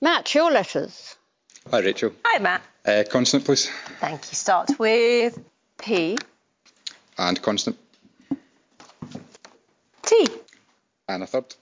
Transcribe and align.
Matt, 0.00 0.34
your 0.34 0.50
letters. 0.50 1.16
Hi, 1.70 1.80
Rachel. 1.80 2.12
Hi, 2.24 2.38
Matt. 2.38 2.62
Uh, 2.84 3.04
consonant, 3.10 3.46
please. 3.46 3.70
Thank 3.98 4.30
you. 4.30 4.36
Start 4.36 4.78
with 4.78 5.38
P. 5.78 6.18
And 7.18 7.40
consonant. 7.40 7.80
T. 10.02 10.28
And 11.08 11.22
a 11.22 11.26
third. 11.26 11.54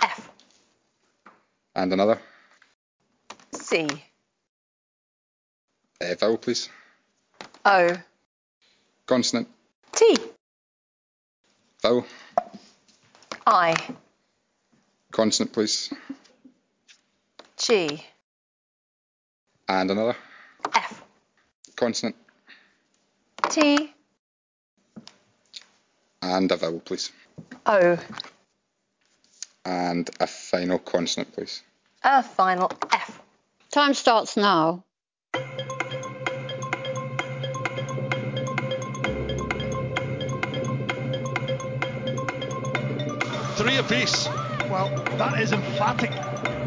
F. 0.00 0.30
And 1.74 1.92
another. 1.92 2.20
C. 3.52 3.86
Uh, 6.00 6.14
vowel, 6.18 6.38
please. 6.38 6.70
O. 7.64 7.96
Consonant. 9.04 9.48
T. 9.92 10.16
Vowel. 11.82 12.06
I. 13.46 13.76
Consonant, 15.12 15.52
please. 15.52 15.92
G. 17.56 18.04
And 19.68 19.90
another. 19.90 20.14
F. 20.74 21.02
Consonant. 21.74 22.14
T. 23.48 23.92
And 26.20 26.52
a 26.52 26.56
vowel, 26.56 26.80
please. 26.80 27.10
O. 27.64 27.98
And 29.64 30.10
a 30.20 30.26
final 30.26 30.78
consonant, 30.78 31.32
please. 31.32 31.62
A 32.04 32.22
final 32.22 32.70
F. 32.92 33.22
Time 33.70 33.94
starts 33.94 34.36
now. 34.36 34.84
Three 43.56 43.76
apiece. 43.78 44.26
Well, 44.68 44.90
that 45.16 45.40
is 45.40 45.52
emphatic. 45.52 46.10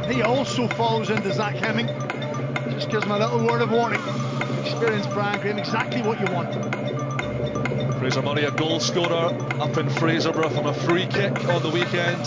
He 0.09 0.23
also 0.23 0.67
follows 0.69 1.09
into 1.09 1.31
Zach 1.31 1.55
Hemming. 1.55 1.87
Just 2.71 2.89
gives 2.89 3.03
him 3.03 3.11
a 3.11 3.19
little 3.19 3.45
word 3.45 3.61
of 3.61 3.71
warning. 3.71 4.01
Experienced 4.61 5.11
Brian 5.11 5.39
Graham, 5.39 5.59
exactly 5.59 6.01
what 6.01 6.19
you 6.19 6.25
want. 6.33 6.53
Fraser 7.99 8.21
Murray, 8.21 8.45
a 8.45 8.51
goal 8.51 8.79
scorer 8.79 9.27
up 9.61 9.77
in 9.77 9.87
Fraserburgh 9.87 10.51
from 10.53 10.65
a 10.65 10.73
free 10.73 11.05
kick 11.05 11.47
on 11.49 11.61
the 11.61 11.69
weekend. 11.69 12.25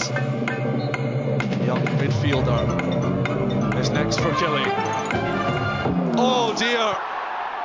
Young 1.67 1.85
midfielder 1.99 3.79
is 3.81 3.91
next 3.91 4.21
for 4.21 4.31
Killie. 4.33 4.65
Oh 6.17 6.55
dear. 6.57 6.97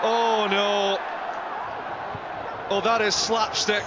Oh 0.02 0.48
no. 0.50 0.98
Oh, 2.70 2.82
that 2.82 3.02
is 3.02 3.14
slapstick. 3.16 3.84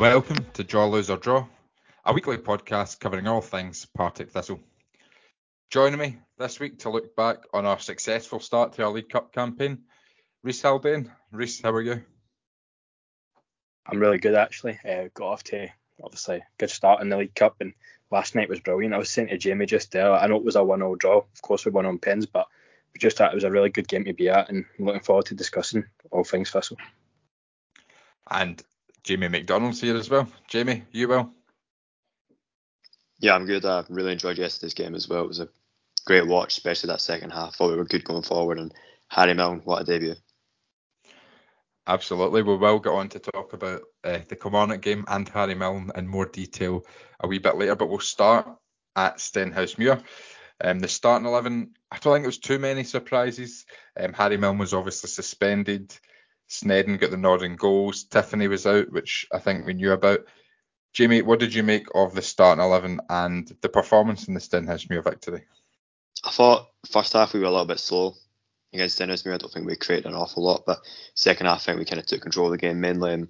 Welcome 0.00 0.46
to 0.54 0.64
Draw, 0.64 0.86
Lose 0.86 1.10
or 1.10 1.18
Draw, 1.18 1.46
a 2.06 2.12
weekly 2.14 2.38
podcast 2.38 3.00
covering 3.00 3.28
all 3.28 3.42
things 3.42 3.86
Partick 3.94 4.30
Thistle. 4.30 4.58
Joining 5.70 5.98
me 5.98 6.16
this 6.38 6.58
week 6.58 6.78
to 6.78 6.90
look 6.90 7.14
back 7.14 7.44
on 7.52 7.66
our 7.66 7.78
successful 7.78 8.40
start 8.40 8.72
to 8.72 8.84
our 8.84 8.92
League 8.92 9.10
Cup 9.10 9.30
campaign, 9.30 9.80
Reese 10.42 10.62
Haldane. 10.62 11.12
Reese, 11.32 11.60
how 11.60 11.72
are 11.72 11.82
you? 11.82 12.02
I'm 13.84 14.00
really 14.00 14.16
good 14.16 14.34
actually. 14.34 14.78
Uh, 14.88 15.08
got 15.12 15.32
off 15.32 15.44
to 15.44 15.68
obviously 16.02 16.42
good 16.56 16.70
start 16.70 17.02
in 17.02 17.10
the 17.10 17.18
League 17.18 17.34
Cup, 17.34 17.56
and 17.60 17.74
last 18.10 18.34
night 18.34 18.48
was 18.48 18.60
brilliant. 18.60 18.94
I 18.94 18.98
was 18.98 19.10
saying 19.10 19.28
to 19.28 19.36
Jamie 19.36 19.66
just 19.66 19.92
there, 19.92 20.14
I 20.14 20.26
know 20.28 20.36
it 20.36 20.44
was 20.44 20.56
a 20.56 20.64
one-all 20.64 20.96
draw. 20.96 21.18
Of 21.18 21.42
course, 21.42 21.66
we 21.66 21.72
won 21.72 21.84
on 21.84 21.98
pens, 21.98 22.24
but 22.24 22.46
we 22.94 23.00
just 23.00 23.18
thought 23.18 23.32
it 23.32 23.36
was 23.36 23.44
a 23.44 23.50
really 23.50 23.68
good 23.68 23.86
game 23.86 24.06
to 24.06 24.14
be 24.14 24.30
at, 24.30 24.48
and 24.48 24.64
I'm 24.78 24.86
looking 24.86 25.02
forward 25.02 25.26
to 25.26 25.34
discussing 25.34 25.84
all 26.10 26.24
things 26.24 26.50
Thistle. 26.50 26.78
And 28.30 28.62
Jamie 29.02 29.28
McDonald's 29.28 29.80
here 29.80 29.96
as 29.96 30.10
well. 30.10 30.28
Jamie, 30.48 30.84
you 30.92 31.08
well? 31.08 31.32
Yeah, 33.18 33.34
I'm 33.34 33.46
good. 33.46 33.64
I 33.64 33.84
really 33.88 34.12
enjoyed 34.12 34.38
yesterday's 34.38 34.74
game 34.74 34.94
as 34.94 35.08
well. 35.08 35.24
It 35.24 35.28
was 35.28 35.40
a 35.40 35.48
great 36.06 36.26
watch, 36.26 36.56
especially 36.56 36.88
that 36.88 37.00
second 37.00 37.30
half. 37.30 37.56
Thought 37.56 37.70
we 37.70 37.76
were 37.76 37.84
good 37.84 38.04
going 38.04 38.22
forward, 38.22 38.58
and 38.58 38.72
Harry 39.08 39.34
Milne, 39.34 39.60
what 39.64 39.82
a 39.82 39.84
debut. 39.84 40.16
Absolutely. 41.86 42.42
We 42.42 42.56
will 42.56 42.78
get 42.78 42.92
on 42.92 43.08
to 43.10 43.18
talk 43.18 43.52
about 43.52 43.82
uh, 44.04 44.20
the 44.28 44.36
Kilmarnock 44.36 44.80
game 44.80 45.04
and 45.08 45.28
Harry 45.28 45.54
Milne 45.54 45.90
in 45.96 46.06
more 46.06 46.26
detail 46.26 46.84
a 47.18 47.26
wee 47.26 47.38
bit 47.38 47.56
later, 47.56 47.74
but 47.74 47.88
we'll 47.88 47.98
start 47.98 48.48
at 48.94 49.16
Stenhousemuir. 49.16 50.02
Um, 50.62 50.78
the 50.78 50.88
starting 50.88 51.26
11, 51.26 51.74
I 51.90 51.98
don't 51.98 52.14
think 52.14 52.24
it 52.24 52.28
was 52.28 52.38
too 52.38 52.58
many 52.58 52.84
surprises. 52.84 53.64
Um, 53.98 54.12
Harry 54.12 54.36
Milne 54.36 54.58
was 54.58 54.74
obviously 54.74 55.08
suspended. 55.08 55.98
Sneddon 56.50 56.98
got 56.98 57.12
the 57.12 57.16
nod 57.16 57.42
goals. 57.56 58.04
Tiffoney 58.04 58.48
was 58.48 58.66
out, 58.66 58.90
which 58.90 59.26
I 59.32 59.38
think 59.38 59.64
we 59.64 59.74
knew 59.74 59.92
about. 59.92 60.20
Jamie, 60.92 61.22
what 61.22 61.38
did 61.38 61.54
you 61.54 61.62
make 61.62 61.86
of 61.94 62.14
the 62.14 62.22
starting 62.22 62.64
11 62.64 63.00
and 63.08 63.56
the 63.62 63.68
performance 63.68 64.26
in 64.26 64.34
the 64.34 64.40
Stenhousemuir 64.40 65.04
victory? 65.04 65.44
I 66.24 66.30
thought 66.30 66.70
first 66.90 67.12
half 67.12 67.32
we 67.32 67.40
were 67.40 67.46
a 67.46 67.50
little 67.50 67.66
bit 67.66 67.78
slow 67.78 68.16
against 68.72 68.98
Stenhousemuir. 68.98 69.34
I 69.34 69.38
don't 69.38 69.52
think 69.52 69.66
we 69.66 69.76
created 69.76 70.06
an 70.06 70.14
awful 70.14 70.42
lot, 70.42 70.64
but 70.66 70.80
second 71.14 71.46
half 71.46 71.62
I 71.62 71.64
think 71.66 71.78
we 71.78 71.84
kind 71.84 72.00
of 72.00 72.06
took 72.06 72.20
control 72.20 72.46
of 72.46 72.52
the 72.52 72.58
game, 72.58 72.80
mainly 72.80 73.14
um, 73.14 73.28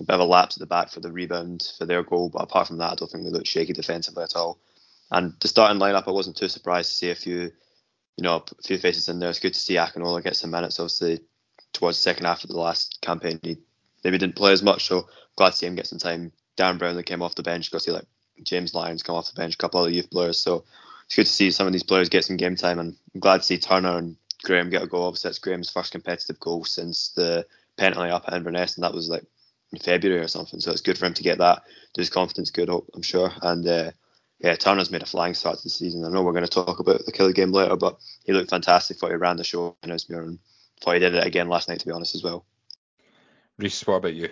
a 0.00 0.04
bit 0.04 0.14
of 0.14 0.20
a 0.20 0.24
lapse 0.24 0.56
at 0.56 0.60
the 0.60 0.66
back 0.66 0.90
for 0.90 1.00
the 1.00 1.12
rebound 1.12 1.70
for 1.76 1.84
their 1.84 2.02
goal. 2.02 2.30
But 2.30 2.42
apart 2.42 2.68
from 2.68 2.78
that, 2.78 2.92
I 2.92 2.94
don't 2.94 3.10
think 3.10 3.24
we 3.24 3.30
looked 3.30 3.46
shaky 3.46 3.74
defensively 3.74 4.24
at 4.24 4.34
all. 4.34 4.58
And 5.10 5.34
the 5.40 5.48
starting 5.48 5.78
lineup, 5.78 6.08
I 6.08 6.12
wasn't 6.12 6.38
too 6.38 6.48
surprised 6.48 6.88
to 6.88 6.96
see 6.96 7.10
a 7.10 7.14
few, 7.14 7.52
you 8.16 8.22
know, 8.22 8.36
a 8.36 8.62
few 8.62 8.78
faces 8.78 9.10
in 9.10 9.18
there. 9.18 9.28
It's 9.28 9.40
good 9.40 9.52
to 9.52 9.60
see 9.60 9.74
Akinola 9.74 10.24
get 10.24 10.36
some 10.36 10.50
minutes. 10.50 10.80
Obviously, 10.80 11.20
towards 11.72 11.98
the 11.98 12.02
second 12.02 12.26
half 12.26 12.44
of 12.44 12.50
the 12.50 12.58
last 12.58 12.98
campaign, 13.00 13.40
he 13.42 13.58
maybe 14.04 14.18
didn't 14.18 14.36
play 14.36 14.52
as 14.52 14.62
much, 14.62 14.86
so 14.86 15.08
glad 15.36 15.50
to 15.50 15.56
see 15.56 15.66
him 15.66 15.74
get 15.74 15.86
some 15.86 15.98
time. 15.98 16.32
Darren 16.56 16.78
Brownlie 16.78 17.06
came 17.06 17.22
off 17.22 17.34
the 17.34 17.42
bench. 17.42 17.70
Got 17.70 17.78
to 17.78 17.84
see 17.84 17.90
like 17.90 18.06
James 18.44 18.74
Lyons 18.74 19.02
come 19.02 19.16
off 19.16 19.32
the 19.32 19.40
bench, 19.40 19.54
a 19.54 19.58
couple 19.58 19.80
other 19.80 19.90
youth 19.90 20.10
players. 20.10 20.38
So 20.38 20.64
it's 21.06 21.16
good 21.16 21.26
to 21.26 21.32
see 21.32 21.50
some 21.50 21.66
of 21.66 21.72
these 21.72 21.82
players 21.82 22.08
get 22.08 22.24
some 22.24 22.36
game 22.36 22.56
time, 22.56 22.78
and 22.78 22.96
I'm 23.14 23.20
glad 23.20 23.38
to 23.38 23.42
see 23.44 23.58
Turner 23.58 23.98
and 23.98 24.16
Graham 24.44 24.70
get 24.70 24.82
a 24.82 24.86
goal. 24.86 25.04
Obviously, 25.04 25.30
it's 25.30 25.38
Graham's 25.38 25.70
first 25.70 25.92
competitive 25.92 26.40
goal 26.40 26.64
since 26.64 27.10
the 27.10 27.46
penalty 27.76 28.10
up 28.10 28.24
at 28.26 28.34
Inverness, 28.34 28.76
and 28.76 28.84
that 28.84 28.94
was 28.94 29.08
like 29.08 29.24
in 29.72 29.78
February 29.78 30.20
or 30.22 30.28
something. 30.28 30.60
So 30.60 30.70
it's 30.70 30.80
good 30.80 30.98
for 30.98 31.06
him 31.06 31.14
to 31.14 31.22
get 31.22 31.38
that. 31.38 31.62
Do 31.94 32.00
his 32.00 32.10
confidence 32.10 32.50
good, 32.50 32.68
I'm 32.68 33.02
sure. 33.02 33.32
And 33.42 33.66
uh, 33.66 33.90
yeah, 34.40 34.56
Turner's 34.56 34.90
made 34.90 35.02
a 35.02 35.06
flying 35.06 35.34
start 35.34 35.58
to 35.58 35.62
the 35.64 35.70
season. 35.70 36.04
I 36.04 36.08
know 36.08 36.22
we're 36.22 36.32
going 36.32 36.44
to 36.44 36.50
talk 36.50 36.80
about 36.80 37.04
the 37.06 37.12
Killie 37.12 37.34
game 37.34 37.52
later, 37.52 37.76
but 37.76 37.98
he 38.24 38.32
looked 38.32 38.50
fantastic. 38.50 38.96
Thought 38.96 39.10
he 39.10 39.16
ran 39.16 39.36
the 39.36 39.44
show 39.44 39.76
in 39.82 39.90
Ellesmere 39.90 40.22
and 40.22 40.38
thought 40.82 40.94
he 40.94 41.00
did 41.00 41.14
it 41.14 41.26
again 41.26 41.48
last 41.48 41.68
night, 41.68 41.80
to 41.80 41.86
be 41.86 41.92
honest, 41.92 42.14
as 42.14 42.22
well. 42.22 42.44
Reese, 43.58 43.86
what 43.86 43.96
about 43.96 44.14
you? 44.14 44.28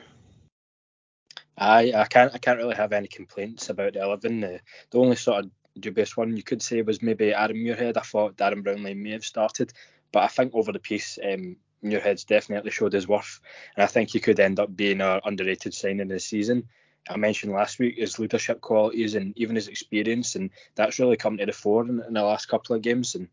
I 1.57 1.93
I 1.95 2.07
can't 2.07 2.35
I 2.35 2.39
can't 2.39 2.59
really 2.59 2.75
have 2.75 2.93
any 2.93 3.09
complaints 3.09 3.69
about 3.69 3.93
the 3.93 4.03
eleven. 4.03 4.43
Uh, 4.43 4.59
the 4.91 4.99
only 4.99 5.17
sort 5.17 5.45
of 5.45 5.51
dubious 5.79 6.17
one 6.17 6.37
you 6.37 6.43
could 6.43 6.63
say 6.63 6.83
was 6.83 7.03
maybe 7.03 7.35
Aaron 7.35 7.57
Muirhead. 7.57 7.97
I 7.97 8.01
thought 8.01 8.37
Darren 8.37 8.65
Brownlie 8.65 8.97
may 8.97 9.11
have 9.11 9.25
started, 9.25 9.73
but 10.11 10.23
I 10.23 10.29
think 10.29 10.55
over 10.55 10.73
the 10.73 10.79
piece, 10.79 11.19
um, 11.23 11.57
Muirhead's 11.85 12.25
definitely 12.25 12.71
showed 12.71 12.95
his 12.95 13.07
worth, 13.07 13.41
and 13.77 13.85
I 13.85 13.87
think 13.87 14.11
he 14.11 14.21
could 14.21 14.41
end 14.41 14.59
up 14.59 14.75
being 14.75 15.01
an 15.01 15.21
underrated 15.25 15.75
signing 15.75 16.09
this 16.09 16.25
season. 16.25 16.69
I 17.09 17.17
mentioned 17.17 17.53
last 17.53 17.79
week 17.79 17.97
his 17.97 18.19
leadership 18.19 18.61
qualities 18.61 19.15
and 19.15 19.37
even 19.37 19.57
his 19.57 19.69
experience, 19.69 20.37
and 20.37 20.51
that's 20.75 20.99
really 20.99 21.17
come 21.17 21.37
to 21.39 21.47
the 21.47 21.53
fore 21.53 21.85
in, 21.85 22.03
in 22.07 22.15
the 22.15 22.23
last 22.23 22.47
couple 22.47 22.77
of 22.77 22.83
games. 22.83 23.15
And 23.15 23.29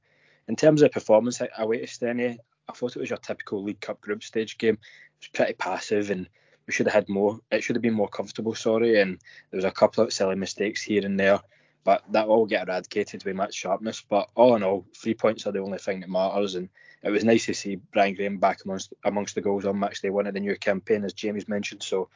in 0.47 0.55
terms 0.55 0.81
of 0.81 0.91
performance 0.91 1.41
away 1.57 1.79
to 1.79 1.87
Steny, 1.87 2.37
I 2.69 2.73
thought 2.73 2.95
it 2.95 2.99
was 2.99 3.09
your 3.09 3.19
typical 3.19 3.63
League 3.63 3.81
Cup 3.81 4.01
group 4.01 4.23
stage 4.23 4.57
game. 4.57 4.75
It 4.75 5.21
was 5.21 5.29
pretty 5.33 5.53
passive, 5.53 6.11
and 6.11 6.27
we 6.65 6.73
should 6.73 6.87
have 6.87 6.93
had 6.93 7.09
more. 7.09 7.39
It 7.51 7.63
should 7.63 7.75
have 7.75 7.83
been 7.83 7.93
more 7.93 8.09
comfortable, 8.09 8.55
sorry. 8.55 8.99
And 8.99 9.19
there 9.51 9.57
was 9.57 9.65
a 9.65 9.71
couple 9.71 10.03
of 10.03 10.13
silly 10.13 10.35
mistakes 10.35 10.81
here 10.81 11.05
and 11.05 11.19
there, 11.19 11.39
but 11.83 12.03
that 12.11 12.27
will 12.27 12.45
get 12.45 12.67
eradicated 12.67 13.23
with 13.23 13.35
match 13.35 13.55
sharpness. 13.55 14.01
But 14.01 14.29
all 14.35 14.55
in 14.55 14.63
all, 14.63 14.85
three 14.95 15.13
points 15.13 15.47
are 15.47 15.51
the 15.51 15.61
only 15.61 15.77
thing 15.77 16.01
that 16.01 16.09
matters, 16.09 16.55
and 16.55 16.69
it 17.03 17.11
was 17.11 17.23
nice 17.23 17.45
to 17.45 17.53
see 17.53 17.75
Brian 17.75 18.15
Graham 18.15 18.37
back 18.37 18.59
amongst 18.65 18.93
amongst 19.03 19.35
the 19.35 19.41
goals 19.41 19.65
on 19.65 19.79
match 19.79 20.01
day 20.01 20.09
one 20.09 20.27
of 20.27 20.33
the 20.33 20.39
new 20.39 20.57
campaign, 20.57 21.03
as 21.03 21.13
Jamie's 21.13 21.47
mentioned. 21.47 21.83
So 21.83 22.09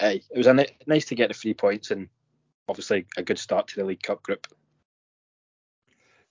Aye, 0.00 0.22
it 0.30 0.36
was 0.36 0.46
a 0.46 0.66
nice 0.86 1.04
to 1.06 1.14
get 1.14 1.28
the 1.28 1.34
three 1.34 1.54
points 1.54 1.90
and 1.90 2.08
obviously 2.68 3.06
a 3.16 3.22
good 3.22 3.38
start 3.38 3.68
to 3.68 3.76
the 3.76 3.84
League 3.84 4.02
Cup 4.02 4.22
group. 4.22 4.46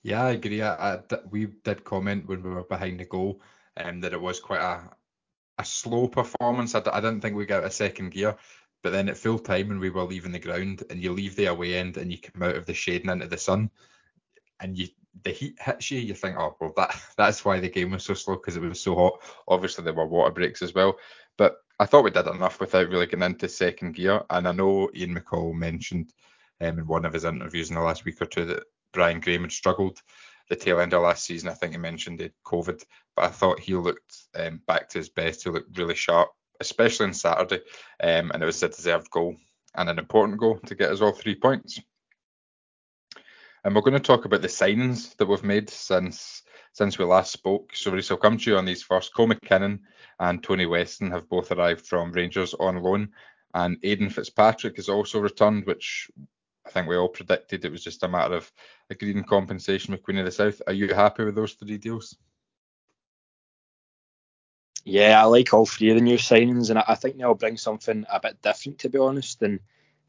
Yeah, 0.03 0.25
I 0.25 0.31
agree. 0.31 0.61
I, 0.61 0.95
I, 0.95 1.00
we 1.29 1.47
did 1.63 1.83
comment 1.85 2.27
when 2.27 2.44
we 2.44 2.50
were 2.50 2.63
behind 2.63 3.00
the 3.00 3.05
goal 3.05 3.41
um, 3.77 4.01
that 4.01 4.13
it 4.13 4.21
was 4.21 4.39
quite 4.39 4.61
a 4.61 4.89
a 5.59 5.65
slow 5.65 6.07
performance. 6.07 6.75
I 6.75 6.79
didn't 6.81 7.21
think 7.21 7.35
we 7.35 7.45
got 7.45 7.63
a 7.63 7.69
second 7.71 8.09
gear, 8.09 8.35
but 8.81 8.91
then 8.91 9.07
at 9.07 9.17
full 9.17 9.39
time 9.39 9.69
when 9.69 9.79
we 9.79 9.91
were 9.91 10.03
leaving 10.03 10.31
the 10.31 10.39
ground 10.39 10.83
and 10.89 11.01
you 11.01 11.13
leave 11.13 11.35
the 11.35 11.45
away 11.45 11.75
end 11.75 11.97
and 11.97 12.11
you 12.11 12.17
come 12.17 12.41
out 12.41 12.55
of 12.55 12.65
the 12.65 12.73
shade 12.73 13.03
and 13.03 13.11
into 13.11 13.27
the 13.27 13.38
sun, 13.38 13.69
and 14.59 14.77
you 14.77 14.88
the 15.23 15.29
heat 15.31 15.55
hits 15.61 15.91
you, 15.91 16.00
you 16.00 16.15
think, 16.15 16.38
oh 16.38 16.56
well, 16.59 16.73
that 16.75 16.99
that's 17.17 17.45
why 17.45 17.59
the 17.59 17.69
game 17.69 17.91
was 17.91 18.03
so 18.03 18.13
slow 18.13 18.35
because 18.35 18.57
it 18.57 18.61
was 18.61 18.81
so 18.81 18.95
hot. 18.95 19.21
Obviously 19.47 19.83
there 19.83 19.94
were 19.94 20.07
water 20.07 20.31
breaks 20.31 20.61
as 20.61 20.73
well, 20.73 20.97
but 21.38 21.57
I 21.79 21.85
thought 21.85 22.03
we 22.03 22.11
did 22.11 22.27
enough 22.27 22.59
without 22.59 22.89
really 22.89 23.06
getting 23.06 23.23
into 23.23 23.47
second 23.47 23.94
gear. 23.95 24.23
And 24.29 24.47
I 24.47 24.51
know 24.51 24.89
Ian 24.95 25.15
McCall 25.15 25.53
mentioned 25.53 26.13
um, 26.61 26.79
in 26.79 26.88
one 26.88 27.06
of 27.06 27.13
his 27.13 27.25
interviews 27.25 27.69
in 27.69 27.75
the 27.75 27.81
last 27.81 28.06
week 28.06 28.21
or 28.21 28.25
two 28.25 28.45
that 28.45 28.63
Brian 28.94 29.19
Graham 29.19 29.42
had 29.42 29.51
struggled 29.51 30.00
the 30.50 30.56
tail 30.56 30.80
end 30.80 30.94
of 30.94 31.01
last 31.01 31.25
season. 31.25 31.50
I 31.50 31.54
think 31.54 31.74
he 31.74 31.78
mentioned 31.78 32.22
it 32.22 32.34
COVID, 32.45 32.84
but 33.16 33.25
I 33.25 33.30
thought 33.30 33.60
he 33.60 33.75
looked 33.75 34.16
um, 34.36 34.62
back 34.68 34.90
to 34.90 35.00
his 35.00 35.10
best. 35.10 35.44
He 35.44 35.50
looked 35.50 35.78
really 35.78 35.95
sharp, 35.95 36.30
especially 36.60 37.07
on 37.07 37.13
Saturday, 37.13 37.62
um, 38.01 38.31
and 38.31 38.42
it 38.42 38.45
was 38.45 38.62
a 38.63 38.69
deserved 38.69 39.10
goal 39.10 39.36
and 39.75 39.90
an 39.90 40.00
important 40.00 40.40
goal 40.40 40.60
to 40.66 40.75
get 40.75 40.92
us 40.92 41.01
all 41.01 41.12
three 41.12 41.36
points. 41.36 41.80
And 43.63 43.74
we're 43.74 43.81
going 43.81 43.94
to 43.94 44.00
talk 44.00 44.25
about 44.25 44.42
the 44.42 44.50
signings 44.50 45.16
that 45.18 45.25
we've 45.25 45.44
made 45.44 45.69
since 45.69 46.44
since 46.74 46.98
we 46.98 47.06
last 47.06 47.31
spoke. 47.31 47.69
So, 47.75 47.92
Reece, 47.92 48.12
I'll 48.12 48.18
come 48.18 48.38
to 48.38 48.51
you 48.51 48.57
on 48.57 48.66
these 48.66 48.84
first. 48.84 49.13
Cole 49.13 49.28
McKinnon 49.28 49.80
and 50.19 50.44
Tony 50.44 50.66
Weston 50.66 51.12
have 51.12 51.30
both 51.30 51.51
arrived 51.51 51.86
from 51.86 52.12
Rangers 52.12 52.54
on 52.56 52.81
loan, 52.81 53.10
and 53.54 53.80
Aiden 53.84 54.12
Fitzpatrick 54.12 54.75
has 54.78 54.90
also 54.90 55.19
returned, 55.19 55.66
which 55.66 56.10
I 56.65 56.69
think 56.69 56.88
we 56.88 56.95
all 56.95 57.10
predicted 57.10 57.65
it 57.65 57.71
was 57.71 57.83
just 57.83 58.04
a 58.04 58.07
matter 58.07 58.36
of 58.36 58.51
agreeing 58.89 59.24
compensation 59.24 59.92
with 59.92 60.04
Queen 60.04 60.18
of 60.19 60.25
the 60.25 60.31
South. 60.31 60.62
Are 60.65 60.74
you 60.74 60.94
happy 60.94 61.25
with 61.25 61.36
those 61.36 61.54
three 61.54 61.77
deals? 61.77 62.15
Yeah, 64.86 65.21
I 65.21 65.25
like 65.25 65.54
all 65.54 65.65
three 65.65 65.89
of 65.92 65.95
the 65.95 66.01
new 66.01 66.18
signings, 66.18 66.69
and 66.69 66.80
I, 66.80 66.95
think 66.95 67.18
they'll 67.18 67.36
bring 67.36 67.57
something 67.57 68.06
a 68.12 68.19
bit 68.19 68.42
different, 68.42 68.80
to 68.80 68.89
be 68.89 68.98
honest. 68.98 69.42
And 69.42 69.60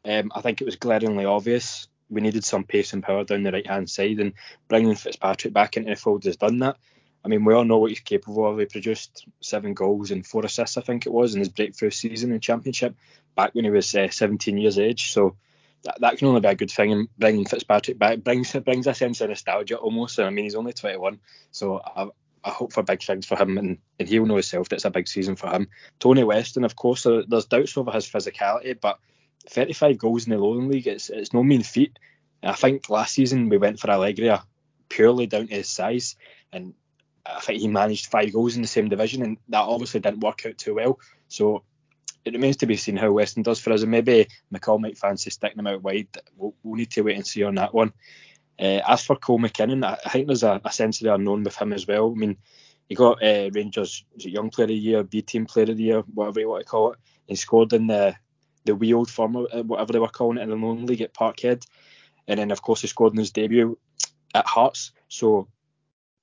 um, 0.04 0.32
I 0.34 0.40
think 0.40 0.60
it 0.60 0.64
was 0.64 0.76
glaringly 0.76 1.24
obvious 1.24 1.88
we 2.10 2.20
needed 2.20 2.44
some 2.44 2.64
pace 2.64 2.92
and 2.92 3.02
power 3.02 3.24
down 3.24 3.42
the 3.42 3.52
right 3.52 3.66
hand 3.66 3.90
side, 3.90 4.20
and 4.20 4.32
bringing 4.68 4.94
Fitzpatrick 4.94 5.52
back 5.52 5.76
into 5.76 5.90
the 5.90 5.96
fold 5.96 6.24
has 6.24 6.36
done 6.36 6.58
that. 6.60 6.76
I 7.24 7.28
mean, 7.28 7.44
we 7.44 7.54
all 7.54 7.64
know 7.64 7.78
what 7.78 7.90
he's 7.90 8.00
capable 8.00 8.46
of. 8.46 8.58
He 8.58 8.66
produced 8.66 9.26
seven 9.40 9.72
goals 9.72 10.10
and 10.10 10.26
four 10.26 10.44
assists, 10.44 10.76
I 10.76 10.82
think 10.82 11.06
it 11.06 11.12
was, 11.12 11.34
in 11.34 11.40
his 11.40 11.48
breakthrough 11.48 11.90
season 11.90 12.32
in 12.32 12.40
Championship 12.40 12.94
back 13.34 13.54
when 13.54 13.64
he 13.64 13.70
was 13.70 13.94
uh, 13.94 14.08
17 14.10 14.58
years 14.58 14.78
age. 14.78 15.12
So 15.12 15.36
that, 15.84 16.00
that 16.00 16.18
can 16.18 16.28
only 16.28 16.40
be 16.40 16.48
a 16.48 16.54
good 16.54 16.70
thing. 16.70 16.92
And 16.92 17.08
bringing 17.18 17.44
Fitzpatrick 17.44 17.98
back 17.98 18.20
brings 18.20 18.52
brings 18.52 18.86
a 18.86 18.94
sense 18.94 19.20
of 19.20 19.28
nostalgia 19.28 19.76
almost. 19.76 20.18
And 20.18 20.26
I 20.26 20.30
mean, 20.30 20.44
he's 20.44 20.54
only 20.54 20.72
21, 20.72 21.20
so 21.50 21.80
I, 21.84 22.08
I 22.44 22.50
hope 22.50 22.72
for 22.72 22.82
big 22.82 23.02
things 23.02 23.26
for 23.26 23.36
him, 23.36 23.56
and, 23.56 23.78
and 23.98 24.08
he'll 24.08 24.26
know 24.26 24.34
himself 24.34 24.68
that 24.68 24.76
it's 24.76 24.84
a 24.84 24.90
big 24.90 25.08
season 25.08 25.36
for 25.36 25.48
him. 25.48 25.68
Tony 25.98 26.24
Weston, 26.24 26.64
of 26.64 26.76
course, 26.76 27.04
there's 27.04 27.46
doubts 27.46 27.76
over 27.76 27.90
his 27.90 28.06
physicality, 28.06 28.78
but 28.78 28.98
35 29.48 29.98
goals 29.98 30.26
in 30.26 30.30
the 30.30 30.38
Lowland 30.38 30.70
League, 30.70 30.86
it's, 30.86 31.08
it's 31.08 31.32
no 31.32 31.42
mean 31.42 31.62
feat. 31.62 31.98
I 32.42 32.52
think 32.52 32.90
last 32.90 33.14
season 33.14 33.48
we 33.48 33.56
went 33.56 33.80
for 33.80 33.90
Allegria 33.90 34.44
purely 34.90 35.26
down 35.26 35.48
to 35.48 35.54
his 35.54 35.70
size, 35.70 36.16
and 36.52 36.74
I 37.24 37.40
think 37.40 37.60
he 37.60 37.68
managed 37.68 38.06
five 38.06 38.32
goals 38.32 38.56
in 38.56 38.62
the 38.62 38.68
same 38.68 38.90
division, 38.90 39.22
and 39.22 39.38
that 39.48 39.60
obviously 39.60 40.00
didn't 40.00 40.20
work 40.20 40.44
out 40.44 40.58
too 40.58 40.74
well. 40.74 40.98
So 41.28 41.64
it 42.24 42.32
remains 42.32 42.56
to 42.58 42.66
be 42.66 42.76
seen 42.76 42.96
how 42.96 43.12
Weston 43.12 43.42
does 43.42 43.60
for 43.60 43.72
us, 43.72 43.82
and 43.82 43.90
maybe 43.90 44.28
McCall 44.52 44.80
might 44.80 44.98
fancy 44.98 45.30
sticking 45.30 45.58
him 45.58 45.66
out 45.66 45.82
wide. 45.82 46.08
We'll, 46.36 46.54
we'll 46.62 46.76
need 46.76 46.90
to 46.92 47.02
wait 47.02 47.16
and 47.16 47.26
see 47.26 47.42
on 47.42 47.56
that 47.56 47.74
one. 47.74 47.92
Uh, 48.58 48.80
as 48.86 49.04
for 49.04 49.16
Cole 49.16 49.40
McKinnon, 49.40 49.84
I, 49.84 50.08
think 50.08 50.26
there's 50.26 50.44
a, 50.44 50.60
a, 50.64 50.72
sense 50.72 51.00
of 51.00 51.04
the 51.04 51.14
unknown 51.14 51.42
with 51.42 51.56
him 51.56 51.72
as 51.72 51.86
well. 51.86 52.12
I 52.12 52.14
mean, 52.14 52.36
he 52.88 52.94
got 52.94 53.22
uh, 53.22 53.50
Rangers 53.52 54.04
Young 54.16 54.50
Player 54.50 54.64
of 54.64 54.68
the 54.68 54.74
Year, 54.74 55.02
B 55.02 55.22
Team 55.22 55.46
Player 55.46 55.70
of 55.70 55.76
the 55.76 55.82
Year, 55.82 56.00
whatever 56.14 56.40
you 56.40 56.48
want 56.48 56.62
to 56.62 56.68
call 56.68 56.92
it. 56.92 56.98
He 57.26 57.34
scored 57.34 57.72
in 57.72 57.86
the 57.86 58.14
the 58.64 58.74
wheeled 58.74 59.10
form, 59.10 59.36
uh, 59.36 59.62
whatever 59.62 59.92
they 59.92 59.98
were 59.98 60.08
calling 60.08 60.38
it 60.38 60.42
in 60.42 60.48
the 60.48 60.56
Lowland 60.56 60.88
League 60.88 61.02
at 61.02 61.12
Parkhead, 61.12 61.66
and 62.28 62.38
then 62.38 62.50
of 62.50 62.62
course 62.62 62.80
he 62.80 62.86
scored 62.86 63.12
in 63.12 63.18
his 63.18 63.32
debut 63.32 63.78
at 64.34 64.46
Hearts. 64.46 64.92
So 65.08 65.48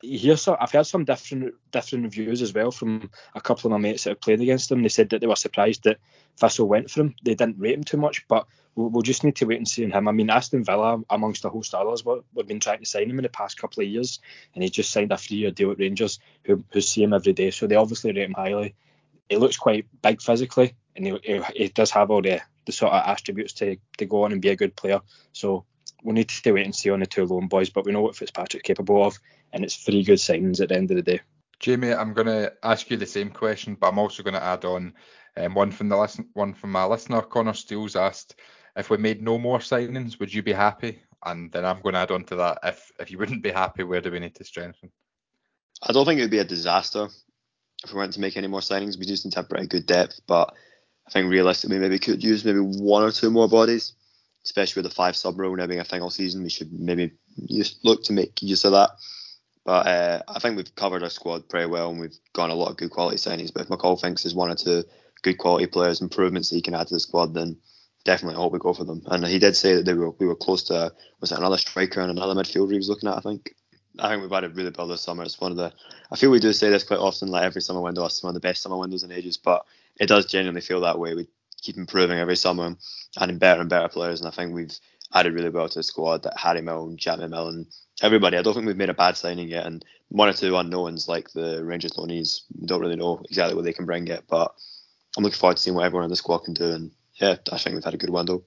hear 0.02 0.36
I've 0.60 0.72
heard 0.72 0.86
some 0.86 1.06
different 1.06 1.54
different 1.72 2.04
reviews 2.04 2.42
as 2.42 2.54
well 2.54 2.72
from 2.72 3.10
a 3.36 3.42
couple 3.42 3.68
of 3.68 3.72
my 3.72 3.78
mates 3.78 4.04
that 4.04 4.12
have 4.12 4.22
played 4.22 4.42
against 4.42 4.72
him. 4.72 4.82
They 4.82 4.90
said 4.90 5.10
that 5.10 5.22
they 5.22 5.28
were 5.28 5.36
surprised 5.36 5.84
that 5.84 6.00
Thistle 6.38 6.68
went 6.68 6.90
for 6.90 7.02
him. 7.02 7.16
They 7.24 7.36
didn't 7.36 7.60
rate 7.60 7.76
him 7.76 7.84
too 7.84 7.98
much, 7.98 8.28
but 8.28 8.48
we'll, 8.76 8.90
we'll 8.90 9.02
just 9.02 9.24
need 9.24 9.36
to 9.38 9.46
wait 9.46 9.58
and 9.58 9.68
see 9.68 9.84
on 9.86 9.92
him. 9.92 10.08
I 10.08 10.12
mean, 10.12 10.30
Aston 10.30 10.64
Villa, 10.64 11.02
amongst 11.10 11.46
a 11.46 11.50
host 11.50 11.74
of 11.74 11.88
others, 11.88 12.04
we've 12.06 12.48
been 12.48 12.60
trying 12.60 12.80
to 12.80 12.86
sign 12.86 13.10
him 13.10 13.20
in 13.20 13.24
the 13.24 13.30
past 13.30 13.60
couple 13.60 13.84
of 13.84 13.90
years, 13.90 14.20
and 14.54 14.64
he 14.64 14.70
just 14.70 14.92
signed 14.92 15.12
a 15.12 15.18
three-year 15.18 15.52
deal 15.52 15.70
with 15.70 15.80
Rangers, 15.80 16.20
who, 16.46 16.64
who 16.72 16.82
see 16.82 17.04
him 17.04 17.14
every 17.14 17.34
day, 17.34 17.52
so 17.52 17.68
they 17.68 17.76
obviously 17.76 18.12
rate 18.12 18.26
him 18.26 18.34
highly. 18.34 18.76
He 19.30 19.38
looks 19.38 19.58
quite 19.58 19.86
big 20.02 20.22
physically, 20.22 20.74
and 20.96 21.06
he, 21.06 21.20
he, 21.24 21.42
he 21.56 21.68
does 21.68 21.92
have 21.92 22.12
all 22.12 22.22
the, 22.22 22.42
the 22.66 22.72
sort 22.72 22.94
of 22.94 23.04
attributes 23.06 23.54
to, 23.54 23.78
to 23.98 24.06
go 24.06 24.24
on 24.24 24.32
and 24.32 24.42
be 24.42 24.50
a 24.50 24.56
good 24.56 24.76
player. 24.76 25.02
So 25.32 25.66
we'll 26.02 26.16
need 26.16 26.30
to 26.30 26.52
wait 26.52 26.66
and 26.66 26.76
see 26.76 26.90
on 26.90 27.00
the 27.00 27.06
two 27.06 27.26
lone 27.26 27.48
boys, 27.48 27.70
but 27.70 27.86
we 27.86 27.92
know 27.92 28.02
what 28.02 28.16
Fitzpatrick's 28.16 28.68
capable 28.68 29.06
of, 29.06 29.18
and 29.54 29.64
it's 29.64 29.76
three 29.76 30.04
good 30.04 30.20
signings 30.20 30.62
at 30.62 30.70
the 30.70 30.76
end 30.76 30.92
of 30.92 30.98
the 30.98 31.04
day. 31.04 31.22
Jamie, 31.60 31.94
I'm 31.94 32.14
going 32.14 32.28
to 32.28 32.52
ask 32.64 32.90
you 32.90 32.98
the 32.98 33.06
same 33.06 33.30
question, 33.30 33.76
but 33.80 33.90
I'm 33.90 34.00
also 34.00 34.24
going 34.24 34.34
to 34.34 34.44
add 34.44 34.66
on 34.66 34.94
um, 35.38 35.54
one 35.54 35.72
from 35.72 35.90
the 35.90 35.98
listen, 35.98 36.28
one 36.34 36.54
from 36.54 36.72
my 36.72 36.86
listener. 36.86 37.22
Connor 37.22 37.54
Steele's 37.54 37.96
asked 37.96 38.36
if 38.76 38.90
we 38.90 38.98
made 38.98 39.22
no 39.22 39.38
more 39.38 39.60
signings, 39.60 40.20
would 40.20 40.34
you 40.34 40.42
be 40.42 40.54
happy? 40.54 41.00
And 41.24 41.52
then 41.52 41.66
I'm 41.66 41.82
going 41.82 41.94
to 41.94 42.00
add 42.00 42.12
on 42.12 42.24
to 42.26 42.36
that. 42.38 42.60
If 42.64 42.92
if 43.00 43.12
you 43.12 43.20
wouldn't 43.20 43.44
be 43.44 43.52
happy, 43.52 43.84
where 43.84 44.02
do 44.02 44.10
we 44.10 44.20
need 44.20 44.34
to 44.36 44.44
strengthen? 44.44 44.92
I 45.84 45.94
don't 45.94 46.06
think 46.06 46.20
it 46.20 46.24
would 46.24 46.32
be 46.32 46.40
a 46.40 46.44
disaster 46.44 47.10
if 47.84 47.94
we 47.94 48.00
went 48.00 48.14
to 48.14 48.22
make 48.22 48.38
any 48.38 48.48
more 48.48 48.62
signings. 48.62 48.98
We 48.98 49.06
just 49.06 49.24
need 49.24 49.32
to 49.32 49.40
have 49.40 49.50
pretty 49.50 49.68
good 49.68 49.86
depth, 49.86 50.22
but 50.26 50.56
I 51.08 51.12
think 51.12 51.30
realistically, 51.30 51.78
maybe 51.78 52.00
could 52.00 52.24
use 52.24 52.44
maybe 52.44 52.60
one 52.60 53.04
or 53.04 53.12
two 53.12 53.30
more 53.30 53.48
bodies 53.48 53.94
especially 54.44 54.82
with 54.82 54.92
the 54.92 54.96
five 54.96 55.16
sub 55.16 55.40
rule 55.40 55.56
now 55.56 55.68
being 55.68 55.80
a 55.80 55.84
thing 55.84 56.02
all 56.02 56.10
season, 56.10 56.44
we 56.44 56.50
should 56.50 56.72
maybe 56.72 57.12
just 57.50 57.84
look 57.86 58.04
to 58.04 58.14
make 58.14 58.42
use 58.42 58.66
of 58.66 58.72
that. 58.72 58.92
But 59.64 59.88
uh, 59.88 60.22
I 60.28 60.40
think 60.40 60.58
we've 60.58 60.76
covered 60.76 61.04
our 61.04 61.10
squad 61.10 61.48
pretty 61.48 61.68
well 61.68 61.92
and 61.92 62.00
we've 62.00 62.18
got 62.34 62.50
a 62.50 62.56
lot 62.56 62.72
of 62.72 62.78
good 62.78 62.90
quality 62.90 63.18
signings. 63.18 63.54
But 63.54 63.64
if 63.64 63.68
McCall 63.70 64.00
thinks 64.00 64.24
there's 64.24 64.34
one 64.34 64.50
or 64.50 64.56
two 64.56 64.84
good 65.22 65.38
quality 65.38 65.68
players, 65.68 66.02
improvements 66.02 66.50
that 66.50 66.56
he 66.56 66.62
can 66.62 66.74
add 66.74 66.88
to 66.88 66.96
the 66.96 67.00
squad, 67.00 67.34
then 67.34 67.58
definitely 68.04 68.36
I 68.38 68.42
hope 68.42 68.54
we 68.54 68.60
go 68.60 68.74
for 68.74 68.84
them. 68.84 69.04
And 69.06 69.26
he 69.26 69.38
did 69.38 69.56
say 69.56 69.76
that 69.76 69.86
they 69.86 69.94
were 69.94 70.12
we 70.12 70.26
were 70.26 70.36
close 70.36 70.64
to 70.66 70.92
was 71.20 71.32
it 71.32 71.38
another 71.38 71.58
striker 71.58 72.02
and 72.02 72.12
another 72.12 72.34
midfielder 72.34 72.72
he 72.72 72.78
was 72.78 72.90
looking 72.90 73.10
at, 73.10 73.18
I 73.18 73.22
think. 73.22 73.54
I 74.00 74.10
think 74.10 74.22
we've 74.22 74.32
had 74.32 74.46
a 74.46 74.50
really 74.50 74.72
well 74.76 74.88
this 74.88 75.02
summer. 75.02 75.24
It's 75.24 75.40
one 75.40 75.52
of 75.52 75.58
the 75.58 75.72
I 76.12 76.16
feel 76.16 76.32
we 76.32 76.40
do 76.40 76.54
say 76.54 76.70
this 76.70 76.84
quite 76.84 77.00
often, 77.00 77.28
like 77.28 77.44
every 77.44 77.62
summer 77.62 77.82
window, 77.82 78.06
it's 78.06 78.24
one 78.24 78.32
of 78.32 78.42
the 78.42 78.48
best 78.48 78.62
summer 78.62 78.78
windows 78.78 79.04
in 79.04 79.12
ages, 79.12 79.38
but 79.38 79.66
it 80.00 80.08
does 80.08 80.26
genuinely 80.26 80.62
feel 80.62 80.82
that 80.82 80.98
way. 80.98 81.14
We 81.14 81.28
keep 81.62 81.78
improving 81.78 82.18
every 82.18 82.36
summer, 82.36 82.76
adding 83.20 83.38
better 83.38 83.62
and 83.62 83.70
better 83.70 83.90
players. 83.90 84.22
And 84.22 84.28
I 84.28 84.32
think 84.32 84.54
we've 84.54 84.78
added 85.14 85.34
really 85.34 85.50
well 85.50 85.70
to 85.70 85.80
the 85.80 85.84
squad. 85.84 86.24
That 86.24 86.38
Harry 86.38 86.62
Milne, 86.62 86.98
Jamie 86.98 87.28
Milne, 87.28 87.68
everybody. 88.02 88.38
I 88.38 88.42
don't 88.42 88.54
think 88.54 88.66
we've 88.66 88.78
made 88.78 88.90
a 88.90 88.94
bad 88.94 89.18
signing 89.18 89.50
yet. 89.50 89.66
And 89.66 89.84
one 90.10 90.30
or 90.30 90.34
two 90.34 90.56
unknowns 90.56 91.08
like 91.08 91.32
the 91.32 91.64
Rangers 91.64 91.94
loanees, 91.94 92.42
don't 92.66 92.82
really 92.82 92.96
know 92.96 93.22
exactly 93.30 93.56
what 93.56 93.66
they 93.66 93.74
can 93.74 93.86
bring 93.86 94.08
yet. 94.08 94.24
But 94.28 94.54
I'm 95.18 95.24
looking 95.24 95.40
forward 95.40 95.58
to 95.58 95.64
seeing 95.64 95.76
what 95.76 95.86
everyone 95.86 96.06
in 96.06 96.10
the 96.10 96.16
squad 96.16 96.40
can 96.40 96.54
do. 96.54 96.72
And 96.72 96.92
yeah, 97.16 97.36
I 97.52 97.58
think 97.58 97.76
we've 97.76 97.84
had 97.84 97.94
a 97.94 97.98
good 97.98 98.10
window. 98.10 98.44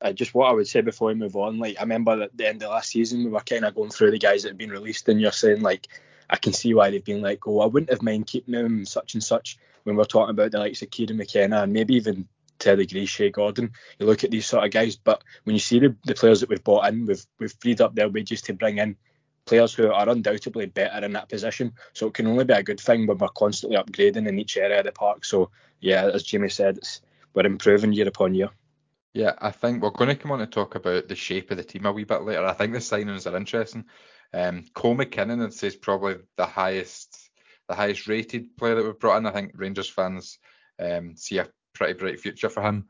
Uh, 0.00 0.12
just 0.12 0.34
what 0.34 0.50
I 0.50 0.52
would 0.52 0.66
say 0.66 0.80
before 0.80 1.08
we 1.08 1.14
move 1.14 1.36
on, 1.36 1.58
like 1.58 1.76
I 1.78 1.82
remember 1.82 2.22
at 2.22 2.36
the 2.36 2.48
end 2.48 2.62
of 2.62 2.70
last 2.70 2.90
season 2.90 3.22
we 3.22 3.30
were 3.30 3.40
kind 3.40 3.64
of 3.64 3.74
going 3.76 3.90
through 3.90 4.10
the 4.10 4.18
guys 4.18 4.42
that 4.42 4.48
had 4.48 4.58
been 4.58 4.70
released, 4.70 5.08
and 5.08 5.20
you're 5.20 5.30
saying 5.30 5.60
like 5.62 5.86
I 6.28 6.36
can 6.36 6.52
see 6.52 6.74
why 6.74 6.90
they've 6.90 7.04
been 7.04 7.20
let 7.20 7.38
go. 7.38 7.60
I 7.60 7.66
wouldn't 7.66 7.90
have 7.90 8.02
mind 8.02 8.26
keeping 8.26 8.54
them 8.54 8.84
such 8.84 9.14
and 9.14 9.22
such 9.22 9.58
when 9.84 9.94
we're 9.94 10.04
talking 10.04 10.30
about 10.30 10.50
the 10.50 10.58
likes 10.58 10.82
of 10.82 10.90
Kieran 10.90 11.16
McKenna 11.18 11.62
and 11.62 11.72
maybe 11.72 11.94
even 11.94 12.26
Terry 12.62 12.86
Gray, 12.86 13.30
Gordon. 13.30 13.72
You 13.98 14.06
look 14.06 14.22
at 14.22 14.30
these 14.30 14.46
sort 14.46 14.64
of 14.64 14.70
guys, 14.70 14.94
but 14.94 15.24
when 15.44 15.54
you 15.54 15.60
see 15.60 15.80
the, 15.80 15.96
the 16.04 16.14
players 16.14 16.40
that 16.40 16.48
we've 16.48 16.62
bought 16.62 16.86
in, 16.86 17.06
we've 17.06 17.26
we've 17.38 17.54
freed 17.60 17.80
up 17.80 17.94
their 17.94 18.08
wages 18.08 18.40
to 18.42 18.54
bring 18.54 18.78
in 18.78 18.96
players 19.44 19.74
who 19.74 19.90
are 19.90 20.08
undoubtedly 20.08 20.66
better 20.66 21.04
in 21.04 21.12
that 21.12 21.28
position. 21.28 21.72
So 21.92 22.06
it 22.06 22.14
can 22.14 22.28
only 22.28 22.44
be 22.44 22.54
a 22.54 22.62
good 22.62 22.78
thing 22.78 23.06
when 23.06 23.18
we're 23.18 23.28
constantly 23.28 23.76
upgrading 23.76 24.28
in 24.28 24.38
each 24.38 24.56
area 24.56 24.78
of 24.78 24.84
the 24.84 24.92
park. 24.92 25.24
So 25.24 25.50
yeah, 25.80 26.04
as 26.04 26.22
Jamie 26.22 26.48
said, 26.48 26.78
we're 27.34 27.46
improving 27.46 27.92
year 27.92 28.06
upon 28.06 28.34
year. 28.34 28.50
Yeah, 29.12 29.32
I 29.40 29.50
think 29.50 29.82
we're 29.82 29.90
going 29.90 30.10
to 30.10 30.14
come 30.14 30.30
on 30.30 30.38
to 30.38 30.46
talk 30.46 30.76
about 30.76 31.08
the 31.08 31.16
shape 31.16 31.50
of 31.50 31.56
the 31.56 31.64
team 31.64 31.84
a 31.84 31.92
wee 31.92 32.04
bit 32.04 32.22
later. 32.22 32.46
I 32.46 32.52
think 32.52 32.72
the 32.72 32.78
signings 32.78 33.30
are 33.30 33.36
interesting. 33.36 33.84
Um, 34.32 34.64
Cole 34.72 34.96
McKinnon, 34.96 35.62
is 35.62 35.76
probably 35.76 36.16
the 36.36 36.46
highest, 36.46 37.28
the 37.68 37.74
highest 37.74 38.06
rated 38.06 38.56
player 38.56 38.76
that 38.76 38.84
we've 38.84 38.98
brought 38.98 39.18
in. 39.18 39.26
I 39.26 39.32
think 39.32 39.52
Rangers 39.56 39.90
fans 39.90 40.38
um, 40.78 41.16
see 41.16 41.38
a 41.38 41.48
pretty 41.74 41.94
bright 41.94 42.20
future 42.20 42.48
for 42.48 42.62
him. 42.62 42.88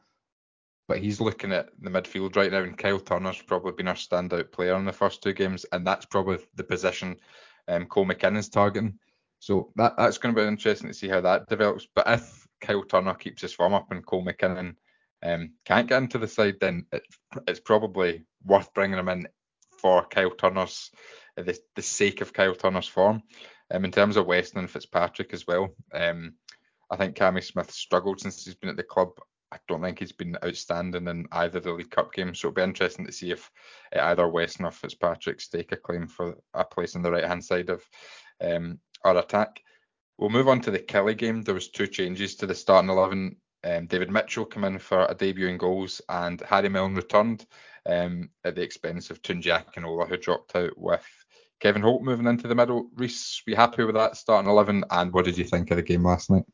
But 0.89 0.99
he's 0.99 1.21
looking 1.21 1.53
at 1.53 1.71
the 1.81 1.91
midfield 1.91 2.37
right 2.37 2.51
now, 2.51 2.63
and 2.63 2.77
Kyle 2.77 2.99
Turner's 2.99 3.41
probably 3.41 3.73
been 3.73 3.89
our 3.89 3.95
standout 3.95 4.53
player 4.53 4.75
in 4.77 4.85
the 4.85 4.93
first 4.93 5.23
two 5.23 5.33
games, 5.33 5.65
and 5.73 5.87
that's 5.87 6.07
probably 6.07 6.39
the 6.57 6.65
position 6.65 7.17
um, 7.69 7.87
Cole 7.87 8.07
McKinnon's 8.07 8.49
targeting. 8.49 8.99
So 9.39 9.73
that 9.77 9.95
that's 9.97 10.19
going 10.19 10.35
to 10.35 10.41
be 10.41 10.47
interesting 10.47 10.89
to 10.89 10.95
see 10.95 11.09
how 11.09 11.21
that 11.21 11.49
develops. 11.49 11.87
But 11.95 12.09
if 12.09 12.47
Kyle 12.61 12.85
Turner 12.85 13.15
keeps 13.15 13.43
his 13.43 13.53
form 13.53 13.75
up 13.75 13.91
and 13.91 14.05
Cole 14.05 14.25
McKinnon 14.25 14.77
um, 15.23 15.53
can't 15.65 15.89
get 15.89 16.03
into 16.03 16.19
the 16.19 16.29
side, 16.29 16.57
then 16.61 16.87
it, 16.93 17.03
it's 17.47 17.61
probably 17.61 18.25
worth 18.45 18.73
bringing 18.75 18.99
him 18.99 19.09
in 19.09 19.29
for 19.79 20.05
Kyle 20.07 20.31
Turner's 20.31 20.91
the, 21.37 21.59
the 21.75 21.83
sake 21.83 22.21
of 22.21 22.33
Kyle 22.33 22.55
Turner's 22.55 22.89
form. 22.89 23.23
Um, 23.73 23.85
in 23.85 23.91
terms 23.91 24.17
of 24.17 24.27
Weston 24.27 24.61
and 24.61 24.71
Fitzpatrick 24.71 25.33
as 25.33 25.47
well, 25.47 25.75
um, 25.95 26.35
I 26.93 26.97
think 26.97 27.17
Cammy 27.17 27.43
Smith 27.43 27.71
struggled 27.71 28.21
since 28.21 28.45
he's 28.45 28.55
been 28.55 28.69
at 28.69 28.77
the 28.77 28.83
club. 28.83 29.09
I 29.51 29.57
don't 29.67 29.83
think 29.83 29.99
he's 29.99 30.13
been 30.13 30.37
outstanding 30.45 31.09
in 31.09 31.27
either 31.33 31.59
the 31.59 31.73
League 31.73 31.91
Cup 31.91 32.13
games, 32.13 32.39
so 32.39 32.49
it'll 32.49 32.57
be 32.57 32.63
interesting 32.63 33.07
to 33.07 33.13
see 33.13 33.31
if 33.31 33.51
either 33.99 34.29
Weston 34.29 34.67
or 34.67 34.71
Fitzpatrick 34.71 35.41
stake 35.41 35.73
a 35.73 35.77
claim 35.77 36.07
for 36.07 36.37
a 36.53 36.65
place 36.65 36.95
on 36.95 37.03
the 37.03 37.11
right 37.11 37.25
hand 37.25 37.43
side 37.43 37.71
of 37.71 37.83
um, 38.43 38.79
our 39.05 39.17
attack. 39.17 39.61
We'll 40.19 40.29
move 40.29 40.49
on 40.49 40.61
to 40.61 40.71
the 40.71 40.79
Killie 40.79 41.17
game. 41.17 41.43
There 41.43 41.55
was 41.55 41.71
two 41.71 41.87
changes 41.87 42.37
to 42.37 42.47
the 42.47 42.55
starting 42.55 42.91
eleven. 42.91 43.37
Um, 43.65 43.87
David 43.87 44.11
Mitchell 44.11 44.45
came 44.45 44.65
in 44.65 44.79
for 44.79 45.07
a 45.09 45.15
debut 45.15 45.49
in 45.49 45.57
goals, 45.57 46.03
and 46.09 46.41
Harry 46.43 46.69
Milne 46.69 46.95
returned 46.95 47.47
um, 47.87 48.29
at 48.45 48.55
the 48.55 48.63
expense 48.63 49.11
of 49.11 49.23
Tunji 49.23 49.47
Akinola, 49.47 50.09
who 50.09 50.17
dropped 50.17 50.57
out 50.57 50.77
with 50.77 51.07
Kevin 51.61 51.83
Holt 51.83 52.03
moving 52.03 52.27
into 52.27 52.49
the 52.49 52.55
middle. 52.55 52.91
Reese, 52.97 53.43
be 53.47 53.55
happy 53.55 53.85
with 53.85 53.95
that 53.95 54.17
starting 54.17 54.51
eleven, 54.51 54.85
and 54.91 55.13
what 55.13 55.25
did 55.25 55.39
you 55.39 55.45
think 55.45 55.71
of 55.71 55.77
the 55.77 55.83
game 55.83 56.05
last 56.05 56.31
night? 56.31 56.45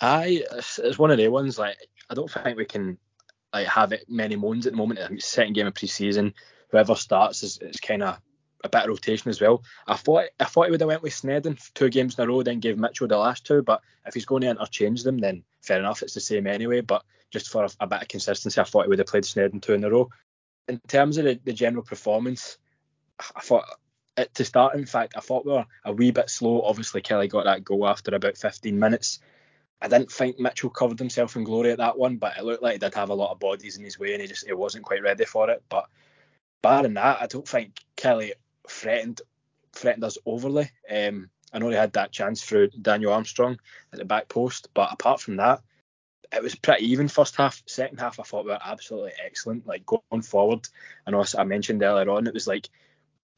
Aye, 0.00 0.44
it's, 0.52 0.78
it's 0.78 0.98
one 0.98 1.10
of 1.10 1.18
the 1.18 1.28
ones 1.28 1.58
like 1.58 1.76
I 2.08 2.14
don't 2.14 2.30
think 2.30 2.56
we 2.56 2.64
can 2.64 2.98
like 3.52 3.66
have 3.66 3.92
it 3.92 4.04
many 4.08 4.36
moans 4.36 4.66
at 4.66 4.72
the 4.72 4.76
moment. 4.76 5.00
I 5.00 5.12
it's 5.12 5.26
second 5.26 5.54
game 5.54 5.66
of 5.66 5.74
pre-season. 5.74 6.34
Whoever 6.70 6.94
starts 6.94 7.42
is, 7.42 7.58
is 7.58 7.80
kind 7.80 8.02
of 8.02 8.20
a 8.64 8.68
bit 8.68 8.82
of 8.82 8.88
rotation 8.88 9.30
as 9.30 9.40
well. 9.40 9.62
I 9.86 9.96
thought 9.96 10.26
I 10.38 10.44
thought 10.44 10.66
he 10.66 10.70
would 10.70 10.80
have 10.80 10.88
went 10.88 11.02
with 11.02 11.14
Sneddon 11.14 11.58
two 11.74 11.88
games 11.88 12.18
in 12.18 12.24
a 12.24 12.28
row, 12.28 12.42
then 12.42 12.60
gave 12.60 12.78
Mitchell 12.78 13.08
the 13.08 13.16
last 13.16 13.46
two. 13.46 13.62
But 13.62 13.80
if 14.06 14.14
he's 14.14 14.26
going 14.26 14.42
to 14.42 14.50
interchange 14.50 15.02
them, 15.02 15.18
then 15.18 15.44
fair 15.62 15.78
enough, 15.78 16.02
it's 16.02 16.14
the 16.14 16.20
same 16.20 16.46
anyway. 16.46 16.80
But 16.80 17.04
just 17.30 17.48
for 17.50 17.64
a, 17.64 17.70
a 17.80 17.86
bit 17.86 18.02
of 18.02 18.08
consistency, 18.08 18.60
I 18.60 18.64
thought 18.64 18.84
he 18.84 18.88
would 18.88 18.98
have 18.98 19.08
played 19.08 19.24
Sneddon 19.24 19.62
two 19.62 19.74
in 19.74 19.84
a 19.84 19.90
row. 19.90 20.08
In 20.68 20.80
terms 20.86 21.18
of 21.18 21.24
the, 21.24 21.40
the 21.44 21.52
general 21.52 21.82
performance, 21.82 22.58
I 23.34 23.40
thought 23.40 23.64
to 24.34 24.44
start, 24.44 24.74
in 24.74 24.86
fact, 24.86 25.14
I 25.16 25.20
thought 25.20 25.46
we 25.46 25.52
were 25.52 25.66
a 25.84 25.92
wee 25.92 26.10
bit 26.10 26.28
slow. 26.30 26.62
Obviously, 26.62 27.02
Killie 27.02 27.30
got 27.30 27.44
that 27.44 27.64
goal 27.64 27.86
after 27.86 28.14
about 28.14 28.36
15 28.36 28.78
minutes. 28.78 29.20
I 29.80 29.88
didn't 29.88 30.10
think 30.10 30.38
Mitchell 30.38 30.70
covered 30.70 30.98
himself 30.98 31.36
in 31.36 31.44
glory 31.44 31.70
at 31.70 31.78
that 31.78 31.98
one, 31.98 32.16
but 32.16 32.36
it 32.36 32.44
looked 32.44 32.62
like 32.62 32.72
he 32.72 32.78
did 32.78 32.94
have 32.94 33.10
a 33.10 33.14
lot 33.14 33.30
of 33.30 33.38
bodies 33.38 33.76
in 33.76 33.84
his 33.84 33.98
way, 33.98 34.12
and 34.12 34.20
he 34.20 34.28
just 34.28 34.46
he 34.46 34.52
wasn't 34.52 34.84
quite 34.84 35.02
ready 35.02 35.24
for 35.24 35.50
it. 35.50 35.62
But 35.68 35.88
barring 36.62 36.94
that, 36.94 37.22
I 37.22 37.26
don't 37.26 37.46
think 37.46 37.80
Killie 37.96 38.32
threatened 38.68 39.20
threatened 39.72 40.04
us 40.04 40.18
overly. 40.26 40.70
Um, 40.90 41.30
I 41.52 41.58
know 41.58 41.70
they 41.70 41.76
had 41.76 41.92
that 41.92 42.12
chance 42.12 42.42
through 42.42 42.70
Daniel 42.70 43.12
Armstrong 43.12 43.58
at 43.92 43.98
the 43.98 44.04
back 44.04 44.28
post, 44.28 44.68
but 44.74 44.92
apart 44.92 45.20
from 45.20 45.36
that, 45.36 45.62
it 46.32 46.42
was 46.42 46.56
pretty 46.56 46.86
even 46.90 47.08
first 47.08 47.36
half. 47.36 47.62
Second 47.66 48.00
half, 48.00 48.18
I 48.18 48.24
thought 48.24 48.44
we 48.44 48.50
were 48.50 48.58
absolutely 48.62 49.12
excellent. 49.24 49.66
Like 49.66 49.86
going 49.86 50.22
forward, 50.22 50.68
I 51.06 51.12
know 51.12 51.24
I 51.36 51.44
mentioned 51.44 51.82
earlier 51.82 52.10
on, 52.10 52.26
it 52.26 52.34
was 52.34 52.46
like 52.46 52.68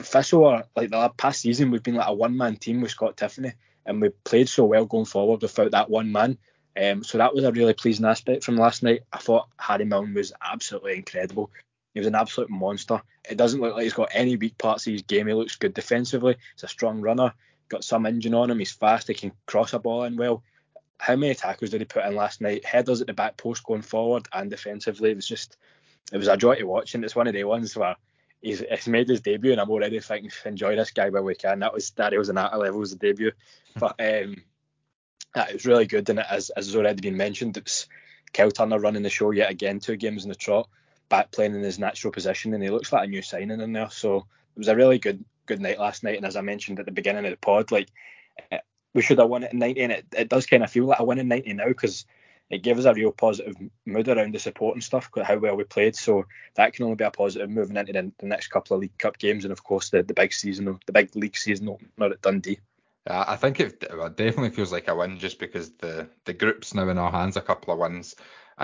Thistle, 0.01 0.63
like 0.75 0.91
the 0.91 1.11
past 1.17 1.43
season, 1.43 1.71
we've 1.71 1.83
been 1.83 1.95
like 1.95 2.09
a 2.09 2.15
one 2.15 2.37
man 2.37 2.57
team 2.57 2.81
with 2.81 2.91
Scott 2.91 3.17
Tiffoney 3.17 3.53
and 3.87 4.01
we 4.01 4.11
played 4.25 4.49
so 4.49 4.65
well 4.65 4.87
going 4.87 5.05
forward 5.05 5.43
without 5.43 5.71
that 5.73 5.91
one 5.91 6.13
man. 6.13 6.39
Um, 6.81 7.03
so 7.03 7.19
that 7.19 7.35
was 7.35 7.45
a 7.45 7.53
really 7.53 7.75
pleasing 7.75 8.07
aspect 8.07 8.45
from 8.45 8.57
last 8.57 8.83
night. 8.83 9.03
I 9.13 9.19
thought 9.19 9.49
Harry 9.59 9.85
Milne 9.85 10.15
was 10.15 10.33
absolutely 10.41 10.97
incredible. 10.97 11.51
He 11.95 12.01
was 12.01 12.07
an 12.07 12.15
absolute 12.15 12.51
monster. 12.51 13.03
It 13.29 13.37
doesn't 13.37 13.61
look 13.61 13.75
like 13.75 13.83
he's 13.83 13.93
got 13.93 14.11
any 14.13 14.37
weak 14.37 14.57
parts 14.59 14.87
of 14.87 14.93
his 14.93 15.03
game. 15.03 15.27
He 15.27 15.35
looks 15.35 15.57
good 15.57 15.75
defensively. 15.75 16.37
He's 16.55 16.65
a 16.65 16.69
strong 16.69 17.01
runner. 17.01 17.33
Got 17.69 17.85
some 17.85 18.07
engine 18.07 18.35
on 18.35 18.51
him. 18.51 18.59
He's 18.59 18.73
fast. 18.73 19.09
He 19.09 19.15
can 19.15 19.33
cross 19.47 19.73
a 19.73 19.79
ball 19.79 20.05
in 20.05 20.17
well. 20.17 20.43
How 20.99 21.17
many 21.17 21.35
tackles 21.35 21.71
did 21.71 21.81
he 21.81 21.87
put 21.87 22.05
in 22.05 22.15
last 22.15 22.41
night? 22.41 22.65
Headers 22.65 23.01
at 23.01 23.07
the 23.07 23.13
back 23.13 23.37
post 23.37 23.65
going 23.65 23.83
forward 23.83 24.29
and 24.33 24.51
defensively. 24.51 25.11
It 25.11 25.17
was 25.17 25.27
just, 25.27 25.57
it 26.13 26.19
was 26.19 26.29
a 26.29 26.37
joy 26.37 26.57
to 26.57 26.65
watch. 26.65 26.95
And 26.95 27.05
it's 27.05 27.17
one 27.17 27.27
of 27.27 27.35
the 27.35 27.45
ones 27.45 27.77
where 27.77 27.97
he's, 28.41 28.61
he's 28.61 28.89
made 28.89 29.09
his 29.09 29.21
debut, 29.21 29.53
and 29.53 29.61
I'm 29.61 29.71
already 29.71 30.01
thinking 30.01 30.31
enjoy 30.45 30.77
this 30.77 30.91
guy 30.91 31.11
while 31.11 31.23
we 31.23 31.35
can. 31.35 31.61
That 31.61 31.73
was 31.73 31.91
that 31.93 32.17
was 32.17 32.29
an 32.29 32.39
at 32.39 32.59
levels 32.59 32.91
the 32.91 32.97
debut, 32.97 33.33
but 33.79 33.93
um, 34.01 34.43
it 35.37 35.53
was 35.53 35.67
really 35.67 35.87
good. 35.87 36.09
And 36.09 36.19
it, 36.19 36.27
as 36.29 36.51
as 36.51 36.67
has 36.67 36.77
already 36.77 37.01
been 37.01 37.17
mentioned, 37.17 37.57
it's 37.57 37.87
Kyle 38.33 38.51
Turner 38.51 38.79
running 38.79 39.03
the 39.03 39.11
show 39.11 39.31
yet 39.31 39.51
again, 39.51 39.81
two 39.81 39.97
games 39.97 40.25
in 40.25 40.29
the 40.29 40.35
trot, 40.35 40.69
back 41.09 41.31
playing 41.31 41.55
in 41.55 41.63
his 41.63 41.79
natural 41.79 42.13
position, 42.13 42.55
and 42.55 42.63
he 42.63 42.71
looks 42.71 42.93
like 42.93 43.07
a 43.07 43.11
new 43.11 43.23
signing 43.23 43.61
in 43.61 43.73
there. 43.73 43.91
So 43.91 44.17
it 44.17 44.59
was 44.59 44.69
a 44.69 44.77
really 44.77 44.99
good 44.99 45.25
good 45.47 45.61
night 45.61 45.79
last 45.79 46.03
night. 46.05 46.17
And 46.17 46.27
as 46.27 46.37
I 46.37 46.41
mentioned 46.41 46.79
at 46.79 46.87
the 46.87 46.93
beginning 46.93 47.25
of 47.25 47.31
the 47.31 47.37
pod, 47.37 47.71
like 47.71 47.89
we 48.95 49.03
should 49.03 49.19
have 49.19 49.29
won 49.29 49.45
it 49.45 49.53
in 49.53 49.59
90, 49.59 49.81
and 49.81 49.93
it, 49.93 50.07
it 50.17 50.29
does 50.29 50.47
kind 50.47 50.63
of 50.63 50.71
feel 50.71 50.87
like 50.87 51.01
a 51.01 51.05
win 51.05 51.19
in 51.19 51.29
90 51.29 51.53
now 51.55 51.69
because 51.69 52.07
it 52.51 52.63
gave 52.63 52.79
us 52.79 52.85
a 52.85 52.93
real 52.93 53.13
positive 53.13 53.57
mood 53.87 54.09
around 54.09 54.35
the 54.35 54.39
support 54.39 54.75
and 54.75 54.83
stuff, 54.83 55.09
how 55.23 55.39
well 55.39 55.57
we 55.57 55.65
played. 55.65 55.95
So 55.95 56.27
that 56.57 56.73
can 56.73 56.85
only 56.85 56.97
be 56.97 57.05
a 57.05 57.11
positive 57.11 57.49
moving 57.49 57.77
into 57.77 57.93
the, 57.93 58.13
the 58.19 58.27
next 58.27 58.49
couple 58.49 58.75
of 58.75 58.83
League 58.83 58.99
Cup 58.99 59.19
games, 59.19 59.45
and 59.45 59.53
of 59.53 59.63
course 59.63 59.91
the, 59.91 60.03
the 60.03 60.15
big 60.15 60.33
season, 60.33 60.79
the 60.87 60.93
big 60.93 61.15
league 61.15 61.37
season 61.37 61.69
opener 61.69 62.13
at 62.13 62.23
Dundee. 62.23 62.59
I 63.07 63.37
think 63.37 63.61
it 63.61 63.81
definitely 63.81 64.51
feels 64.51 64.73
like 64.73 64.89
a 64.89 64.95
win 64.95 65.19
just 65.19 65.39
because 65.39 65.73
the 65.77 66.09
the 66.27 66.35
group's 66.35 66.75
now 66.75 66.89
in 66.89 66.99
our 66.99 67.11
hands, 67.11 67.37
a 67.37 67.41
couple 67.41 67.73
of 67.73 67.79
wins, 67.79 68.15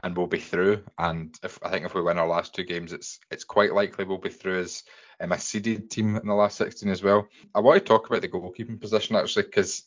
and 0.03 0.17
we'll 0.17 0.27
be 0.27 0.39
through. 0.39 0.85
And 0.99 1.37
if 1.43 1.59
I 1.63 1.71
think 1.71 1.87
if 1.87 1.95
we 1.95 2.03
win 2.03 2.19
our 2.19 2.29
last 2.29 2.55
two 2.55 2.65
games, 2.65 2.93
it's 2.93 3.19
it's 3.31 3.45
quite 3.45 3.73
likely 3.73 4.05
we'll 4.05 4.19
be 4.19 4.29
through 4.29 4.61
as 4.61 4.83
um, 5.21 5.33
a 5.33 5.39
seeded 5.39 5.91
team 5.91 6.17
in 6.17 6.27
the 6.27 6.35
last 6.35 6.59
16 6.59 6.89
as 6.91 7.03
well. 7.03 7.29
I 7.55 7.61
want 7.61 7.79
to 7.79 7.85
talk 7.85 8.09
about 8.09 8.21
the 8.21 8.29
goalkeeping 8.29 8.81
position 8.81 9.17
actually 9.17 9.45
because 9.45 9.85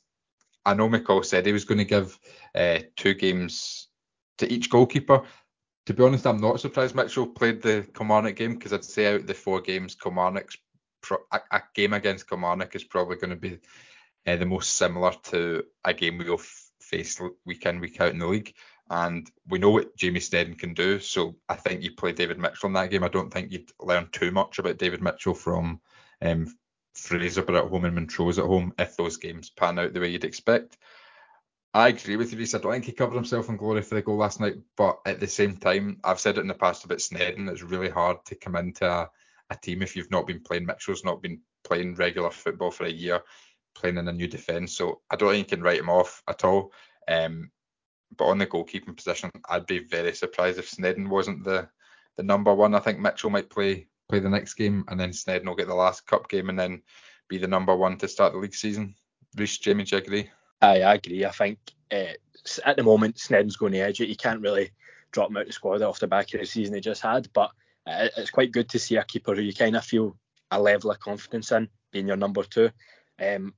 I 0.65 0.73
know 0.73 0.89
McCall 0.89 1.23
said 1.23 1.45
he 1.45 1.53
was 1.53 1.65
going 1.65 1.77
to 1.77 1.85
give 1.85 2.17
uh, 2.55 2.79
two 2.95 3.13
games 3.13 3.88
to 4.39 4.51
each 4.51 4.69
goalkeeper. 4.69 5.23
To 5.85 5.93
be 5.93 6.03
honest, 6.03 6.27
I'm 6.27 6.41
not 6.41 6.59
surprised 6.59 6.95
Mitchell 6.95 7.27
played 7.27 7.61
the 7.61 7.87
Kilmarnock 7.93 8.35
game 8.35 8.55
because 8.55 8.73
I'd 8.73 8.83
say 8.83 9.15
out 9.15 9.27
the 9.27 9.33
four 9.33 9.61
games, 9.61 9.95
Kilmarnock's 9.95 10.57
pro- 11.01 11.25
a, 11.31 11.39
a, 11.51 11.61
game 11.73 11.93
against 11.93 12.27
Kilmarnock 12.27 12.75
is 12.75 12.83
probably 12.83 13.15
going 13.15 13.31
to 13.31 13.35
be 13.35 13.59
uh, 14.27 14.35
the 14.35 14.45
most 14.45 14.73
similar 14.73 15.13
to 15.23 15.63
a 15.85 15.93
game 15.93 16.17
we'll 16.17 16.33
f- 16.35 16.69
face 16.81 17.19
week 17.45 17.65
in, 17.65 17.79
week 17.79 17.99
out 18.01 18.11
in 18.11 18.19
the 18.19 18.27
league. 18.27 18.53
And 18.89 19.29
we 19.47 19.59
know 19.59 19.69
what 19.69 19.95
Jamie 19.95 20.19
Sneddon 20.19 20.57
can 20.57 20.73
do. 20.73 20.99
So 20.99 21.35
I 21.47 21.55
think 21.55 21.81
you 21.81 21.91
play 21.91 22.11
David 22.11 22.39
Mitchell 22.39 22.67
in 22.67 22.73
that 22.73 22.89
game. 22.89 23.03
I 23.03 23.07
don't 23.07 23.31
think 23.31 23.51
you'd 23.51 23.71
learn 23.79 24.09
too 24.11 24.31
much 24.31 24.59
about 24.59 24.77
David 24.77 25.01
Mitchell 25.01 25.35
from 25.35 25.79
um, 26.21 26.55
but 27.09 27.55
at 27.55 27.67
home 27.67 27.85
and 27.85 27.95
Montrose 27.95 28.39
at 28.39 28.45
home 28.45 28.73
if 28.77 28.97
those 28.97 29.17
games 29.17 29.49
pan 29.49 29.79
out 29.79 29.93
the 29.93 29.99
way 29.99 30.09
you'd 30.09 30.23
expect. 30.23 30.77
I 31.73 31.89
agree 31.89 32.15
with 32.15 32.31
you, 32.31 32.39
Reese. 32.39 32.55
I 32.55 32.57
don't 32.57 32.71
think 32.71 32.85
he 32.85 32.91
covered 32.91 33.15
himself 33.15 33.47
in 33.47 33.57
glory 33.57 33.83
for 33.83 33.95
the 33.95 34.01
goal 34.01 34.17
last 34.17 34.39
night, 34.39 34.55
but 34.75 34.99
at 35.05 35.19
the 35.19 35.27
same 35.27 35.55
time, 35.57 35.99
I've 36.03 36.19
said 36.19 36.37
it 36.37 36.41
in 36.41 36.47
the 36.47 36.55
past 36.55 36.83
about 36.83 36.97
Sneddon. 36.97 37.49
It's 37.49 37.61
really 37.61 37.89
hard 37.89 38.17
to 38.25 38.35
come 38.35 38.55
into 38.55 38.89
a, 38.89 39.09
a 39.51 39.55
team 39.55 39.83
if 39.83 39.95
you've 39.95 40.09
not 40.09 40.25
been 40.25 40.41
playing. 40.41 40.65
Mitchell's 40.65 41.03
not 41.05 41.21
been 41.21 41.41
playing 41.63 41.93
regular 41.95 42.31
football 42.31 42.71
for 42.71 42.85
a 42.85 42.91
year, 42.91 43.21
playing 43.75 43.97
in 43.97 44.07
a 44.07 44.13
new 44.13 44.27
defence. 44.27 44.75
So 44.75 45.01
I 45.11 45.15
don't 45.15 45.29
think 45.29 45.51
you 45.51 45.57
can 45.57 45.63
write 45.63 45.79
him 45.79 45.89
off 45.89 46.23
at 46.27 46.43
all. 46.43 46.73
Um, 47.07 47.51
but 48.17 48.25
on 48.25 48.39
the 48.39 48.47
goalkeeping 48.47 48.95
position, 48.95 49.29
I'd 49.47 49.67
be 49.67 49.79
very 49.79 50.15
surprised 50.15 50.57
if 50.57 50.71
Sneddon 50.71 51.07
wasn't 51.07 51.43
the 51.43 51.69
the 52.17 52.23
number 52.23 52.53
one. 52.53 52.73
I 52.73 52.79
think 52.79 52.99
Mitchell 52.99 53.29
might 53.29 53.51
play 53.51 53.87
play 54.09 54.19
the 54.19 54.29
next 54.29 54.55
game, 54.55 54.85
and 54.87 54.99
then 54.99 55.11
Sneddon 55.11 55.45
will 55.45 55.55
get 55.55 55.67
the 55.67 55.75
last 55.75 56.07
cup 56.07 56.27
game, 56.29 56.49
and 56.49 56.59
then 56.59 56.81
be 57.27 57.37
the 57.37 57.47
number 57.47 57.75
one 57.75 57.97
to 57.99 58.07
start 58.07 58.33
the 58.33 58.39
league 58.39 58.55
season. 58.55 58.95
Reese, 59.37 59.59
Jamie, 59.59 59.83
do 59.83 59.95
you 59.95 60.01
agree? 60.01 60.31
I, 60.61 60.81
I 60.81 60.93
agree. 60.95 61.25
I 61.25 61.31
think 61.31 61.59
uh, 61.91 62.13
at 62.65 62.77
the 62.77 62.83
moment 62.83 63.15
Sneddon's 63.15 63.57
going 63.57 63.73
to 63.73 63.79
edge 63.79 64.01
it. 64.01 64.09
You 64.09 64.15
can't 64.15 64.41
really 64.41 64.71
drop 65.11 65.29
him 65.29 65.37
out 65.37 65.41
of 65.41 65.47
the 65.47 65.53
squad 65.53 65.81
off 65.81 65.99
the 65.99 66.07
back 66.07 66.33
of 66.33 66.39
the 66.39 66.45
season 66.45 66.75
he 66.75 66.81
just 66.81 67.01
had, 67.01 67.27
but 67.33 67.51
uh, 67.87 68.07
it's 68.17 68.31
quite 68.31 68.51
good 68.51 68.69
to 68.69 68.79
see 68.79 68.97
a 68.97 69.03
keeper 69.03 69.35
who 69.35 69.41
you 69.41 69.53
kind 69.53 69.75
of 69.75 69.83
feel 69.83 70.15
a 70.51 70.61
level 70.61 70.91
of 70.91 70.99
confidence 70.99 71.51
in 71.51 71.67
being 71.91 72.07
your 72.07 72.17
number 72.17 72.43
two. 72.43 72.69
Um, 73.21 73.53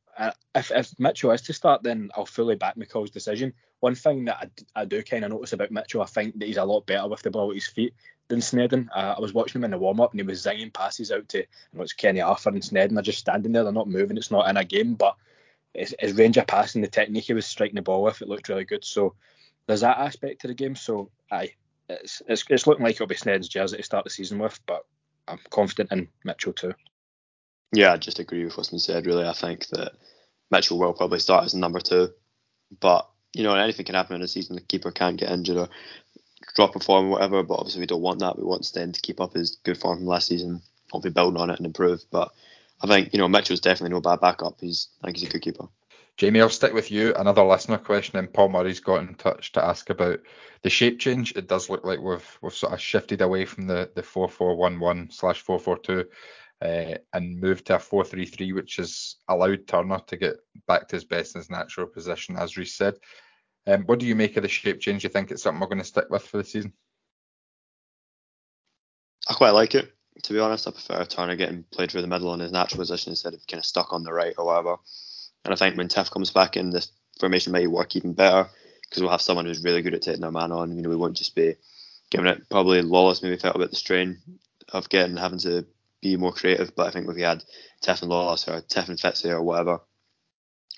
if, 0.56 0.72
if 0.72 1.00
Mitchell 1.00 1.32
is 1.32 1.42
to 1.44 1.54
start, 1.54 1.84
then 1.84 2.10
I'll 2.16 2.26
fully 2.26 2.56
back 2.56 2.76
McCall's 2.76 3.12
decision. 3.12 3.54
One 3.80 3.96
thing 3.96 4.26
that 4.26 4.52
I, 4.76 4.86
do 4.86 5.02
kind 5.02 5.26
of 5.26 5.32
notice 5.32 5.54
about 5.54 5.72
Mitchell, 5.72 6.02
I 6.02 6.06
think 6.06 6.38
that 6.38 6.46
he's 6.46 6.58
a 6.58 6.64
lot 6.64 6.86
better 6.86 7.08
with 7.08 7.22
the 7.22 7.32
ball 7.32 7.50
at 7.50 7.56
his 7.56 7.68
feet 7.68 7.94
than 8.28 8.40
Sneddon. 8.40 8.88
Uh, 8.96 9.16
I 9.18 9.20
was 9.20 9.34
watching 9.34 9.60
him 9.60 9.66
in 9.66 9.72
the 9.72 9.78
warm 9.78 10.00
up 10.00 10.12
and 10.12 10.20
he 10.20 10.26
was 10.26 10.44
zinging 10.44 10.74
passes 10.74 11.12
out 11.12 11.28
to 11.30 11.40
you 11.40 11.46
know, 11.74 11.82
it's 11.82 11.94
Kenny 11.94 12.22
Arthur 12.22 12.50
and 12.50 12.62
Sneddon 12.62 12.98
are 12.98 13.04
just 13.04 13.20
standing 13.20 13.52
there, 13.52 13.64
they're 13.64 13.74
not 13.74 13.90
moving, 13.90 14.18
it's 14.18 14.32
not 14.32 14.50
in 14.50 14.58
a 14.58 14.64
game, 14.64 14.94
but 14.94 15.16
his, 15.74 15.96
his 16.00 16.14
range 16.14 16.38
of 16.38 16.48
passing, 16.48 16.82
the 16.82 16.88
technique 16.88 17.26
he 17.26 17.34
was 17.34 17.46
striking 17.46 17.76
the 17.76 17.82
ball 17.82 18.04
with, 18.04 18.22
it 18.22 18.28
looked 18.28 18.50
really 18.50 18.66
good. 18.66 18.84
So 18.84 19.16
there's 19.68 19.82
that 19.82 19.98
aspect 19.98 20.42
to 20.42 20.48
the 20.48 20.54
game. 20.54 20.76
So 20.76 21.10
aye, 21.32 21.54
it's 21.90 22.22
it's, 22.28 22.44
it's 22.50 22.68
looking 22.68 22.84
like 22.84 22.96
it'll 22.96 23.08
be 23.08 23.16
Sneddon's 23.16 23.50
jersey 23.50 23.78
to 23.78 23.84
start 23.84 24.04
the 24.04 24.10
season 24.10 24.40
with, 24.40 24.60
but 24.66 24.86
I'm 25.28 25.40
confident 25.50 25.92
in 25.92 26.08
Mitchell 26.24 26.54
too. 26.54 26.74
Yeah, 27.74 27.94
I 27.94 27.98
just 27.98 28.20
agree 28.20 28.44
with 28.44 28.58
what's 28.58 28.70
been 28.70 28.80
said. 28.80 29.06
Really, 29.06 29.26
I 29.26 29.34
think 29.34 29.68
that 29.68 29.94
Mitchell 30.50 30.80
will 30.80 30.94
probably 30.94 31.20
start 31.20 31.46
as 31.46 31.54
number 31.54 31.80
two, 31.80 32.10
but 32.80 33.10
you 33.34 33.44
know 33.44 33.56
anything 33.56 33.86
can 33.86 33.96
happen 33.96 34.18
in 34.18 34.22
a 34.22 34.28
season. 34.28 34.56
The 34.56 34.62
keeper 34.62 34.92
can't 34.92 35.18
get 35.18 35.32
injured 35.32 35.58
or 35.58 35.70
drop 36.56 36.76
a 36.76 36.80
form 36.80 37.08
or 37.08 37.12
whatever. 37.12 37.44
But 37.44 37.56
obviously 37.56 37.82
we 37.82 37.88
don't 37.88 38.02
want 38.02 38.20
that. 38.20 38.38
We 38.38 38.44
want 38.44 38.66
Sten 38.66 38.92
to 38.92 39.02
keep 39.02 39.22
up 39.22 39.34
his 39.34 39.58
good 39.64 39.78
form 39.78 40.00
from 40.00 40.08
last 40.08 40.28
season. 40.28 40.62
Hopefully 40.92 41.14
build 41.14 41.38
on 41.38 41.50
it 41.50 41.58
and 41.58 41.66
improve. 41.66 42.04
But 42.12 42.32
I 42.84 42.88
think 42.88 43.14
you 43.14 43.20
know 43.20 43.28
Mitchell's 43.28 43.60
definitely 43.60 43.94
no 43.94 44.02
bad 44.02 44.22
backup. 44.22 44.60
He's 44.60 44.90
I 45.02 45.08
think 45.08 45.18
he's 45.18 45.30
a 45.30 45.32
good 45.32 45.42
keeper. 45.42 45.68
Jamie, 46.18 46.42
I'll 46.42 46.50
stick 46.50 46.74
with 46.74 46.92
you. 46.92 47.16
Another 47.16 47.44
listener 47.44 47.78
question, 47.78 48.20
and 48.20 48.32
Paul 48.32 48.50
Murray's 48.50 48.80
got 48.80 49.02
in 49.02 49.16
touch 49.16 49.54
to 49.54 49.64
ask 49.64 49.90
about 49.90 50.20
the 50.62 50.70
shape 50.70 51.00
change. 51.00 51.34
It 51.36 51.48
does 51.48 51.70
look 51.70 51.84
like 51.84 52.00
we've 52.00 52.38
we've 52.42 52.54
sort 52.54 52.74
of 52.74 52.82
shifted 52.82 53.22
away 53.22 53.46
from 53.46 53.68
the 53.68 53.92
the 53.96 54.04
four 54.04 54.28
four 54.28 54.56
one 54.56 54.80
one 54.80 55.10
slash 55.12 55.42
four 55.42 55.60
four 55.60 55.78
two. 55.78 56.06
Uh, 56.62 56.96
and 57.14 57.40
moved 57.40 57.66
to 57.66 57.74
a 57.74 57.80
4-3-3, 57.80 58.54
which 58.54 58.76
has 58.76 59.16
allowed 59.28 59.66
Turner 59.66 59.98
to 60.06 60.16
get 60.16 60.36
back 60.68 60.88
to 60.88 60.96
his 60.96 61.04
best 61.04 61.34
in 61.34 61.40
his 61.40 61.50
natural 61.50 61.88
position, 61.88 62.38
as 62.38 62.56
Reese 62.56 62.76
said. 62.76 62.94
Um, 63.66 63.82
what 63.88 63.98
do 63.98 64.06
you 64.06 64.14
make 64.14 64.38
of 64.38 64.44
the 64.44 64.48
shape 64.48 64.80
change? 64.80 65.02
Do 65.02 65.08
You 65.08 65.10
think 65.10 65.32
it's 65.32 65.42
something 65.42 65.60
we're 65.60 65.66
going 65.66 65.80
to 65.80 65.84
stick 65.84 66.06
with 66.12 66.28
for 66.28 66.38
the 66.38 66.44
season? 66.44 66.74
I 69.28 69.34
quite 69.34 69.52
like 69.52 69.74
it. 69.74 69.92
To 70.24 70.34
be 70.34 70.40
honest, 70.40 70.68
I 70.68 70.72
prefer 70.72 71.04
Turner 71.06 71.36
getting 71.36 71.64
played 71.64 71.92
through 71.92 72.02
the 72.02 72.08
middle 72.08 72.34
in 72.34 72.40
his 72.40 72.52
natural 72.52 72.80
position 72.80 73.12
instead 73.12 73.34
of 73.34 73.46
kind 73.48 73.60
of 73.60 73.66
stuck 73.66 73.94
on 73.94 74.04
the 74.04 74.14
right 74.14 74.36
or 74.38 74.46
whatever. 74.46 74.78
And 75.46 75.54
I 75.54 75.58
think 75.58 75.78
when 75.78 75.88
Tiff 75.88 76.12
comes 76.12 76.32
back 76.32 76.58
in, 76.58 76.70
this 76.70 76.92
formation 77.20 77.54
might 77.54 77.70
work 77.70 77.96
even 77.96 78.14
better 78.14 78.50
because 78.84 79.02
we'll 79.02 79.12
have 79.12 79.22
someone 79.22 79.46
who's 79.46 79.64
really 79.64 79.82
good 79.82 79.94
at 79.94 80.02
taking 80.02 80.22
their 80.22 80.32
man 80.32 80.52
on. 80.52 80.76
You 80.76 80.84
know, 80.84 80.90
we 80.90 80.96
won't 80.96 81.18
just 81.18 81.36
be 81.36 81.56
giving 82.10 82.28
it. 82.28 82.50
Probably 82.50 82.82
Lawless 82.82 83.24
maybe 83.24 83.38
felt 83.38 83.56
a 83.56 83.60
bit 83.60 83.70
the 83.70 83.76
strain 83.76 84.20
of 84.74 84.90
getting 84.90 85.18
having 85.18 85.40
to 85.40 85.66
be 86.02 86.18
more 86.18 86.34
creative, 86.34 86.76
but 86.76 86.88
I 86.88 86.92
think 86.92 87.08
if 87.08 87.16
we 87.16 87.22
had 87.22 87.44
Tiff 87.82 88.02
and 88.02 88.10
Lawless 88.10 88.48
or 88.48 88.62
Tiff 88.62 88.90
and 88.90 89.00
Fitzy 89.00 89.30
or 89.30 89.42
whatever, 89.42 89.80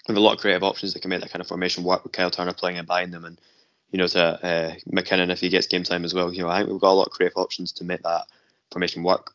we 0.07 0.13
have 0.13 0.17
a 0.17 0.25
lot 0.25 0.33
of 0.33 0.39
creative 0.39 0.63
options 0.63 0.93
that 0.93 1.01
can 1.01 1.09
make 1.09 1.21
that 1.21 1.31
kind 1.31 1.41
of 1.41 1.47
formation 1.47 1.83
work 1.83 2.03
with 2.03 2.11
Kyle 2.11 2.29
Turner 2.29 2.53
playing 2.53 2.77
and 2.77 2.87
buying 2.87 3.11
them 3.11 3.25
and 3.25 3.39
you 3.91 3.97
know 3.97 4.07
to 4.07 4.21
uh, 4.21 4.75
McKinnon 4.91 5.31
if 5.31 5.39
he 5.39 5.49
gets 5.49 5.67
game 5.67 5.83
time 5.83 6.03
as 6.03 6.13
well. 6.13 6.33
You 6.33 6.43
know, 6.43 6.49
I 6.49 6.59
think 6.59 6.69
we've 6.69 6.81
got 6.81 6.91
a 6.91 6.93
lot 6.93 7.07
of 7.07 7.13
creative 7.13 7.37
options 7.37 7.71
to 7.73 7.85
make 7.85 8.03
that 8.03 8.25
formation 8.73 9.03
work, 9.03 9.33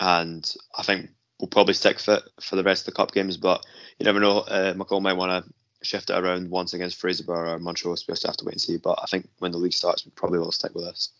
and 0.00 0.50
I 0.76 0.82
think 0.82 1.10
we'll 1.40 1.48
probably 1.48 1.74
stick 1.74 1.98
fit 1.98 2.22
for 2.40 2.56
the 2.56 2.62
rest 2.62 2.82
of 2.82 2.94
the 2.94 2.96
cup 2.96 3.12
games. 3.12 3.36
But 3.36 3.64
you 3.98 4.04
never 4.04 4.20
know. 4.20 4.38
Uh, 4.38 4.74
McCall 4.74 5.02
might 5.02 5.14
want 5.14 5.44
to 5.44 5.52
shift 5.84 6.10
it 6.10 6.18
around 6.18 6.50
once 6.50 6.74
against 6.74 7.00
Fraserburgh 7.00 7.54
or 7.54 7.58
Montrose. 7.58 8.06
We 8.06 8.12
just 8.12 8.26
have 8.26 8.36
to 8.38 8.44
wait 8.44 8.54
and 8.54 8.60
see. 8.60 8.76
But 8.78 9.00
I 9.02 9.06
think 9.06 9.28
when 9.38 9.52
the 9.52 9.58
league 9.58 9.72
starts, 9.72 10.04
we 10.04 10.12
probably 10.12 10.38
will 10.38 10.52
stick 10.52 10.74
with 10.74 10.84
this. 10.84 11.10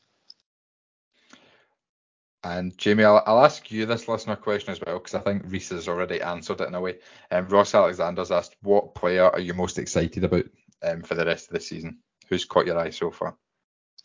And 2.42 2.76
Jamie, 2.76 3.04
I'll, 3.04 3.22
I'll, 3.26 3.44
ask 3.44 3.70
you 3.70 3.86
this 3.86 4.06
listener 4.06 4.36
question 4.36 4.72
as 4.72 4.80
well 4.84 4.98
because 4.98 5.14
I 5.14 5.20
think 5.20 5.44
Reese 5.46 5.70
has 5.70 5.88
already 5.88 6.20
answered 6.20 6.60
it 6.60 6.68
in 6.68 6.74
a 6.74 6.80
way. 6.80 6.96
Um, 7.30 7.48
Ross 7.48 7.74
Alexander's 7.74 8.30
asked, 8.30 8.54
what 8.60 8.94
player 8.94 9.30
are 9.30 9.40
you 9.40 9.54
most 9.54 9.78
excited 9.78 10.24
about 10.24 10.44
um, 10.82 11.02
for 11.02 11.14
the 11.14 11.24
rest 11.24 11.48
of 11.48 11.54
the 11.54 11.60
season? 11.60 12.00
Who's 12.28 12.44
caught 12.44 12.66
your 12.66 12.78
eye 12.78 12.90
so 12.90 13.10
far? 13.10 13.34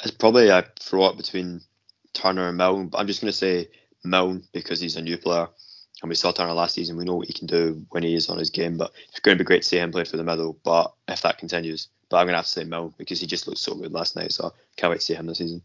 It's 0.02 0.16
probably 0.16 0.48
a 0.48 0.66
throw 0.80 1.04
up 1.04 1.18
between 1.18 1.60
Turner 2.20 2.50
and 2.50 2.58
Milne, 2.58 2.88
but 2.88 2.98
I'm 2.98 3.08
just 3.08 3.22
going 3.22 3.32
to 3.32 3.38
say 3.38 3.70
Milne 4.04 4.44
because 4.52 4.80
he's 4.80 4.96
a 4.96 5.02
new 5.02 5.18
player. 5.18 5.48
And 6.02 6.10
we 6.10 6.16
saw 6.16 6.32
Turner 6.32 6.54
last 6.54 6.76
season. 6.76 6.98
We 6.98 7.04
know 7.04 7.16
what 7.16 7.28
he 7.28 7.34
can 7.34 7.48
do 7.48 7.86
when 7.90 8.04
he 8.04 8.14
is 8.14 8.30
on 8.30 8.38
his 8.38 8.50
game, 8.50 8.78
but 8.78 8.92
it's 9.10 9.20
going 9.20 9.38
to 9.38 9.44
be 9.44 9.48
great 9.48 9.64
to 9.64 9.68
see 9.68 9.80
him 9.80 9.92
play 9.92 10.06
for 10.06 10.18
the 10.18 10.24
middle. 10.24 10.58
But 10.64 10.94
if 11.08 11.22
that 11.24 11.38
continues, 11.38 11.90
but 12.10 12.18
I'm 12.18 12.26
going 12.26 12.34
to 12.34 12.38
have 12.38 12.46
to 12.46 12.52
say 12.52 12.64
Milne 12.64 12.94
because 12.98 13.20
he 13.20 13.28
just 13.28 13.48
looked 13.48 13.60
so 13.60 13.76
good 13.76 13.92
last 13.92 14.16
night. 14.16 14.32
So 14.32 14.54
can't 14.78 14.92
wait 14.92 15.00
to 15.00 15.06
see 15.06 15.14
him 15.14 15.26
this 15.26 15.40
season. 15.40 15.62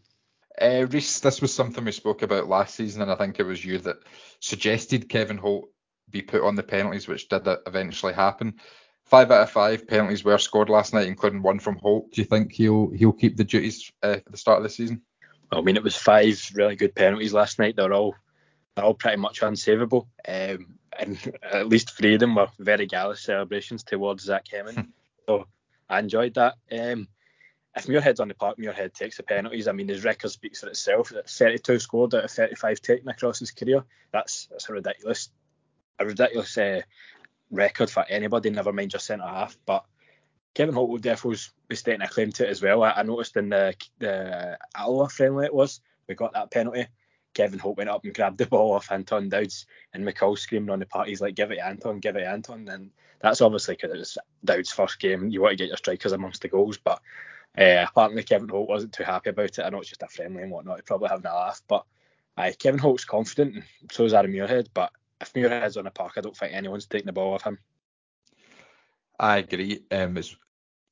Uh, 0.61 0.87
Reese, 0.89 1.19
this 1.19 1.41
was 1.41 1.53
something 1.53 1.83
we 1.83 1.91
spoke 1.91 2.21
about 2.21 2.47
last 2.47 2.75
season, 2.75 3.01
and 3.01 3.11
I 3.11 3.15
think 3.15 3.39
it 3.39 3.43
was 3.43 3.63
you 3.63 3.77
that 3.79 3.97
suggested 4.39 5.09
Kevin 5.09 5.37
Holt 5.37 5.69
be 6.09 6.21
put 6.21 6.43
on 6.43 6.55
the 6.55 6.63
penalties, 6.63 7.07
which 7.07 7.27
did 7.27 7.47
eventually 7.67 8.13
happen. 8.13 8.55
Five 9.05 9.31
out 9.31 9.43
of 9.43 9.51
five 9.51 9.87
penalties 9.87 10.23
were 10.23 10.37
scored 10.37 10.69
last 10.69 10.93
night, 10.93 11.07
including 11.07 11.41
one 11.41 11.59
from 11.59 11.77
Holt. 11.77 12.11
Do 12.11 12.21
you 12.21 12.25
think 12.25 12.53
he'll 12.53 12.89
he'll 12.91 13.13
keep 13.13 13.37
the 13.37 13.43
duties 13.43 13.91
uh, 14.01 14.17
at 14.25 14.31
the 14.31 14.37
start 14.37 14.57
of 14.57 14.63
the 14.63 14.69
season? 14.69 15.01
I 15.55 15.61
mean, 15.61 15.77
it 15.77 15.83
was 15.83 15.95
five 15.95 16.51
really 16.53 16.75
good 16.75 16.95
penalties 16.95 17.33
last 17.33 17.59
night. 17.59 17.75
They're 17.75 17.93
all 17.93 18.15
they're 18.75 18.85
all 18.85 18.93
pretty 18.93 19.17
much 19.17 19.41
unsavable, 19.41 20.07
um, 20.27 20.75
and 20.97 21.33
at 21.51 21.69
least 21.69 21.95
three 21.95 22.15
of 22.15 22.19
them 22.19 22.35
were 22.35 22.49
very 22.59 22.85
gallus 22.85 23.21
celebrations 23.21 23.83
towards 23.83 24.23
Zach 24.23 24.45
Hemming. 24.51 24.91
so 25.27 25.47
I 25.89 25.99
enjoyed 25.99 26.33
that. 26.35 26.55
Um, 26.71 27.07
if 27.75 27.87
Muirhead's 27.87 28.19
on 28.19 28.29
the 28.29 28.33
park, 28.33 28.57
Muirhead 28.57 28.93
takes 28.93 29.17
the 29.17 29.23
penalties. 29.23 29.67
I 29.67 29.73
mean, 29.73 29.89
his 29.89 30.03
record 30.03 30.31
speaks 30.31 30.61
for 30.61 30.67
itself. 30.67 31.11
32 31.27 31.79
scored 31.79 32.15
out 32.15 32.23
of 32.23 32.31
35 32.31 32.81
taken 32.81 33.09
across 33.09 33.39
his 33.39 33.51
career. 33.51 33.83
That's 34.11 34.47
that's 34.47 34.69
a 34.69 34.73
ridiculous, 34.73 35.29
a 35.99 36.05
ridiculous 36.05 36.57
uh, 36.57 36.81
record 37.51 37.89
for 37.89 38.05
anybody. 38.07 38.49
Never 38.49 38.71
mind 38.71 38.93
your 38.93 39.01
centre 39.01 39.27
half. 39.27 39.57
But 39.65 39.85
Kevin 40.55 40.73
Holt 40.73 41.01
definitely 41.01 41.37
be 41.67 41.75
stating 41.75 42.01
a 42.01 42.07
claim 42.07 42.31
to 42.31 42.47
it 42.47 42.49
as 42.49 42.61
well. 42.61 42.81
I, 42.81 42.91
I 42.91 43.03
noticed 43.03 43.37
in 43.37 43.49
the 43.49 43.75
the 43.99 44.57
Alloa 44.75 45.09
friendly 45.09 45.45
it 45.45 45.53
was 45.53 45.81
we 46.07 46.15
got 46.15 46.33
that 46.33 46.49
penalty. 46.49 46.87
Kevin 47.33 47.59
Holt 47.59 47.77
went 47.77 47.89
up 47.89 48.05
and 48.05 48.13
grabbed 48.13 48.37
the 48.37 48.45
ball 48.45 48.71
off 48.73 48.91
Anton 48.91 49.27
Dowds, 49.27 49.65
and 49.93 50.07
McCall 50.07 50.37
screaming 50.37 50.69
on 50.69 50.79
the 50.79 50.85
parties 50.85 51.19
like, 51.19 51.35
"Give 51.35 51.51
it 51.51 51.55
to 51.55 51.65
Anton, 51.65 51.99
give 51.99 52.15
it 52.15 52.21
to 52.21 52.29
Anton." 52.29 52.67
And 52.69 52.91
that's 53.19 53.41
obviously 53.41 53.75
because 53.75 53.91
it 53.91 53.99
was 53.99 54.17
Dowds' 54.45 54.71
first 54.71 54.99
game. 54.99 55.29
You 55.29 55.41
want 55.41 55.51
to 55.51 55.57
get 55.57 55.67
your 55.67 55.77
strikers 55.77 56.13
amongst 56.13 56.41
the 56.41 56.47
goals, 56.47 56.77
but 56.77 57.01
uh, 57.57 57.85
apparently, 57.89 58.23
Kevin 58.23 58.47
Holt 58.47 58.69
wasn't 58.69 58.93
too 58.93 59.03
happy 59.03 59.31
about 59.31 59.57
it. 59.57 59.59
I 59.59 59.69
know 59.69 59.79
it's 59.79 59.89
just 59.89 60.03
a 60.03 60.07
friendly 60.07 60.43
and 60.43 60.51
whatnot. 60.51 60.77
He's 60.77 60.85
probably 60.85 61.09
having 61.09 61.25
a 61.25 61.35
laugh, 61.35 61.61
but 61.67 61.85
uh, 62.37 62.51
Kevin 62.57 62.79
Holt's 62.79 63.03
confident, 63.03 63.55
and 63.55 63.65
so 63.91 64.05
is 64.05 64.13
Aaron 64.13 64.31
Muirhead. 64.31 64.69
But 64.73 64.93
if 65.19 65.33
Muirhead's 65.33 65.75
on 65.75 65.83
the 65.83 65.91
park, 65.91 66.13
I 66.15 66.21
don't 66.21 66.35
think 66.35 66.53
anyone's 66.53 66.85
taking 66.85 67.07
the 67.07 67.13
ball 67.13 67.33
off 67.33 67.43
him. 67.43 67.59
I 69.19 69.37
agree. 69.37 69.81
Um, 69.91 70.17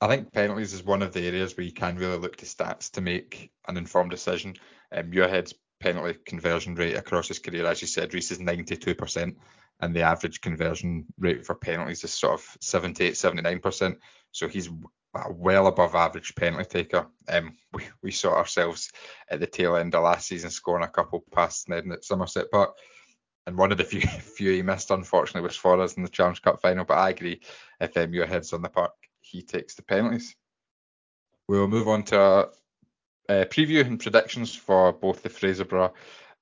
I 0.04 0.08
think 0.10 0.34
penalties 0.34 0.74
is 0.74 0.84
one 0.84 1.02
of 1.02 1.14
the 1.14 1.26
areas 1.26 1.56
where 1.56 1.66
you 1.66 1.72
can 1.72 1.96
really 1.96 2.18
look 2.18 2.36
to 2.38 2.46
stats 2.46 2.92
to 2.92 3.02
make 3.02 3.52
an 3.70 3.78
informed 3.78 4.12
decision. 4.12 4.56
Um, 4.92 5.10
Muirhead's 5.10 5.54
penalty 5.80 6.20
conversion 6.26 6.76
rate 6.76 6.98
across 6.98 7.30
his 7.30 7.40
career, 7.40 7.66
as 7.66 7.80
you 7.80 7.88
said, 7.88 8.14
Reese 8.14 8.32
is 8.32 8.40
92%, 8.40 9.34
and 9.80 9.96
the 9.96 10.02
average 10.02 10.42
conversion 10.42 11.06
rate 11.18 11.46
for 11.46 11.56
penalties 11.56 12.04
is 12.04 12.12
sort 12.12 12.34
of 12.34 12.58
78, 12.60 13.14
79%. 13.14 13.96
So 14.34 14.50
he's 14.50 14.70
well 15.30 15.68
above 15.68 15.96
average 15.96 16.36
penalty 16.36 16.66
taker. 16.66 17.08
Um, 17.30 17.54
we, 17.72 17.84
we 18.02 18.12
saw 18.12 18.34
ourselves 18.34 18.92
at 19.30 19.40
the 19.40 19.48
tail 19.48 19.78
end 19.78 19.96
of 19.96 20.04
last 20.04 20.28
season 20.28 20.50
scoring 20.50 20.84
a 20.84 20.90
couple 20.90 21.24
past 21.32 21.70
Nedden 21.70 21.94
at 21.94 22.04
Somerset 22.04 22.52
Park. 22.52 22.76
And 23.48 23.58
one 23.58 23.72
of 23.72 23.78
the 23.78 23.84
few 23.86 24.02
few 24.02 24.52
he 24.52 24.64
missed, 24.64 24.92
unfortunately, 24.92 25.48
was 25.48 25.56
for 25.56 25.80
us 25.80 25.94
in 25.94 26.04
the 26.04 26.10
Challenge 26.10 26.42
Cup 26.42 26.62
final. 26.62 26.84
But 26.84 26.98
I 26.98 27.12
agree, 27.12 27.40
if 27.80 27.96
um, 27.96 28.12
Muirhead's 28.12 28.52
on 28.52 28.64
the 28.64 28.68
park, 28.68 28.92
he 29.34 29.42
takes 29.42 29.74
the 29.74 29.82
penalties. 29.82 30.36
We'll 31.48 31.68
move 31.68 31.88
on 31.88 32.04
to 32.04 32.22
a, 32.22 32.50
a 33.28 33.46
preview 33.46 33.86
and 33.86 34.00
predictions 34.00 34.56
for 34.56 34.94
both 34.94 35.24
the 35.24 35.30
Fraserburgh 35.30 35.94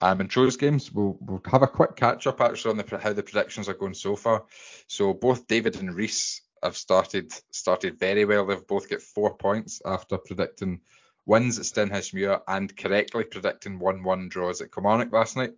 and 0.02 0.20
Montrose 0.20 0.58
games. 0.58 0.92
We'll, 0.92 1.18
we'll 1.22 1.42
have 1.46 1.64
a 1.64 1.68
quick 1.68 1.96
catch 1.96 2.28
up 2.28 2.42
actually 2.42 2.72
on 2.72 2.78
the, 2.78 2.98
how 2.98 3.14
the 3.14 3.24
predictions 3.24 3.70
are 3.70 3.74
going 3.74 3.94
so 3.94 4.16
far. 4.16 4.44
So 4.88 5.14
both 5.14 5.48
David 5.48 5.78
and 5.78 5.96
Reese 5.96 6.42
have 6.62 6.76
started 6.76 7.34
started 7.52 7.98
very 7.98 8.26
well. 8.26 8.46
They've 8.46 8.68
both 8.68 8.90
got 8.90 9.02
four 9.02 9.36
points 9.36 9.82
after 9.86 10.18
predicting 10.18 10.82
wins 11.26 11.60
at 11.60 11.66
Stenhousemuir 11.66 12.42
and 12.48 12.76
correctly 12.76 13.24
predicting 13.24 13.80
1-1 13.80 14.30
draws 14.30 14.62
at 14.62 14.72
Kilmarnock 14.72 15.14
last 15.14 15.38
night. 15.38 15.54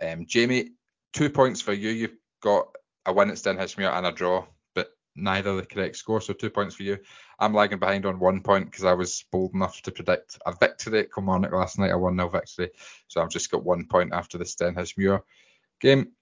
Um, 0.00 0.26
Jamie, 0.26 0.70
two 1.12 1.28
points 1.28 1.60
for 1.60 1.72
you. 1.72 1.90
You've 1.90 2.16
got 2.40 2.68
a 3.04 3.12
win 3.12 3.30
at 3.30 3.36
Stenhousemuir 3.36 3.92
and 3.92 4.06
a 4.06 4.12
draw, 4.12 4.46
neither 5.14 5.56
the 5.56 5.66
correct 5.66 5.96
score, 5.96 6.20
so 6.20 6.32
two 6.32 6.50
points 6.50 6.74
for 6.74 6.82
you. 6.82 6.98
I'm 7.38 7.54
lagging 7.54 7.78
behind 7.78 8.06
on 8.06 8.18
one 8.18 8.40
point 8.40 8.66
because 8.66 8.84
I 8.84 8.94
was 8.94 9.24
bold 9.30 9.54
enough 9.54 9.82
to 9.82 9.92
predict 9.92 10.38
a 10.46 10.52
victory 10.52 11.00
at 11.00 11.12
Kilmarnock 11.12 11.52
last 11.52 11.78
night, 11.78 11.90
a 11.90 11.94
1-0 11.94 12.32
victory. 12.32 12.70
So 13.08 13.20
I've 13.20 13.30
just 13.30 13.50
got 13.50 13.64
one 13.64 13.86
point 13.86 14.12
after 14.12 14.38
the 14.38 14.44
Stenhousemuir 14.44 15.22
game. 15.80 16.12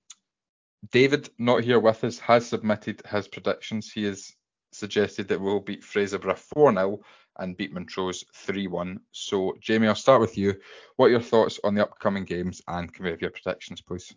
David, 0.90 1.28
not 1.38 1.62
here 1.62 1.78
with 1.78 2.02
us, 2.04 2.18
has 2.20 2.46
submitted 2.46 3.02
his 3.06 3.28
predictions. 3.28 3.92
He 3.92 4.04
has 4.04 4.32
suggested 4.72 5.28
that 5.28 5.40
we'll 5.40 5.60
beat 5.60 5.82
Fraserburgh 5.82 6.38
4 6.38 6.72
0 6.72 7.00
and 7.38 7.56
beat 7.56 7.72
Montrose 7.72 8.24
3 8.34 8.66
1. 8.66 9.00
So, 9.12 9.54
Jamie, 9.60 9.88
I'll 9.88 9.94
start 9.94 10.20
with 10.20 10.38
you. 10.38 10.54
What 10.96 11.06
are 11.06 11.10
your 11.10 11.20
thoughts 11.20 11.60
on 11.64 11.74
the 11.74 11.82
upcoming 11.82 12.24
games 12.24 12.62
and 12.66 12.92
can 12.92 13.04
we 13.04 13.10
have 13.10 13.20
your 13.20 13.30
predictions, 13.30 13.80
please? 13.80 14.14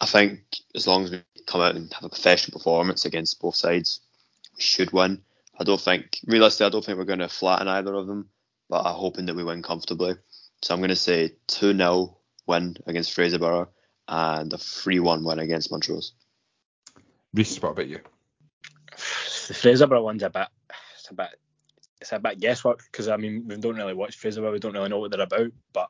I 0.00 0.06
think 0.06 0.40
as 0.74 0.86
long 0.86 1.04
as 1.04 1.10
we 1.10 1.22
come 1.46 1.60
out 1.60 1.74
and 1.74 1.92
have 1.92 2.04
a 2.04 2.08
professional 2.08 2.58
performance 2.58 3.04
against 3.04 3.40
both 3.40 3.56
sides, 3.56 4.00
we 4.56 4.62
should 4.62 4.92
win. 4.92 5.22
I 5.58 5.64
don't 5.64 5.80
think, 5.80 6.18
realistically, 6.26 6.66
I 6.66 6.70
don't 6.70 6.84
think 6.84 6.98
we're 6.98 7.04
going 7.04 7.18
to 7.18 7.28
flatten 7.28 7.66
either 7.66 7.94
of 7.94 8.06
them, 8.06 8.28
but 8.68 8.86
I'm 8.86 8.94
hoping 8.94 9.26
that 9.26 9.34
we 9.34 9.42
win 9.42 9.62
comfortably. 9.62 10.14
So 10.62 10.74
I'm 10.74 10.80
going 10.80 10.90
to 10.90 10.96
say 10.96 11.32
2 11.48 11.76
0 11.76 12.16
win 12.46 12.76
against 12.86 13.16
Fraserburgh 13.16 13.68
and 14.06 14.52
a 14.52 14.58
3 14.58 15.00
1 15.00 15.24
win 15.24 15.38
against 15.40 15.70
Montrose. 15.70 16.12
Reese, 17.34 17.60
what 17.60 17.72
about 17.72 17.88
you? 17.88 18.00
The 18.90 19.54
Fraserburgh 19.54 20.02
one's 20.02 20.22
a 20.22 20.30
bit, 20.30 20.48
it's 20.94 21.10
a 21.10 21.14
bit, 21.14 21.28
it's 22.00 22.12
a 22.12 22.18
bit 22.18 22.40
guesswork 22.40 22.82
because 22.90 23.08
I 23.08 23.16
mean 23.16 23.46
we 23.46 23.56
don't 23.56 23.76
really 23.76 23.94
watch 23.94 24.20
Fraserburgh, 24.20 24.52
we 24.52 24.58
don't 24.58 24.74
really 24.74 24.88
know 24.88 24.98
what 24.98 25.10
they're 25.10 25.20
about, 25.20 25.52
but 25.72 25.88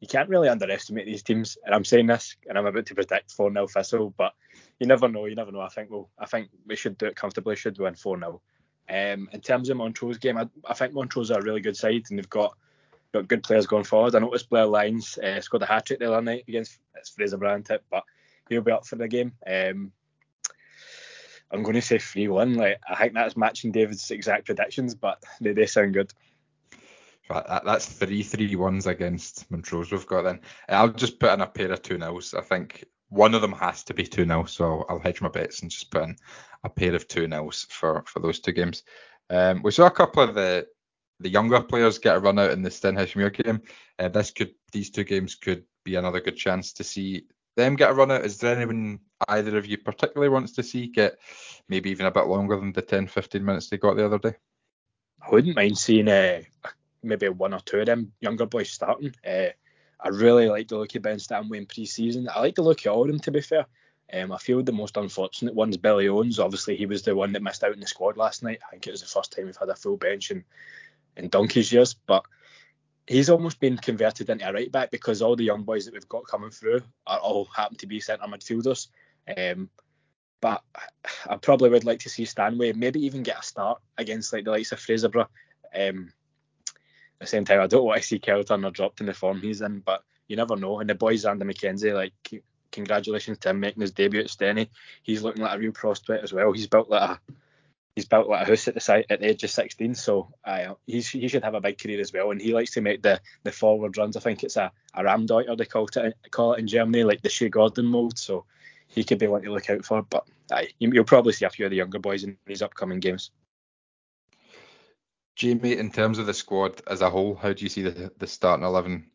you 0.00 0.08
can't 0.08 0.28
really 0.28 0.48
underestimate 0.48 1.06
these 1.06 1.22
teams. 1.22 1.58
And 1.64 1.74
I'm 1.74 1.84
saying 1.84 2.06
this, 2.06 2.36
and 2.48 2.58
I'm 2.58 2.66
about 2.66 2.86
to 2.86 2.94
predict 2.94 3.32
4 3.32 3.52
0 3.52 3.66
Thistle, 3.66 4.14
but 4.16 4.32
you 4.78 4.86
never 4.86 5.08
know. 5.08 5.26
You 5.26 5.34
never 5.34 5.52
know. 5.52 5.60
I 5.60 5.68
think 5.68 5.90
we'll, 5.90 6.08
I 6.18 6.26
think 6.26 6.48
we 6.66 6.74
should 6.74 6.98
do 6.98 7.06
it 7.06 7.16
comfortably. 7.16 7.54
Should 7.56 7.78
win 7.78 7.94
4 7.94 8.18
0. 8.18 8.40
Um, 8.88 9.28
in 9.32 9.40
terms 9.40 9.68
of 9.68 9.76
Montrose 9.76 10.18
game, 10.18 10.38
I, 10.38 10.48
I 10.66 10.74
think 10.74 10.94
Montrose 10.94 11.30
are 11.30 11.38
a 11.38 11.44
really 11.44 11.60
good 11.60 11.76
side, 11.76 12.06
and 12.08 12.18
they've 12.18 12.28
got 12.28 12.56
got 13.12 13.28
good 13.28 13.42
players 13.42 13.66
going 13.66 13.84
forward. 13.84 14.14
I 14.14 14.20
noticed 14.20 14.48
Blair 14.48 14.66
Lyons 14.66 15.18
uh, 15.18 15.40
scored 15.40 15.62
a 15.62 15.66
hat 15.66 15.86
trick 15.86 15.98
the 15.98 16.12
other 16.12 16.22
night 16.22 16.44
against 16.48 16.78
it's 16.94 17.10
Fraser 17.10 17.36
Brand 17.36 17.66
tip, 17.66 17.84
but 17.90 18.04
he'll 18.48 18.62
be 18.62 18.72
up 18.72 18.86
for 18.86 18.96
the 18.96 19.08
game. 19.08 19.32
Um, 19.46 19.92
I'm 21.50 21.62
going 21.62 21.74
to 21.74 21.82
say 21.82 21.98
3 21.98 22.28
1. 22.28 22.54
Like, 22.54 22.80
I 22.88 22.94
think 22.96 23.14
that's 23.14 23.36
matching 23.36 23.72
David's 23.72 24.10
exact 24.10 24.46
predictions, 24.46 24.94
but 24.94 25.22
they, 25.40 25.52
they 25.52 25.66
sound 25.66 25.94
good. 25.94 26.12
That, 27.30 27.64
that's 27.64 27.86
three 27.86 28.22
three 28.22 28.56
ones 28.56 28.86
against 28.86 29.50
Montrose 29.50 29.92
we've 29.92 30.06
got 30.06 30.22
then. 30.22 30.40
I'll 30.68 30.88
just 30.88 31.18
put 31.18 31.32
in 31.32 31.40
a 31.40 31.46
pair 31.46 31.72
of 31.72 31.82
two 31.82 31.98
nils. 31.98 32.34
I 32.34 32.42
think 32.42 32.84
one 33.08 33.34
of 33.34 33.42
them 33.42 33.52
has 33.52 33.82
to 33.84 33.94
be 33.94 34.06
two 34.06 34.24
nils, 34.24 34.52
so 34.52 34.84
I'll 34.88 35.00
hedge 35.00 35.20
my 35.20 35.28
bets 35.28 35.62
and 35.62 35.70
just 35.70 35.90
put 35.90 36.02
in 36.02 36.16
a 36.64 36.68
pair 36.68 36.94
of 36.94 37.08
two 37.08 37.26
nils 37.28 37.66
for 37.70 38.04
for 38.06 38.20
those 38.20 38.40
two 38.40 38.52
games. 38.52 38.82
Um, 39.28 39.62
we 39.62 39.70
saw 39.70 39.86
a 39.86 39.90
couple 39.90 40.22
of 40.22 40.34
the 40.34 40.66
the 41.20 41.28
younger 41.28 41.60
players 41.60 41.98
get 41.98 42.16
a 42.16 42.20
run 42.20 42.38
out 42.38 42.50
in 42.50 42.62
the 42.62 42.70
Stenhousemuir 42.70 43.44
game. 43.44 43.62
Uh, 43.98 44.08
this 44.08 44.30
could 44.30 44.54
these 44.72 44.90
two 44.90 45.04
games 45.04 45.34
could 45.34 45.64
be 45.84 45.96
another 45.96 46.20
good 46.20 46.36
chance 46.36 46.72
to 46.74 46.84
see 46.84 47.26
them 47.56 47.76
get 47.76 47.90
a 47.90 47.94
run 47.94 48.10
out. 48.10 48.24
Is 48.24 48.38
there 48.38 48.56
anyone 48.56 49.00
either 49.28 49.56
of 49.58 49.66
you 49.66 49.78
particularly 49.78 50.30
wants 50.30 50.52
to 50.52 50.62
see 50.62 50.86
get 50.86 51.18
maybe 51.68 51.90
even 51.90 52.06
a 52.06 52.10
bit 52.10 52.26
longer 52.26 52.56
than 52.56 52.72
the 52.72 52.82
10 52.82 53.06
15 53.06 53.44
minutes 53.44 53.68
they 53.68 53.76
got 53.76 53.96
the 53.96 54.04
other 54.04 54.18
day? 54.18 54.34
I 55.22 55.30
wouldn't 55.30 55.56
mind 55.56 55.76
seeing 55.76 56.08
uh, 56.08 56.40
maybe 57.02 57.28
one 57.28 57.54
or 57.54 57.60
two 57.60 57.80
of 57.80 57.86
them 57.86 58.12
younger 58.20 58.46
boys 58.46 58.70
starting. 58.70 59.14
Uh, 59.26 59.48
I 60.02 60.08
really 60.08 60.48
like 60.48 60.68
the 60.68 60.78
look 60.78 60.94
of 60.94 61.02
Ben 61.02 61.18
Stanway 61.18 61.58
in 61.58 61.66
pre-season. 61.66 62.28
I 62.34 62.40
like 62.40 62.54
the 62.54 62.62
look 62.62 62.84
of 62.86 62.92
all 62.92 63.02
of 63.02 63.08
them, 63.08 63.20
to 63.20 63.30
be 63.30 63.40
fair. 63.40 63.66
Um, 64.12 64.32
I 64.32 64.38
feel 64.38 64.62
the 64.62 64.72
most 64.72 64.96
unfortunate 64.96 65.54
one's 65.54 65.76
Billy 65.76 66.08
Owens. 66.08 66.38
Obviously, 66.38 66.76
he 66.76 66.86
was 66.86 67.02
the 67.02 67.14
one 67.14 67.32
that 67.32 67.42
missed 67.42 67.62
out 67.62 67.74
in 67.74 67.80
the 67.80 67.86
squad 67.86 68.16
last 68.16 68.42
night. 68.42 68.60
I 68.66 68.70
think 68.70 68.86
it 68.86 68.90
was 68.90 69.02
the 69.02 69.08
first 69.08 69.32
time 69.32 69.46
we've 69.46 69.56
had 69.56 69.68
a 69.68 69.76
full 69.76 69.96
bench 69.96 70.30
in, 70.30 70.44
in 71.16 71.28
donkey's 71.28 71.70
years. 71.70 71.94
But 71.94 72.24
he's 73.06 73.30
almost 73.30 73.60
been 73.60 73.76
converted 73.76 74.28
into 74.28 74.48
a 74.48 74.52
right 74.52 74.72
back 74.72 74.90
because 74.90 75.22
all 75.22 75.36
the 75.36 75.44
young 75.44 75.62
boys 75.62 75.84
that 75.84 75.94
we've 75.94 76.08
got 76.08 76.26
coming 76.26 76.50
through 76.50 76.82
are 77.06 77.18
all 77.18 77.44
happen 77.44 77.76
to 77.76 77.86
be 77.86 78.00
centre 78.00 78.26
midfielders. 78.26 78.88
Um, 79.36 79.70
but 80.40 80.62
I 81.28 81.36
probably 81.36 81.70
would 81.70 81.84
like 81.84 82.00
to 82.00 82.08
see 82.08 82.24
Stanway 82.24 82.72
maybe 82.72 83.04
even 83.04 83.22
get 83.22 83.40
a 83.40 83.42
start 83.42 83.80
against 83.98 84.32
like 84.32 84.44
the 84.44 84.50
likes 84.50 84.72
of 84.72 84.80
Fraserburgh. 84.80 85.28
Um, 85.74 86.12
the 87.20 87.26
same 87.26 87.44
time, 87.44 87.60
I 87.60 87.66
don't 87.66 87.84
want 87.84 88.00
to 88.00 88.06
see 88.06 88.18
Kyle 88.18 88.42
Turner 88.42 88.70
dropped 88.70 89.00
in 89.00 89.06
the 89.06 89.14
form 89.14 89.40
he's 89.40 89.60
in, 89.60 89.80
but 89.80 90.02
you 90.28 90.36
never 90.36 90.56
know. 90.56 90.80
And 90.80 90.88
the 90.88 90.94
boys, 90.94 91.24
Andy 91.24 91.44
McKenzie, 91.44 91.94
like 91.94 92.42
congratulations 92.72 93.38
to 93.38 93.50
him 93.50 93.60
making 93.60 93.80
his 93.80 93.92
debut 93.92 94.20
at 94.20 94.26
Steny. 94.26 94.68
He's 95.02 95.22
looking 95.22 95.42
like 95.42 95.56
a 95.56 95.58
real 95.58 95.72
prospect 95.72 96.24
as 96.24 96.32
well. 96.32 96.52
He's 96.52 96.66
built 96.66 96.88
like 96.88 97.02
a 97.02 97.20
he's 97.96 98.04
built 98.04 98.28
like 98.28 98.46
a 98.46 98.50
house 98.50 98.68
at 98.68 98.74
the 98.74 99.04
at 99.10 99.20
the 99.20 99.26
age 99.26 99.44
of 99.44 99.50
16, 99.50 99.94
so 99.94 100.28
uh, 100.44 100.74
he 100.86 101.00
should 101.02 101.44
have 101.44 101.54
a 101.54 101.60
big 101.60 101.78
career 101.78 102.00
as 102.00 102.12
well. 102.12 102.30
And 102.30 102.40
he 102.40 102.54
likes 102.54 102.70
to 102.72 102.80
make 102.80 103.02
the 103.02 103.20
the 103.42 103.52
forward 103.52 103.96
runs. 103.98 104.16
I 104.16 104.20
think 104.20 104.42
it's 104.42 104.56
a 104.56 104.72
a 104.94 105.02
Raumdeuter 105.02 105.56
they 105.56 105.64
call 105.64 105.88
it 105.94 106.14
call 106.30 106.54
it 106.54 106.60
in 106.60 106.66
Germany, 106.66 107.04
like 107.04 107.22
the 107.22 107.28
Shay 107.28 107.48
Gordon 107.48 107.86
mold. 107.86 108.18
So 108.18 108.44
he 108.86 109.04
could 109.04 109.18
be 109.18 109.26
one 109.26 109.42
to 109.42 109.52
look 109.52 109.70
out 109.70 109.84
for. 109.84 110.02
But 110.02 110.26
aye, 110.52 110.68
you'll 110.78 111.04
probably 111.04 111.32
see 111.32 111.44
a 111.44 111.50
few 111.50 111.66
of 111.66 111.70
the 111.70 111.76
younger 111.76 111.98
boys 111.98 112.24
in 112.24 112.36
these 112.46 112.62
upcoming 112.62 113.00
games. 113.00 113.30
Jamie, 115.40 115.78
in 115.78 115.90
terms 115.90 116.18
of 116.18 116.26
the 116.26 116.34
squad 116.34 116.82
as 116.86 117.00
a 117.00 117.08
whole, 117.08 117.34
how 117.34 117.54
do 117.54 117.64
you 117.64 117.70
see 117.70 117.80
the 117.80 118.12
the 118.18 118.26
starting 118.26 118.66
eleven, 118.66 119.06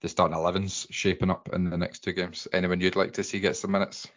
the 0.00 0.08
starting 0.08 0.34
elevens 0.34 0.86
shaping 0.88 1.28
up 1.30 1.50
in 1.52 1.68
the 1.68 1.76
next 1.76 1.98
two 1.98 2.14
games? 2.14 2.48
Anyone 2.54 2.80
you'd 2.80 2.96
like 2.96 3.12
to 3.12 3.22
see 3.22 3.38
get 3.38 3.54
some 3.54 3.72
minutes? 3.72 4.08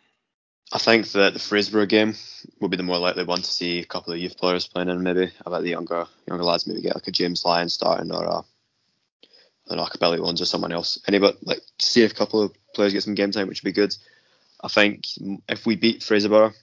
I 0.71 0.77
think 0.77 1.11
that 1.11 1.33
the 1.33 1.39
Fraserburgh 1.39 1.89
game 1.89 2.15
will 2.61 2.69
be 2.69 2.77
the 2.77 2.83
more 2.83 2.99
likely 2.99 3.25
one 3.25 3.39
to 3.39 3.43
see 3.43 3.79
a 3.79 3.85
couple 3.85 4.13
of 4.13 4.19
youth 4.19 4.37
players 4.37 4.65
playing 4.65 4.87
in. 4.87 5.03
Maybe 5.03 5.29
I 5.45 5.59
the 5.59 5.67
younger 5.67 6.07
younger 6.25 6.45
lads 6.45 6.67
maybe 6.67 6.83
get 6.83 6.95
like 6.95 7.07
a 7.07 7.11
James 7.11 7.43
Lyon 7.43 7.67
starting 7.67 8.13
or 8.13 8.23
a 8.23 8.37
I 8.37 8.43
don't 9.67 9.75
know, 9.75 9.83
like 9.83 9.95
a 9.95 9.97
Billy 9.97 10.19
Owens 10.19 10.41
or 10.41 10.45
someone 10.45 10.71
else. 10.71 11.01
Anybody 11.05 11.37
like 11.41 11.59
see 11.79 12.05
a 12.05 12.09
couple 12.09 12.43
of 12.43 12.53
players 12.73 12.93
get 12.93 13.03
some 13.03 13.15
game 13.15 13.31
time, 13.31 13.49
which 13.49 13.61
would 13.61 13.69
be 13.69 13.81
good. 13.81 13.93
I 14.63 14.69
think 14.69 15.03
if 15.49 15.65
we 15.65 15.75
beat 15.75 15.99
Fraserburgh 15.99 16.53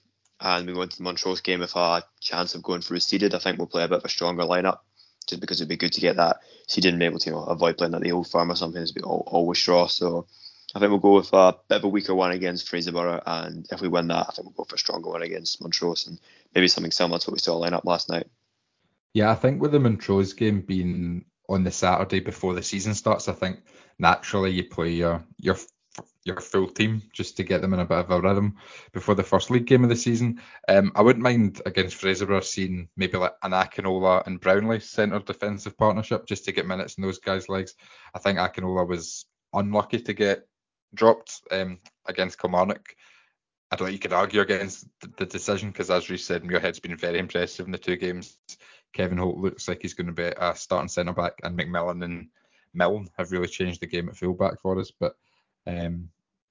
and 0.40 0.66
we 0.66 0.74
go 0.74 0.82
into 0.82 0.96
the 0.96 1.02
Montrose 1.02 1.40
game 1.40 1.60
with 1.60 1.74
a 1.76 2.04
chance 2.20 2.54
of 2.54 2.62
going 2.62 2.80
through 2.80 3.00
seeded, 3.00 3.34
I 3.34 3.38
think 3.38 3.58
we'll 3.58 3.66
play 3.66 3.84
a 3.84 3.88
bit 3.88 3.98
of 3.98 4.04
a 4.04 4.08
stronger 4.08 4.44
lineup. 4.44 4.78
Just 5.26 5.40
because 5.40 5.60
it'd 5.60 5.68
be 5.68 5.76
good 5.76 5.92
to 5.92 6.00
get 6.00 6.16
that 6.16 6.38
seeded 6.66 6.92
and 6.92 6.98
be 6.98 7.04
able 7.04 7.18
to 7.18 7.30
you 7.30 7.36
know, 7.36 7.44
avoid 7.44 7.76
playing 7.76 7.94
at 7.94 8.00
the 8.00 8.12
Old 8.12 8.30
Firm 8.30 8.50
or 8.50 8.56
something. 8.56 8.80
It's 8.80 8.94
always 9.02 9.58
straw. 9.58 9.86
So 9.86 10.26
I 10.74 10.78
think 10.78 10.90
we'll 10.90 10.98
go 11.00 11.16
with 11.16 11.32
a 11.32 11.56
bit 11.68 11.78
of 11.78 11.84
a 11.84 11.88
weaker 11.88 12.14
one 12.14 12.32
against 12.32 12.70
Fraserburgh, 12.70 13.22
and 13.26 13.66
if 13.70 13.80
we 13.80 13.88
win 13.88 14.08
that, 14.08 14.26
I 14.28 14.32
think 14.32 14.46
we'll 14.46 14.64
go 14.64 14.64
for 14.64 14.76
a 14.76 14.78
stronger 14.78 15.10
one 15.10 15.22
against 15.22 15.60
Montrose, 15.62 16.06
and 16.06 16.18
maybe 16.54 16.68
something 16.68 16.92
similar 16.92 17.18
to 17.18 17.30
what 17.30 17.34
we 17.34 17.40
saw 17.40 17.56
line 17.56 17.72
up 17.72 17.84
last 17.84 18.10
night. 18.10 18.26
Yeah, 19.14 19.30
I 19.30 19.34
think 19.34 19.62
with 19.62 19.72
the 19.72 19.80
Montrose 19.80 20.34
game 20.34 20.60
being 20.60 21.24
on 21.48 21.64
the 21.64 21.70
Saturday 21.70 22.20
before 22.20 22.52
the 22.54 22.62
season 22.62 22.94
starts, 22.94 23.28
I 23.28 23.32
think 23.32 23.60
naturally 23.98 24.50
you 24.50 24.64
play 24.64 24.90
your 24.90 25.24
your 25.38 25.56
your 26.28 26.40
full 26.40 26.68
team 26.68 27.02
just 27.12 27.36
to 27.36 27.42
get 27.42 27.60
them 27.60 27.74
in 27.74 27.80
a 27.80 27.84
bit 27.84 27.98
of 27.98 28.10
a 28.10 28.20
rhythm 28.20 28.56
before 28.92 29.14
the 29.14 29.22
first 29.22 29.50
league 29.50 29.66
game 29.66 29.82
of 29.82 29.90
the 29.90 29.96
season. 29.96 30.40
Um, 30.68 30.92
I 30.94 31.02
wouldn't 31.02 31.22
mind 31.22 31.60
against 31.66 32.00
Fraserburgh 32.00 32.44
seeing 32.44 32.88
maybe 32.96 33.18
like 33.18 33.34
an 33.42 33.52
Akinola 33.52 34.24
and 34.26 34.40
Brownlie 34.40 34.82
centre 34.82 35.18
defensive 35.18 35.76
partnership 35.76 36.26
just 36.26 36.44
to 36.44 36.52
get 36.52 36.66
minutes 36.66 36.94
in 36.94 37.02
those 37.02 37.18
guys' 37.18 37.48
legs. 37.48 37.74
I 38.14 38.20
think 38.20 38.38
Akinola 38.38 38.86
was 38.86 39.26
unlucky 39.52 40.00
to 40.00 40.12
get 40.12 40.46
dropped 40.94 41.40
um, 41.50 41.80
against 42.06 42.38
Kilmarnock. 42.38 42.94
I 43.70 43.76
don't 43.76 43.88
think 43.88 43.96
you 43.96 44.00
could 44.00 44.14
argue 44.14 44.40
against 44.40 44.86
the, 45.16 45.26
decision 45.26 45.70
because, 45.70 45.90
as 45.90 46.08
Reece 46.08 46.24
said, 46.24 46.42
Muirhead's 46.42 46.80
been 46.80 46.96
very 46.96 47.18
impressive 47.18 47.66
in 47.66 47.72
the 47.72 47.78
two 47.78 47.96
games. 47.96 48.38
Kevin 48.94 49.18
Holt 49.18 49.36
looks 49.36 49.68
like 49.68 49.80
he's 49.82 49.92
going 49.92 50.06
to 50.06 50.12
be 50.12 50.22
a 50.22 50.54
starting 50.54 50.88
centre 50.88 51.12
back, 51.12 51.34
and 51.42 51.58
McMillan 51.58 52.02
and 52.02 52.28
Milne 52.72 53.08
have 53.18 53.30
really 53.30 53.48
changed 53.48 53.80
the 53.80 53.86
game 53.86 54.08
at 54.08 54.16
fullback 54.16 54.60
for 54.60 54.78
us. 54.78 54.90
But 54.90 55.16
um, 55.66 56.08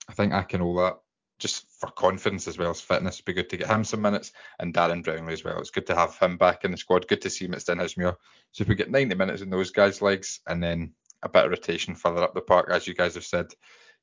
I 0.07 0.13
think 0.13 0.33
Akinola, 0.33 0.97
just 1.39 1.65
for 1.79 1.89
confidence 1.91 2.47
as 2.47 2.57
well 2.57 2.71
as 2.71 2.81
fitness, 2.81 3.15
it'd 3.15 3.25
be 3.25 3.33
good 3.33 3.49
to 3.49 3.57
get 3.57 3.67
him 3.67 3.83
some 3.83 4.01
minutes, 4.01 4.31
and 4.59 4.73
Darren 4.73 5.03
Brownlie 5.03 5.33
as 5.33 5.43
well. 5.43 5.59
It's 5.59 5.69
good 5.69 5.87
to 5.87 5.95
have 5.95 6.17
him 6.17 6.37
back 6.37 6.63
in 6.63 6.71
the 6.71 6.77
squad. 6.77 7.07
Good 7.07 7.21
to 7.21 7.29
see 7.29 7.45
him 7.45 7.53
at 7.53 7.59
Stenhousemuir. 7.59 8.15
So 8.53 8.61
if 8.61 8.67
we 8.67 8.75
get 8.75 8.89
90 8.91 9.15
minutes 9.15 9.41
in 9.41 9.49
those 9.49 9.71
guys' 9.71 10.01
legs, 10.01 10.39
and 10.47 10.63
then 10.63 10.93
a 11.21 11.29
bit 11.29 11.45
of 11.45 11.51
rotation 11.51 11.95
further 11.95 12.23
up 12.23 12.33
the 12.33 12.41
park, 12.41 12.69
as 12.71 12.87
you 12.87 12.93
guys 12.93 13.15
have 13.15 13.25
said, 13.25 13.47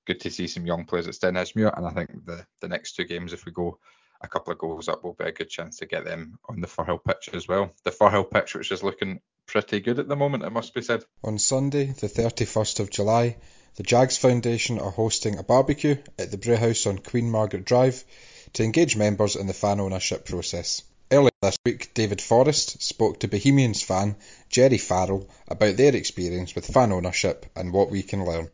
good 0.06 0.20
to 0.20 0.30
see 0.30 0.46
some 0.46 0.66
young 0.66 0.84
players 0.84 1.08
at 1.08 1.14
Stenhousemuir, 1.14 1.76
and 1.76 1.86
I 1.86 1.90
think 1.90 2.24
the 2.24 2.46
the 2.60 2.68
next 2.68 2.94
two 2.94 3.04
games, 3.04 3.32
if 3.32 3.46
we 3.46 3.52
go 3.52 3.78
a 4.20 4.28
couple 4.28 4.52
of 4.52 4.58
goals 4.58 4.88
up, 4.88 5.04
will 5.04 5.14
be 5.14 5.24
a 5.24 5.32
good 5.32 5.48
chance 5.48 5.78
to 5.78 5.86
get 5.86 6.04
them 6.04 6.38
on 6.48 6.60
the 6.60 6.66
Firhill 6.66 7.02
pitch 7.04 7.30
as 7.32 7.48
well. 7.48 7.72
The 7.84 7.90
Firhill 7.90 8.30
pitch, 8.30 8.54
which 8.54 8.72
is 8.72 8.82
looking 8.82 9.20
pretty 9.46 9.80
good 9.80 9.98
at 9.98 10.08
the 10.08 10.16
moment, 10.16 10.44
it 10.44 10.50
must 10.50 10.74
be 10.74 10.82
said. 10.82 11.04
On 11.22 11.38
Sunday, 11.38 11.86
the 11.86 12.06
31st 12.06 12.80
of 12.80 12.90
July, 12.90 13.36
the 13.76 13.82
Jags 13.82 14.16
Foundation 14.16 14.78
are 14.78 14.90
hosting 14.90 15.38
a 15.38 15.42
barbecue 15.42 15.96
at 16.18 16.30
the 16.30 16.38
Brewhouse 16.38 16.86
on 16.86 16.98
Queen 16.98 17.30
Margaret 17.30 17.64
Drive 17.64 18.04
to 18.52 18.62
engage 18.62 18.96
members 18.96 19.34
in 19.34 19.48
the 19.48 19.54
fan 19.54 19.80
ownership 19.80 20.24
process. 20.24 20.82
Earlier 21.10 21.30
this 21.42 21.58
week, 21.66 21.92
David 21.92 22.20
Forrest 22.20 22.82
spoke 22.82 23.20
to 23.20 23.28
Bohemians 23.28 23.82
fan 23.82 24.16
Jerry 24.48 24.78
Farrell 24.78 25.28
about 25.48 25.76
their 25.76 25.94
experience 25.94 26.54
with 26.54 26.66
fan 26.66 26.92
ownership 26.92 27.46
and 27.56 27.72
what 27.72 27.90
we 27.90 28.02
can 28.02 28.24
learn. 28.24 28.48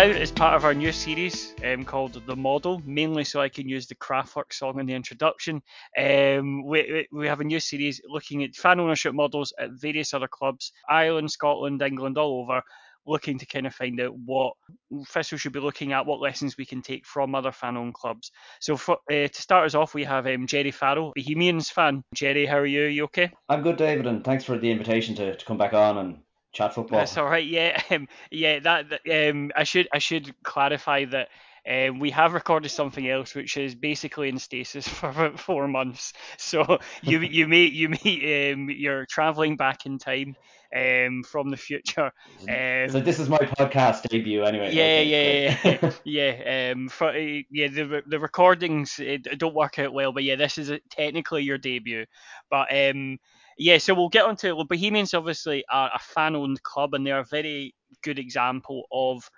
Now, 0.00 0.06
as 0.06 0.32
part 0.32 0.54
of 0.54 0.64
our 0.64 0.72
new 0.72 0.92
series 0.92 1.54
um, 1.62 1.84
called 1.84 2.22
The 2.24 2.34
Model, 2.34 2.80
mainly 2.86 3.22
so 3.22 3.42
I 3.42 3.50
can 3.50 3.68
use 3.68 3.86
the 3.86 3.94
Kraftwerk 3.96 4.50
song 4.50 4.80
in 4.80 4.86
the 4.86 4.94
introduction, 4.94 5.60
um, 5.98 6.64
we, 6.64 7.06
we 7.12 7.26
have 7.26 7.40
a 7.40 7.44
new 7.44 7.60
series 7.60 8.00
looking 8.08 8.42
at 8.42 8.54
fan 8.54 8.80
ownership 8.80 9.12
models 9.12 9.52
at 9.58 9.72
various 9.72 10.14
other 10.14 10.26
clubs, 10.26 10.72
Ireland, 10.88 11.30
Scotland, 11.30 11.82
England, 11.82 12.16
all 12.16 12.40
over, 12.40 12.62
looking 13.04 13.38
to 13.40 13.44
kind 13.44 13.66
of 13.66 13.74
find 13.74 14.00
out 14.00 14.14
what 14.24 14.54
we 14.90 15.04
should 15.22 15.52
be 15.52 15.60
looking 15.60 15.92
at, 15.92 16.06
what 16.06 16.20
lessons 16.20 16.56
we 16.56 16.64
can 16.64 16.80
take 16.80 17.04
from 17.04 17.34
other 17.34 17.52
fan-owned 17.52 17.92
clubs. 17.92 18.30
So 18.60 18.78
for, 18.78 18.96
uh, 19.10 19.28
to 19.28 19.42
start 19.42 19.66
us 19.66 19.74
off, 19.74 19.92
we 19.92 20.04
have 20.04 20.26
um, 20.26 20.46
Jerry 20.46 20.70
Farrell, 20.70 21.12
Bohemians 21.14 21.68
fan. 21.68 22.04
Jerry, 22.14 22.46
how 22.46 22.56
are 22.56 22.64
you? 22.64 22.84
Are 22.84 22.88
you 22.88 23.04
okay? 23.04 23.32
I'm 23.50 23.60
good, 23.60 23.76
David, 23.76 24.06
and 24.06 24.24
thanks 24.24 24.44
for 24.44 24.56
the 24.56 24.70
invitation 24.70 25.14
to, 25.16 25.36
to 25.36 25.44
come 25.44 25.58
back 25.58 25.74
on 25.74 25.98
and 25.98 26.18
chat 26.52 26.74
football. 26.74 26.98
That's 26.98 27.16
all 27.16 27.26
right. 27.26 27.46
Yeah, 27.46 27.80
um, 27.90 28.08
yeah. 28.30 28.58
That, 28.60 28.86
that 28.90 29.30
um, 29.30 29.50
I 29.56 29.64
should 29.64 29.88
I 29.92 29.98
should 29.98 30.34
clarify 30.42 31.04
that 31.06 31.28
um, 31.68 31.98
we 31.98 32.10
have 32.10 32.32
recorded 32.32 32.70
something 32.70 33.08
else, 33.08 33.34
which 33.34 33.56
is 33.56 33.74
basically 33.74 34.28
in 34.28 34.38
stasis 34.38 34.88
for 34.88 35.10
about 35.10 35.38
four 35.38 35.68
months. 35.68 36.12
So 36.38 36.78
you 37.02 37.20
you 37.20 37.48
may 37.48 37.64
you 37.64 37.90
may 37.90 38.52
um, 38.52 38.70
you're 38.70 39.06
traveling 39.06 39.56
back 39.56 39.86
in 39.86 39.98
time 39.98 40.36
um, 40.74 41.22
from 41.24 41.50
the 41.50 41.56
future. 41.56 42.10
Um, 42.48 42.90
so 42.90 43.00
this 43.00 43.18
is 43.18 43.28
my 43.28 43.38
podcast 43.38 44.08
debut, 44.08 44.44
anyway. 44.44 44.72
Yeah, 44.72 44.82
okay, 44.82 45.58
yeah, 45.64 45.90
yeah, 46.04 46.34
yeah. 46.42 46.72
Um, 46.72 46.88
for, 46.88 47.10
uh, 47.10 47.42
yeah, 47.50 47.68
the 47.68 48.02
the 48.06 48.18
recordings 48.18 49.00
don't 49.36 49.54
work 49.54 49.78
out 49.78 49.92
well, 49.92 50.12
but 50.12 50.24
yeah, 50.24 50.36
this 50.36 50.58
is 50.58 50.72
technically 50.90 51.42
your 51.42 51.58
debut. 51.58 52.06
But 52.50 52.68
um, 52.74 53.18
yeah, 53.58 53.78
so 53.78 53.94
we'll 53.94 54.08
get 54.08 54.24
on 54.24 54.36
to 54.36 54.52
well, 54.52 54.64
Bohemians 54.64 55.14
obviously 55.14 55.64
are 55.70 55.90
a 55.94 55.98
fan-owned 55.98 56.62
club, 56.62 56.94
and 56.94 57.06
they're 57.06 57.18
a 57.18 57.24
very 57.24 57.74
good 58.02 58.18
example 58.18 58.84
of 58.92 59.28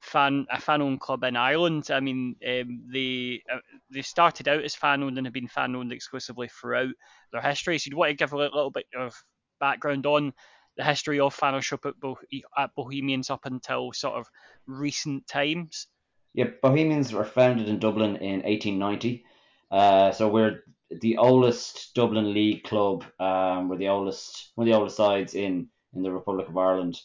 fan 0.00 0.46
a 0.50 0.60
fan-owned 0.60 1.00
club 1.00 1.24
in 1.24 1.36
Ireland. 1.36 1.90
I 1.90 2.00
mean, 2.00 2.36
um, 2.46 2.82
they 2.92 3.42
uh, 3.52 3.58
they 3.90 4.02
started 4.02 4.48
out 4.48 4.64
as 4.64 4.74
fan-owned 4.74 5.16
and 5.16 5.26
have 5.26 5.34
been 5.34 5.48
fan-owned 5.48 5.92
exclusively 5.92 6.48
throughout 6.48 6.94
their 7.32 7.42
history. 7.42 7.78
So, 7.78 7.88
you'd 7.88 7.96
want 7.96 8.10
to 8.10 8.16
give 8.16 8.32
a 8.32 8.36
little 8.36 8.70
bit 8.70 8.86
of 8.96 9.14
background 9.60 10.06
on 10.06 10.32
the 10.76 10.84
history 10.84 11.20
of 11.20 11.34
fan 11.34 11.54
ownership 11.54 11.84
at, 11.84 11.98
Bo- 12.00 12.18
at 12.56 12.74
Bohemians 12.74 13.30
up 13.30 13.44
until 13.44 13.92
sort 13.92 14.14
of 14.18 14.26
recent 14.66 15.26
times? 15.26 15.86
Yeah, 16.34 16.46
Bohemians 16.62 17.12
were 17.12 17.24
founded 17.24 17.68
in 17.68 17.78
Dublin 17.78 18.16
in 18.16 18.42
1890 18.42 19.24
Uh, 19.72 20.12
so 20.12 20.28
we're 20.28 20.62
the 21.00 21.16
oldest 21.16 21.94
Dublin 21.94 22.34
League 22.34 22.62
club. 22.62 23.04
Um, 23.18 23.68
we're 23.68 23.78
the 23.78 23.88
oldest, 23.88 24.52
one 24.54 24.68
of 24.68 24.72
the 24.72 24.78
oldest 24.78 24.96
sides 24.96 25.34
in 25.34 25.68
in 25.94 26.02
the 26.02 26.12
Republic 26.12 26.48
of 26.48 26.56
Ireland. 26.56 27.00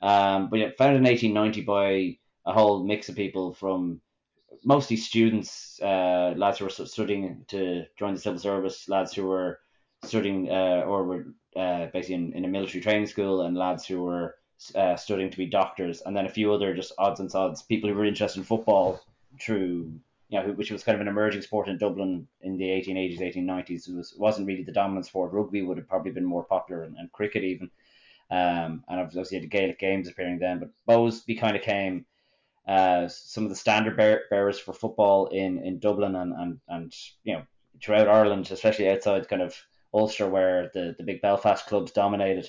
Um, 0.00 0.48
but 0.48 0.58
yeah, 0.58 0.70
founded 0.78 0.98
in 0.98 1.04
1890 1.04 1.62
by 1.62 2.18
a 2.44 2.52
whole 2.52 2.84
mix 2.84 3.08
of 3.08 3.16
people 3.16 3.54
from 3.54 4.00
mostly 4.64 4.96
students, 4.96 5.80
uh, 5.82 6.34
lads 6.36 6.58
who 6.58 6.64
were 6.64 6.70
studying 6.70 7.44
to 7.48 7.84
join 7.98 8.14
the 8.14 8.20
civil 8.20 8.38
service, 8.38 8.88
lads 8.88 9.12
who 9.12 9.26
were 9.26 9.60
studying 10.04 10.50
uh, 10.50 10.82
or 10.86 11.04
were 11.04 11.26
uh, 11.56 11.86
basically 11.86 12.16
in, 12.16 12.32
in 12.32 12.44
a 12.44 12.48
military 12.48 12.82
training 12.82 13.06
school, 13.06 13.42
and 13.42 13.56
lads 13.56 13.86
who 13.86 14.02
were 14.02 14.36
uh, 14.74 14.96
studying 14.96 15.30
to 15.30 15.36
be 15.36 15.46
doctors, 15.46 16.02
and 16.02 16.16
then 16.16 16.26
a 16.26 16.36
few 16.36 16.52
other 16.52 16.74
just 16.74 16.92
odds 16.98 17.20
and 17.20 17.30
sods 17.30 17.62
people 17.62 17.88
who 17.88 17.96
were 17.96 18.04
interested 18.04 18.38
in 18.38 18.44
football 18.44 19.00
through 19.40 19.92
you 20.32 20.42
know, 20.42 20.48
which 20.54 20.70
was 20.70 20.82
kind 20.82 20.94
of 20.94 21.02
an 21.02 21.08
emerging 21.08 21.42
sport 21.42 21.68
in 21.68 21.76
Dublin 21.76 22.26
in 22.40 22.56
the 22.56 22.64
1880s, 22.64 23.20
1890s. 23.20 23.86
It, 23.86 23.94
was, 23.94 24.14
wasn't 24.16 24.46
really 24.46 24.64
the 24.64 24.72
dominant 24.72 25.04
sport. 25.04 25.30
Rugby 25.30 25.60
would 25.60 25.76
have 25.76 25.86
probably 25.86 26.10
been 26.10 26.24
more 26.24 26.44
popular, 26.44 26.84
and, 26.84 26.96
and 26.96 27.12
cricket 27.12 27.44
even. 27.44 27.70
Um, 28.30 28.82
and 28.88 28.98
obviously 28.98 29.36
had 29.36 29.44
the 29.44 29.48
Gaelic 29.48 29.78
games 29.78 30.08
appearing 30.08 30.38
then, 30.38 30.58
but 30.58 31.26
be 31.26 31.34
kind 31.34 31.54
of 31.54 31.60
came 31.60 32.06
uh, 32.66 33.08
some 33.08 33.44
of 33.44 33.50
the 33.50 33.56
standard 33.56 33.94
bear- 33.94 34.22
bearers 34.30 34.58
for 34.58 34.72
football 34.72 35.26
in, 35.26 35.58
in 35.58 35.78
Dublin 35.78 36.16
and, 36.16 36.32
and, 36.32 36.60
and 36.68 36.94
you 37.24 37.34
know 37.34 37.42
throughout 37.82 38.08
Ireland, 38.08 38.50
especially 38.50 38.88
outside 38.88 39.28
kind 39.28 39.42
of 39.42 39.54
Ulster 39.92 40.30
where 40.30 40.70
the, 40.72 40.94
the 40.96 41.04
big 41.04 41.20
Belfast 41.20 41.66
clubs 41.66 41.92
dominated 41.92 42.48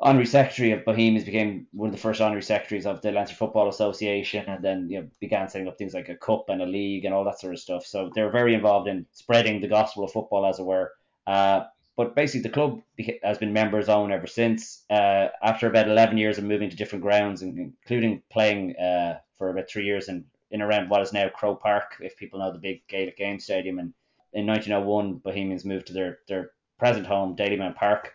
honorary 0.00 0.26
secretary 0.26 0.72
of 0.72 0.84
Bohemians, 0.84 1.24
became 1.24 1.66
one 1.72 1.88
of 1.88 1.94
the 1.94 2.00
first 2.00 2.20
honorary 2.20 2.42
secretaries 2.42 2.86
of 2.86 3.02
the 3.02 3.10
Leinster 3.10 3.36
Football 3.36 3.68
Association, 3.68 4.44
and 4.46 4.64
then 4.64 4.88
you 4.88 5.00
know 5.00 5.08
began 5.20 5.48
setting 5.48 5.68
up 5.68 5.78
things 5.78 5.94
like 5.94 6.08
a 6.08 6.16
cup 6.16 6.48
and 6.48 6.62
a 6.62 6.66
league 6.66 7.04
and 7.04 7.14
all 7.14 7.24
that 7.24 7.40
sort 7.40 7.54
of 7.54 7.60
stuff. 7.60 7.84
So 7.84 8.10
they 8.14 8.22
were 8.22 8.30
very 8.30 8.54
involved 8.54 8.88
in 8.88 9.06
spreading 9.12 9.60
the 9.60 9.68
gospel 9.68 10.04
of 10.04 10.12
football, 10.12 10.46
as 10.46 10.58
it 10.58 10.64
were. 10.64 10.92
Uh, 11.26 11.64
but 11.96 12.14
basically, 12.14 12.42
the 12.42 12.54
club 12.54 12.80
has 13.24 13.38
been 13.38 13.52
members 13.52 13.88
own 13.88 14.12
ever 14.12 14.28
since. 14.28 14.84
Uh, 14.88 15.28
after 15.42 15.66
about 15.66 15.88
11 15.88 16.16
years 16.16 16.38
of 16.38 16.44
moving 16.44 16.70
to 16.70 16.76
different 16.76 17.02
grounds, 17.02 17.42
including 17.42 18.22
playing 18.30 18.76
uh, 18.76 19.18
for 19.36 19.50
about 19.50 19.68
three 19.68 19.84
years 19.84 20.08
in, 20.08 20.24
in 20.52 20.62
around 20.62 20.88
what 20.88 21.02
is 21.02 21.12
now 21.12 21.28
Croke 21.28 21.60
Park, 21.60 21.96
if 22.00 22.16
people 22.16 22.38
know 22.38 22.52
the 22.52 22.58
big 22.58 22.86
Gaelic 22.86 23.16
Games 23.16 23.42
Stadium. 23.42 23.80
And 23.80 23.92
in 24.32 24.46
1901, 24.46 25.14
Bohemians 25.16 25.64
moved 25.64 25.88
to 25.88 25.92
their, 25.92 26.20
their 26.28 26.52
present 26.78 27.04
home, 27.04 27.34
Dalymount 27.34 27.74
Park 27.74 28.12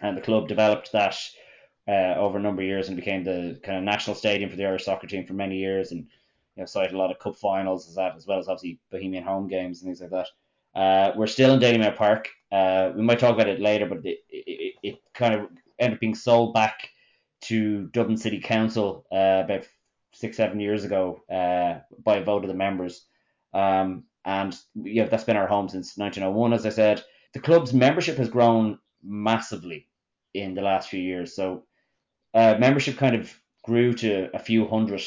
and 0.00 0.16
the 0.16 0.22
club 0.22 0.48
developed 0.48 0.92
that 0.92 1.16
uh, 1.88 2.14
over 2.16 2.38
a 2.38 2.42
number 2.42 2.62
of 2.62 2.68
years 2.68 2.88
and 2.88 2.96
became 2.96 3.24
the 3.24 3.58
kind 3.62 3.78
of 3.78 3.84
national 3.84 4.16
stadium 4.16 4.50
for 4.50 4.56
the 4.56 4.66
Irish 4.66 4.84
soccer 4.84 5.06
team 5.06 5.26
for 5.26 5.32
many 5.32 5.56
years, 5.56 5.92
and 5.92 6.06
you 6.56 6.62
know, 6.62 6.66
cited 6.66 6.94
a 6.94 6.98
lot 6.98 7.10
of 7.10 7.18
cup 7.18 7.36
finals 7.36 7.88
as 7.88 7.94
that, 7.96 8.16
as 8.16 8.26
well 8.26 8.38
as 8.38 8.48
obviously 8.48 8.78
Bohemian 8.90 9.24
home 9.24 9.48
games 9.48 9.80
and 9.80 9.88
things 9.88 10.00
like 10.00 10.10
that. 10.10 10.28
Uh, 10.78 11.12
we're 11.16 11.26
still 11.26 11.54
in 11.54 11.60
Dalymount 11.60 11.96
Park. 11.96 12.28
Uh, 12.52 12.92
we 12.94 13.02
might 13.02 13.18
talk 13.18 13.34
about 13.34 13.48
it 13.48 13.60
later, 13.60 13.86
but 13.86 13.98
it, 14.04 14.18
it, 14.28 14.74
it 14.82 14.98
kind 15.14 15.34
of 15.34 15.48
ended 15.78 15.96
up 15.96 16.00
being 16.00 16.14
sold 16.14 16.54
back 16.54 16.90
to 17.42 17.86
Dublin 17.88 18.16
City 18.16 18.40
Council 18.40 19.06
uh, 19.10 19.42
about 19.44 19.66
six, 20.12 20.36
seven 20.36 20.60
years 20.60 20.84
ago 20.84 21.22
uh, 21.30 21.80
by 22.04 22.16
a 22.16 22.24
vote 22.24 22.44
of 22.44 22.48
the 22.48 22.54
members. 22.54 23.06
Um, 23.54 24.04
and 24.24 24.56
yeah, 24.74 25.06
that's 25.06 25.24
been 25.24 25.36
our 25.36 25.46
home 25.46 25.68
since 25.68 25.96
1901, 25.96 26.52
as 26.52 26.66
I 26.66 26.70
said. 26.70 27.02
The 27.32 27.40
club's 27.40 27.72
membership 27.72 28.16
has 28.18 28.28
grown 28.28 28.78
massively 29.02 29.86
in 30.34 30.54
the 30.54 30.62
last 30.62 30.88
few 30.88 31.00
years. 31.00 31.34
So 31.34 31.64
uh, 32.34 32.56
membership 32.58 32.96
kind 32.96 33.16
of 33.16 33.32
grew 33.64 33.92
to 33.94 34.34
a 34.34 34.38
few 34.38 34.66
hundred 34.66 35.02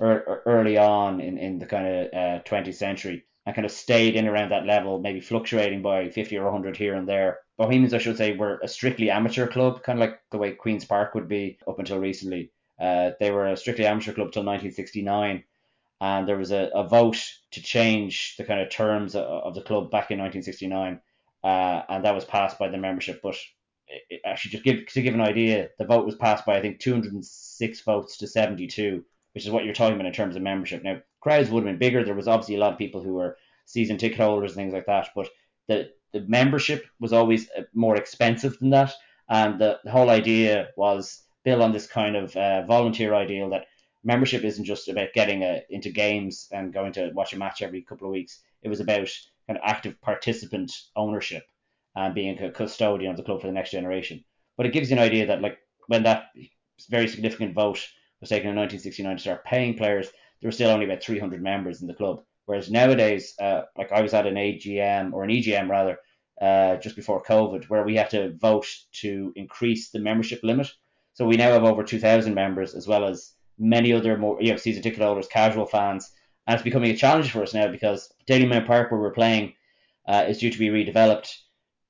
er, 0.00 0.42
early 0.46 0.78
on 0.78 1.20
in, 1.20 1.38
in 1.38 1.58
the 1.58 1.66
kind 1.66 1.86
of 1.86 2.06
uh, 2.12 2.42
20th 2.44 2.74
century 2.74 3.24
and 3.46 3.54
kind 3.54 3.64
of 3.64 3.70
stayed 3.70 4.16
in 4.16 4.26
around 4.26 4.50
that 4.50 4.66
level, 4.66 4.98
maybe 4.98 5.20
fluctuating 5.20 5.80
by 5.80 6.10
50 6.10 6.36
or 6.36 6.44
100 6.44 6.76
here 6.76 6.94
and 6.94 7.08
there. 7.08 7.38
Bohemians, 7.56 7.94
I 7.94 7.98
should 7.98 8.16
say, 8.16 8.36
were 8.36 8.58
a 8.62 8.68
strictly 8.68 9.08
amateur 9.08 9.46
club, 9.46 9.82
kind 9.82 9.98
of 9.98 10.08
like 10.08 10.20
the 10.30 10.38
way 10.38 10.52
Queen's 10.52 10.84
Park 10.84 11.14
would 11.14 11.28
be 11.28 11.58
up 11.66 11.78
until 11.78 11.98
recently. 11.98 12.50
Uh, 12.78 13.12
they 13.20 13.30
were 13.30 13.46
a 13.46 13.56
strictly 13.56 13.86
amateur 13.86 14.12
club 14.12 14.32
till 14.32 14.44
1969, 14.44 15.44
and 16.00 16.28
there 16.28 16.36
was 16.36 16.50
a, 16.50 16.70
a 16.74 16.86
vote 16.86 17.24
to 17.52 17.62
change 17.62 18.34
the 18.36 18.44
kind 18.44 18.60
of 18.60 18.68
terms 18.68 19.14
of, 19.14 19.22
of 19.22 19.54
the 19.54 19.62
club 19.62 19.90
back 19.90 20.10
in 20.10 20.18
1969, 20.18 21.00
uh, 21.44 21.82
and 21.88 22.04
that 22.04 22.14
was 22.14 22.24
passed 22.24 22.58
by 22.58 22.68
the 22.68 22.76
membership. 22.76 23.20
But 23.22 23.36
it, 23.88 24.20
actually, 24.24 24.52
just 24.52 24.64
give 24.64 24.86
to 24.86 25.02
give 25.02 25.14
an 25.14 25.20
idea, 25.20 25.68
the 25.78 25.84
vote 25.84 26.06
was 26.06 26.16
passed 26.16 26.44
by 26.44 26.56
I 26.56 26.60
think 26.60 26.80
206 26.80 27.80
votes 27.82 28.16
to 28.18 28.26
72, 28.26 29.04
which 29.34 29.44
is 29.44 29.50
what 29.50 29.64
you're 29.64 29.74
talking 29.74 29.94
about 29.94 30.06
in 30.06 30.12
terms 30.12 30.36
of 30.36 30.42
membership. 30.42 30.82
Now, 30.82 31.00
crowds 31.20 31.50
would 31.50 31.64
have 31.64 31.72
been 31.72 31.78
bigger. 31.78 32.04
There 32.04 32.14
was 32.14 32.28
obviously 32.28 32.56
a 32.56 32.60
lot 32.60 32.72
of 32.72 32.78
people 32.78 33.02
who 33.02 33.14
were 33.14 33.36
season 33.64 33.98
ticket 33.98 34.18
holders 34.18 34.52
and 34.52 34.56
things 34.56 34.74
like 34.74 34.86
that, 34.86 35.10
but 35.14 35.28
the 35.68 35.90
the 36.12 36.20
membership 36.22 36.86
was 37.00 37.12
always 37.12 37.48
uh, 37.50 37.62
more 37.74 37.96
expensive 37.96 38.58
than 38.58 38.70
that, 38.70 38.92
and 39.28 39.60
the, 39.60 39.78
the 39.84 39.90
whole 39.90 40.10
idea 40.10 40.68
was 40.76 41.22
built 41.44 41.62
on 41.62 41.72
this 41.72 41.86
kind 41.86 42.16
of 42.16 42.34
uh, 42.36 42.64
volunteer 42.66 43.14
ideal 43.14 43.50
that 43.50 43.66
membership 44.02 44.44
isn't 44.44 44.64
just 44.64 44.88
about 44.88 45.12
getting 45.12 45.42
a, 45.42 45.58
uh, 45.58 45.60
into 45.68 45.90
games 45.90 46.48
and 46.52 46.72
going 46.72 46.92
to 46.92 47.10
watch 47.12 47.32
a 47.32 47.38
match 47.38 47.60
every 47.60 47.82
couple 47.82 48.06
of 48.06 48.12
weeks. 48.12 48.40
It 48.62 48.68
was 48.68 48.80
about 48.80 49.08
kind 49.46 49.58
of 49.58 49.64
active 49.64 50.00
participant 50.00 50.72
ownership 50.94 51.44
and 51.96 52.14
being 52.14 52.38
a 52.40 52.50
custodian 52.50 53.10
of 53.10 53.16
the 53.16 53.22
club 53.22 53.40
for 53.40 53.46
the 53.46 53.52
next 53.52 53.70
generation. 53.70 54.22
But 54.56 54.66
it 54.66 54.72
gives 54.72 54.90
you 54.90 54.96
an 54.96 55.02
idea 55.02 55.26
that 55.26 55.40
like 55.40 55.58
when 55.88 56.02
that 56.04 56.26
very 56.90 57.08
significant 57.08 57.54
vote 57.54 57.84
was 58.20 58.28
taken 58.28 58.50
in 58.50 58.56
1969 58.56 59.16
to 59.16 59.20
start 59.20 59.44
paying 59.44 59.76
players, 59.76 60.10
there 60.40 60.48
were 60.48 60.52
still 60.52 60.70
only 60.70 60.84
about 60.84 61.02
300 61.02 61.42
members 61.42 61.80
in 61.80 61.88
the 61.88 61.94
club. 61.94 62.22
Whereas 62.44 62.70
nowadays, 62.70 63.34
uh, 63.40 63.62
like 63.76 63.90
I 63.92 64.02
was 64.02 64.14
at 64.14 64.26
an 64.26 64.34
AGM 64.34 65.12
or 65.12 65.24
an 65.24 65.30
EGM 65.30 65.68
rather, 65.68 65.98
uh, 66.40 66.76
just 66.76 66.96
before 66.96 67.22
COVID, 67.22 67.64
where 67.64 67.82
we 67.82 67.96
had 67.96 68.10
to 68.10 68.34
vote 68.36 68.66
to 69.00 69.32
increase 69.34 69.90
the 69.90 69.98
membership 69.98 70.40
limit. 70.42 70.70
So 71.14 71.26
we 71.26 71.36
now 71.36 71.50
have 71.50 71.64
over 71.64 71.82
2,000 71.82 72.34
members, 72.34 72.74
as 72.74 72.86
well 72.86 73.06
as 73.06 73.32
many 73.58 73.92
other 73.92 74.18
more 74.18 74.36
you 74.40 74.50
know 74.50 74.58
season 74.58 74.82
ticket 74.82 75.00
holders, 75.00 75.28
casual 75.28 75.64
fans, 75.64 76.12
and 76.46 76.54
it's 76.54 76.62
becoming 76.62 76.90
a 76.90 76.96
challenge 76.96 77.30
for 77.30 77.42
us 77.42 77.54
now 77.54 77.68
because 77.68 78.12
Dalymount 78.28 78.66
Park, 78.66 78.90
where 78.90 79.00
we're 79.00 79.12
playing, 79.12 79.54
uh, 80.06 80.26
is 80.28 80.38
due 80.38 80.50
to 80.50 80.58
be 80.58 80.68
redeveloped 80.68 81.32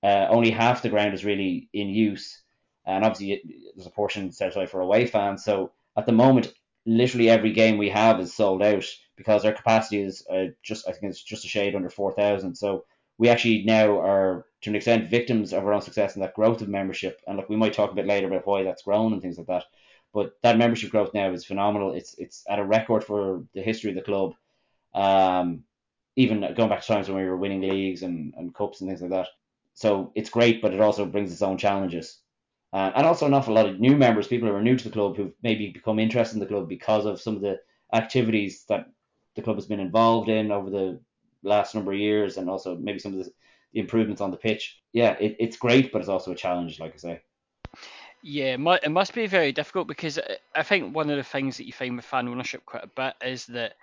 uh, 0.02 0.26
only 0.30 0.50
half 0.50 0.82
the 0.82 0.88
ground 0.88 1.14
is 1.14 1.24
really 1.24 1.68
in 1.72 1.88
use, 1.88 2.42
and 2.84 3.04
obviously 3.04 3.42
there's 3.74 3.86
a 3.86 3.90
portion 3.90 4.32
set 4.32 4.50
aside 4.50 4.70
for 4.70 4.80
away 4.80 5.06
fans. 5.06 5.44
So 5.44 5.72
at 5.96 6.06
the 6.06 6.12
moment, 6.12 6.52
literally 6.84 7.28
every 7.28 7.52
game 7.52 7.78
we 7.78 7.88
have 7.90 8.20
is 8.20 8.34
sold 8.34 8.62
out 8.62 8.84
because 9.16 9.44
our 9.44 9.52
capacity 9.52 10.02
is 10.02 10.26
uh, 10.30 10.46
just 10.62 10.88
I 10.88 10.92
think 10.92 11.10
it's 11.10 11.22
just 11.22 11.44
a 11.44 11.48
shade 11.48 11.74
under 11.74 11.90
four 11.90 12.12
thousand. 12.12 12.54
So 12.54 12.84
we 13.18 13.28
actually 13.28 13.64
now 13.64 13.98
are 13.98 14.46
to 14.62 14.70
an 14.70 14.76
extent 14.76 15.10
victims 15.10 15.52
of 15.52 15.64
our 15.64 15.72
own 15.72 15.80
success 15.82 16.14
and 16.14 16.22
that 16.22 16.34
growth 16.34 16.60
of 16.60 16.68
membership. 16.68 17.20
And 17.26 17.36
look, 17.36 17.48
we 17.48 17.56
might 17.56 17.72
talk 17.72 17.90
a 17.90 17.94
bit 17.94 18.06
later 18.06 18.26
about 18.26 18.46
why 18.46 18.62
that's 18.62 18.82
grown 18.82 19.12
and 19.12 19.22
things 19.22 19.38
like 19.38 19.46
that. 19.46 19.64
But 20.12 20.32
that 20.42 20.58
membership 20.58 20.90
growth 20.90 21.12
now 21.14 21.32
is 21.32 21.44
phenomenal. 21.44 21.92
It's 21.92 22.14
it's 22.18 22.44
at 22.48 22.58
a 22.58 22.64
record 22.64 23.04
for 23.04 23.44
the 23.54 23.62
history 23.62 23.90
of 23.90 23.96
the 23.96 24.02
club. 24.02 24.34
Um, 24.94 25.64
even 26.16 26.40
going 26.56 26.70
back 26.70 26.80
to 26.80 26.86
times 26.86 27.08
when 27.08 27.18
we 27.18 27.28
were 27.28 27.36
winning 27.36 27.60
leagues 27.60 28.02
and, 28.02 28.32
and 28.36 28.54
cups 28.54 28.80
and 28.80 28.88
things 28.88 29.02
like 29.02 29.10
that. 29.10 29.28
So 29.76 30.10
it's 30.14 30.30
great, 30.30 30.62
but 30.62 30.74
it 30.74 30.80
also 30.80 31.04
brings 31.04 31.30
its 31.30 31.42
own 31.42 31.58
challenges. 31.58 32.18
Uh, 32.72 32.90
and 32.96 33.06
also 33.06 33.26
an 33.26 33.34
awful 33.34 33.54
lot 33.54 33.68
of 33.68 33.78
new 33.78 33.96
members, 33.96 34.26
people 34.26 34.48
who 34.48 34.54
are 34.54 34.62
new 34.62 34.76
to 34.76 34.84
the 34.84 34.90
club 34.90 35.16
who've 35.16 35.34
maybe 35.42 35.70
become 35.70 35.98
interested 35.98 36.34
in 36.34 36.40
the 36.40 36.46
club 36.46 36.68
because 36.68 37.04
of 37.04 37.20
some 37.20 37.36
of 37.36 37.42
the 37.42 37.60
activities 37.92 38.64
that 38.68 38.86
the 39.34 39.42
club 39.42 39.56
has 39.56 39.66
been 39.66 39.80
involved 39.80 40.28
in 40.28 40.50
over 40.50 40.70
the 40.70 40.98
last 41.42 41.74
number 41.74 41.92
of 41.92 41.98
years 41.98 42.38
and 42.38 42.50
also 42.50 42.76
maybe 42.76 42.98
some 42.98 43.12
of 43.12 43.24
the, 43.24 43.30
improvements 43.74 44.22
on 44.22 44.30
the 44.30 44.36
pitch. 44.36 44.80
Yeah, 44.92 45.12
it, 45.20 45.36
it's 45.38 45.56
great, 45.56 45.92
but 45.92 46.00
it's 46.00 46.08
also 46.08 46.32
a 46.32 46.36
challenge, 46.36 46.80
like 46.80 46.94
I 46.94 46.96
say. 46.96 47.22
Yeah, 48.22 48.56
it 48.82 48.90
must 48.90 49.14
be 49.14 49.26
very 49.26 49.52
difficult 49.52 49.86
because 49.86 50.18
I 50.54 50.62
think 50.62 50.94
one 50.94 51.10
of 51.10 51.16
the 51.16 51.22
things 51.22 51.58
that 51.58 51.66
you 51.66 51.72
find 51.72 51.96
with 51.96 52.04
fan 52.04 52.28
ownership 52.28 52.64
quite 52.64 52.84
a 52.84 52.88
bit 52.88 53.14
is 53.22 53.46
that 53.46 53.74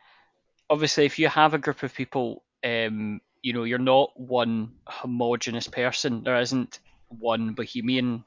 obviously 0.70 1.06
if 1.06 1.20
you 1.20 1.30
have 1.30 1.54
a 1.54 1.60
group 1.60 1.84
of 1.84 1.94
people 1.94 2.44
um, 2.64 3.22
you 3.44 3.54
know, 3.54 3.66
you're 3.66 3.78
not 3.78 4.20
one 4.20 4.72
homogenous 4.88 5.68
person. 5.68 6.24
There 6.24 6.40
isn't 6.40 6.80
one 7.10 7.54
Bohemian 7.54 8.24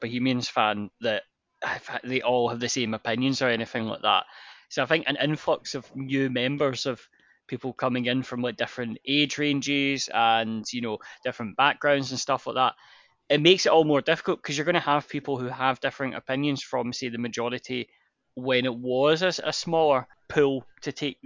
Bohemians 0.00 0.48
fan 0.48 0.90
that 1.00 1.22
they 2.04 2.20
all 2.22 2.48
have 2.48 2.60
the 2.60 2.68
same 2.68 2.94
opinions 2.94 3.42
or 3.42 3.48
anything 3.48 3.86
like 3.86 4.02
that. 4.02 4.24
So 4.68 4.82
I 4.82 4.86
think 4.86 5.06
an 5.08 5.16
influx 5.16 5.74
of 5.74 5.90
new 5.96 6.30
members 6.30 6.86
of 6.86 7.00
people 7.48 7.72
coming 7.72 8.06
in 8.06 8.22
from 8.22 8.42
like 8.42 8.56
different 8.56 8.98
age 9.08 9.36
ranges 9.38 10.08
and 10.14 10.64
you 10.72 10.80
know 10.80 10.98
different 11.24 11.56
backgrounds 11.56 12.12
and 12.12 12.20
stuff 12.20 12.46
like 12.46 12.54
that 12.54 12.74
it 13.28 13.40
makes 13.40 13.66
it 13.66 13.70
all 13.72 13.82
more 13.82 14.00
difficult 14.00 14.40
because 14.40 14.56
you're 14.56 14.64
going 14.64 14.74
to 14.74 14.80
have 14.80 15.08
people 15.08 15.36
who 15.36 15.46
have 15.46 15.80
different 15.80 16.14
opinions 16.14 16.62
from 16.62 16.92
say 16.92 17.08
the 17.08 17.18
majority 17.18 17.88
when 18.34 18.64
it 18.64 18.74
was 18.74 19.22
a, 19.22 19.32
a 19.42 19.52
smaller 19.52 20.06
pool 20.30 20.64
to 20.82 20.92
take 20.92 21.18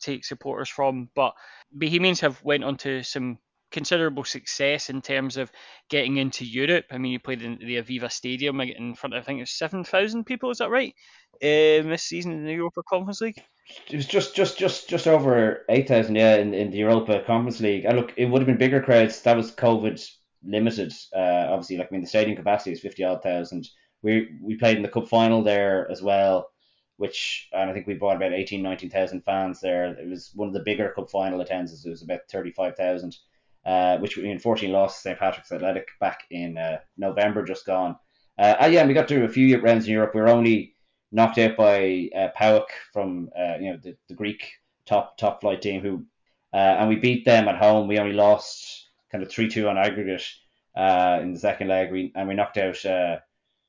take 0.00 0.24
supporters 0.24 0.68
from. 0.68 1.08
But 1.14 1.34
Bohemians 1.72 2.20
have 2.20 2.42
went 2.42 2.64
on 2.64 2.76
to 2.78 3.02
some 3.02 3.38
considerable 3.72 4.24
success 4.24 4.90
in 4.90 5.02
terms 5.02 5.36
of 5.36 5.50
getting 5.90 6.16
into 6.16 6.44
Europe. 6.44 6.86
I 6.90 6.98
mean, 6.98 7.12
you 7.12 7.20
played 7.20 7.42
in 7.42 7.58
the 7.58 7.76
Aviva 7.76 8.10
Stadium 8.10 8.60
in 8.60 8.94
front 8.94 9.14
of 9.14 9.22
I 9.22 9.24
think 9.24 9.40
it's 9.40 9.58
seven 9.58 9.84
thousand 9.84 10.24
people. 10.24 10.50
Is 10.50 10.58
that 10.58 10.70
right? 10.70 10.94
Um, 11.42 11.90
this 11.90 12.04
season 12.04 12.32
in 12.32 12.44
the 12.46 12.54
Europa 12.54 12.82
Conference 12.88 13.20
League. 13.20 13.42
It 13.90 13.96
was 13.96 14.06
just 14.06 14.34
just 14.34 14.58
just 14.58 14.88
just 14.88 15.06
over 15.06 15.64
eight 15.68 15.88
thousand, 15.88 16.16
yeah, 16.16 16.36
in, 16.36 16.54
in 16.54 16.70
the 16.70 16.78
Europa 16.78 17.22
Conference 17.26 17.60
League. 17.60 17.84
And 17.84 17.96
look, 17.96 18.14
it 18.16 18.26
would 18.26 18.40
have 18.40 18.46
been 18.46 18.58
bigger 18.58 18.80
crowds. 18.80 19.22
That 19.22 19.36
was 19.36 19.52
COVID 19.52 20.02
limited. 20.44 20.92
Uh, 21.14 21.46
obviously, 21.50 21.76
like 21.76 21.88
I 21.90 21.92
mean, 21.92 22.02
the 22.02 22.08
stadium 22.08 22.36
capacity 22.36 22.72
is 22.72 22.80
fifty 22.80 23.04
odd 23.04 23.22
thousand. 23.22 23.68
We 24.02 24.28
we 24.40 24.56
played 24.56 24.76
in 24.76 24.82
the 24.82 24.88
cup 24.88 25.08
final 25.08 25.42
there 25.42 25.90
as 25.90 26.00
well, 26.00 26.48
which 26.96 27.48
and 27.52 27.70
I 27.70 27.72
think 27.72 27.86
we 27.86 27.94
brought 27.94 28.16
about 28.16 28.32
18, 28.32 28.62
19,000 28.62 29.22
fans 29.22 29.60
there. 29.60 29.86
It 29.86 30.08
was 30.08 30.30
one 30.34 30.48
of 30.48 30.54
the 30.54 30.62
bigger 30.64 30.92
cup 30.94 31.10
final 31.10 31.40
attendances. 31.40 31.84
It 31.84 31.90
was 31.90 32.02
about 32.02 32.20
thirty 32.30 32.52
five 32.52 32.76
thousand. 32.76 33.16
Uh, 33.64 33.98
which 33.98 34.16
we 34.16 34.30
unfortunately 34.30 34.72
lost 34.72 35.02
St 35.02 35.18
Patrick's 35.18 35.50
Athletic 35.50 35.88
back 35.98 36.20
in 36.30 36.56
uh, 36.56 36.78
November, 36.96 37.44
just 37.44 37.66
gone. 37.66 37.96
Uh, 38.38 38.68
yeah, 38.70 38.86
we 38.86 38.94
got 38.94 39.08
through 39.08 39.24
a 39.24 39.28
few 39.28 39.60
rounds 39.60 39.86
in 39.86 39.92
Europe. 39.92 40.14
We 40.14 40.20
were 40.20 40.28
only 40.28 40.76
knocked 41.10 41.38
out 41.38 41.56
by 41.56 42.08
uh, 42.14 42.28
PAOK 42.38 42.66
from 42.92 43.28
uh, 43.36 43.56
you 43.60 43.72
know 43.72 43.78
the, 43.82 43.96
the 44.08 44.14
Greek 44.14 44.52
top 44.84 45.18
top 45.18 45.40
flight 45.40 45.62
team 45.62 45.80
who 45.80 46.04
uh, 46.52 46.76
and 46.78 46.88
we 46.88 46.96
beat 46.96 47.24
them 47.24 47.48
at 47.48 47.56
home. 47.56 47.88
We 47.88 47.98
only 47.98 48.14
lost 48.14 48.88
kind 49.10 49.24
of 49.24 49.30
three 49.30 49.48
two 49.48 49.68
on 49.68 49.78
aggregate 49.78 50.24
uh, 50.76 51.18
in 51.20 51.32
the 51.32 51.40
second 51.40 51.68
leg. 51.68 51.90
We 51.90 52.12
and 52.14 52.28
we 52.28 52.34
knocked 52.34 52.58
out 52.58 52.84
uh, 52.84 53.18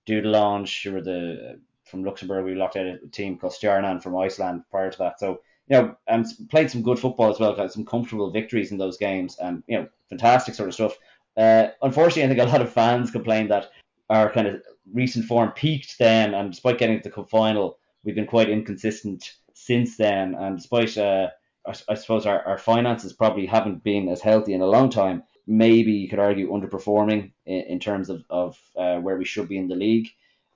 Dudelange, 0.08 0.84
who 0.84 0.92
were 0.92 1.02
the 1.02 1.60
from 1.90 2.04
Luxembourg. 2.04 2.46
We 2.46 2.56
locked 2.56 2.78
out 2.78 2.86
a 2.86 3.00
team 3.12 3.38
called 3.38 3.54
Stjarnan 3.54 4.02
from 4.02 4.18
Iceland 4.18 4.64
prior 4.70 4.92
to 4.92 4.98
that. 5.00 5.20
So 5.20 5.42
you 5.70 5.78
know, 5.78 5.96
and 6.08 6.26
played 6.50 6.72
some 6.72 6.82
good 6.82 7.00
football 7.00 7.30
as 7.30 7.40
well. 7.40 7.56
Got 7.56 7.74
some 7.74 7.86
comfortable 7.86 8.32
victories 8.32 8.72
in 8.72 8.78
those 8.78 8.98
games, 8.98 9.38
and 9.38 9.64
you 9.68 9.78
know, 9.78 9.88
fantastic 10.10 10.56
sort 10.56 10.70
of 10.70 10.76
stuff. 10.76 10.98
Uh, 11.36 11.68
unfortunately, 11.82 12.24
I 12.24 12.28
think 12.28 12.40
a 12.40 12.52
lot 12.52 12.62
of 12.62 12.72
fans 12.72 13.12
complained 13.12 13.52
that 13.52 13.70
our 14.10 14.32
kind 14.32 14.48
of 14.48 14.62
recent 14.94 15.26
form 15.26 15.52
peaked 15.52 16.00
then, 16.00 16.34
and 16.34 16.52
despite 16.52 16.80
getting 16.80 16.98
to 16.98 17.04
the 17.04 17.14
cup 17.14 17.30
final, 17.30 17.78
we've 18.04 18.16
been 18.16 18.26
quite 18.26 18.50
inconsistent 18.50 19.34
since 19.54 19.98
then. 19.98 20.36
And 20.36 20.58
despite, 20.58 20.98
uh, 20.98 21.28
I, 21.66 21.76
I 21.90 21.96
suppose, 21.96 22.26
our, 22.26 22.42
our 22.44 22.58
finances 22.58 23.12
probably 23.14 23.46
haven't 23.46 23.84
been 23.84 24.08
as 24.08 24.22
healthy 24.22 24.54
in 24.54 24.62
a 24.62 24.68
long 24.68 24.90
time. 24.90 25.24
Maybe 25.46 25.92
you 25.92 26.10
could 26.10 26.20
argue 26.20 26.52
underperforming 26.52 27.32
in, 27.46 27.62
in 27.62 27.80
terms 27.80 28.10
of, 28.10 28.24
of 28.30 28.58
uh, 28.78 28.98
where 28.98 29.18
we 29.18 29.26
should 29.26 29.50
be 29.50 29.58
in 29.58 29.68
the 29.68 29.76
league. 29.76 30.08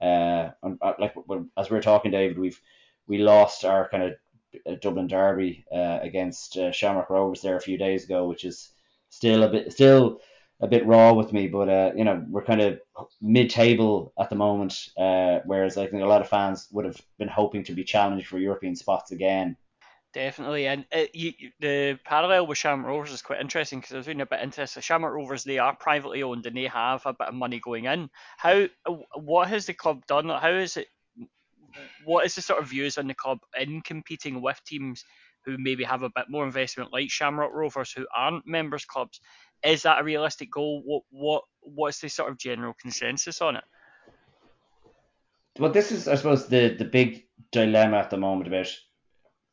Uh, 0.01 0.51
uh 0.63 0.93
like 0.99 1.13
as 1.57 1.69
we 1.69 1.75
were 1.75 1.81
talking, 1.81 2.11
David, 2.11 2.39
we've 2.39 2.59
we 3.07 3.17
lost 3.17 3.65
our 3.65 3.89
kind 3.89 4.03
of 4.03 4.13
uh, 4.65 4.75
Dublin 4.81 5.07
derby 5.07 5.65
uh, 5.71 5.99
against 6.01 6.57
uh, 6.57 6.71
Shamrock 6.71 7.09
Rovers 7.09 7.41
there 7.41 7.57
a 7.57 7.61
few 7.61 7.77
days 7.77 8.03
ago, 8.03 8.27
which 8.27 8.45
is 8.45 8.71
still 9.09 9.43
a 9.43 9.49
bit 9.49 9.71
still 9.71 10.21
a 10.61 10.67
bit 10.67 10.85
raw 10.85 11.11
with 11.11 11.33
me, 11.33 11.47
but 11.47 11.69
uh, 11.69 11.91
you 11.95 12.03
know 12.03 12.23
we're 12.29 12.43
kind 12.43 12.61
of 12.61 12.79
mid-table 13.21 14.13
at 14.19 14.29
the 14.29 14.35
moment, 14.35 14.89
uh, 14.97 15.39
whereas 15.45 15.77
I 15.77 15.87
think 15.87 16.03
a 16.03 16.07
lot 16.07 16.21
of 16.21 16.29
fans 16.29 16.67
would 16.71 16.85
have 16.85 17.01
been 17.17 17.27
hoping 17.27 17.63
to 17.65 17.73
be 17.73 17.83
challenged 17.83 18.27
for 18.27 18.37
European 18.37 18.75
spots 18.75 19.11
again. 19.11 19.57
Definitely, 20.13 20.67
and 20.67 20.86
it, 20.91 21.08
uh, 21.08 21.12
you, 21.13 21.34
the 21.62 22.00
parallel 22.04 22.45
with 22.45 22.58
Shamrock 22.58 22.89
Rovers 22.89 23.13
is 23.13 23.21
quite 23.21 23.39
interesting 23.39 23.80
because 23.80 23.93
I 23.93 23.97
was 23.97 24.08
reading 24.08 24.21
a 24.21 24.26
bit 24.26 24.41
into 24.41 24.58
this. 24.58 24.78
Shamrock 24.82 25.13
Rovers 25.13 25.45
they 25.45 25.58
are 25.58 25.74
privately 25.74 26.21
owned 26.21 26.45
and 26.45 26.58
they 26.58 26.65
have 26.65 27.06
a 27.06 27.13
bit 27.13 27.30
of 27.30 27.34
money 27.34 27.62
going 27.62 27.86
in. 27.86 28.10
How 28.38 28.67
what 29.15 29.47
has 29.47 29.65
the 29.67 29.74
club 29.74 30.06
done? 30.08 30.28
How 30.28 30.52
is 30.52 30.76
it? 30.76 30.88
What 32.04 32.26
is 32.26 32.36
the 32.36 32.41
sort 32.41 32.62
of 32.62 32.67
views 32.67 32.97
on 32.97 33.08
the 33.08 33.13
club 33.13 33.39
in 33.58 33.80
competing 33.82 34.41
with 34.41 34.62
teams 34.65 35.06
who 35.45 35.56
maybe 35.58 35.86
have 35.86 36.04
a 36.04 36.10
bit 36.10 36.26
more 36.30 36.45
investment, 36.45 36.91
like 36.91 37.10
Shamrock 37.10 37.54
Rovers, 37.54 37.93
who 37.93 38.06
aren't 38.13 38.45
members 38.45 38.84
clubs? 38.84 39.21
is 39.63 39.84
that 39.84 40.00
a 40.00 40.04
realistic 40.04 40.52
goal? 40.52 40.82
What 40.86 41.04
what 41.12 41.43
what's 41.62 42.00
the 42.00 42.10
sort 42.10 42.32
of 42.32 42.38
general 42.38 42.74
consensus 42.80 43.41
on 43.41 43.58
it? 43.58 43.63
Well, 45.60 45.71
this 45.71 45.91
is, 45.91 46.08
I 46.08 46.15
suppose, 46.15 46.47
the 46.47 46.76
the 46.78 46.86
big 46.86 47.26
dilemma 47.52 47.97
at 47.97 48.10
the 48.10 48.17
moment 48.17 48.47
about 48.47 48.69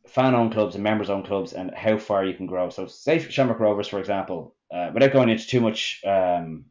fan-owned 0.08 0.52
clubs 0.52 0.74
and 0.74 0.84
members-owned 0.84 1.26
clubs 1.26 1.52
and 1.52 1.72
how 1.74 1.98
far 1.98 2.24
you 2.24 2.34
can 2.34 2.46
grow. 2.46 2.70
So, 2.70 2.86
say 2.86 3.18
Shamrock 3.18 3.60
Rovers, 3.60 3.88
for 3.88 4.00
example, 4.00 4.54
uh, 4.70 4.90
without 4.92 5.12
going 5.12 5.28
into 5.28 5.46
too 5.46 5.60
much 5.60 6.02
um, 6.04 6.66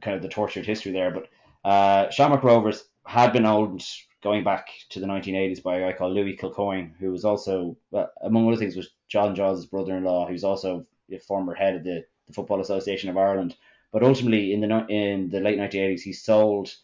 kind 0.00 0.16
of 0.16 0.22
the 0.22 0.28
tortured 0.28 0.66
history 0.66 0.92
there, 0.92 1.10
but 1.10 1.28
uh, 1.68 2.10
Shamrock 2.10 2.42
Rovers 2.42 2.84
had 3.06 3.32
been 3.32 3.46
owned 3.46 3.84
going 4.22 4.44
back 4.44 4.68
to 4.90 5.00
the 5.00 5.06
1980s 5.06 5.62
by 5.62 5.76
a 5.76 5.80
guy 5.80 5.96
called 5.96 6.12
Louis 6.12 6.36
Kilcoyne, 6.36 6.92
who 6.98 7.10
was 7.10 7.24
also, 7.24 7.76
among 8.22 8.46
other 8.46 8.56
things, 8.56 8.76
was 8.76 8.90
John 9.08 9.34
Giles' 9.34 9.66
brother-in-law, 9.66 10.28
who's 10.28 10.44
also 10.44 10.86
a 11.10 11.18
former 11.18 11.54
head 11.54 11.74
of 11.74 11.84
the 11.84 12.04
the 12.26 12.32
Football 12.32 12.60
Association 12.60 13.10
of 13.10 13.16
Ireland. 13.16 13.56
But 13.92 14.02
ultimately, 14.02 14.52
in 14.52 14.60
the 14.60 14.86
in 14.88 15.28
the 15.28 15.40
late 15.40 15.58
1980s, 15.58 16.00
he 16.00 16.12
sold 16.12 16.74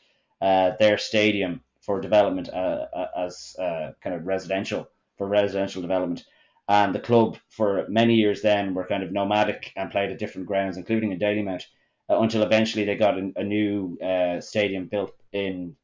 uh, 0.41 0.73
their 0.79 0.99
stadium 0.99 1.63
for 1.81 2.01
development 2.01 2.51
uh, 2.51 2.87
uh, 2.95 3.09
as 3.17 3.57
uh, 3.59 3.93
kind 4.03 4.15
of 4.15 4.27
residential 4.27 4.89
for 5.19 5.27
residential 5.27 5.83
development. 5.83 6.25
And 6.69 6.95
the 6.95 7.01
club 7.01 7.39
for 7.51 7.87
many 7.89 8.15
years 8.15 8.43
then 8.43 8.75
were 8.75 8.87
kind 8.87 9.03
of 9.03 9.13
nomadic 9.13 9.73
and 9.77 9.91
played 9.91 10.11
at 10.11 10.19
different 10.19 10.47
grounds, 10.47 10.77
including 10.77 11.13
in 11.13 11.19
Dalymount, 11.19 11.65
uh, 12.09 12.21
until 12.21 12.43
eventually 12.43 12.85
they 12.85 12.97
got 12.97 13.19
a, 13.19 13.33
a 13.37 13.45
new 13.45 13.99
uh, 14.01 14.41
stadium 14.41 14.87
built 14.87 15.15
in 15.33 15.77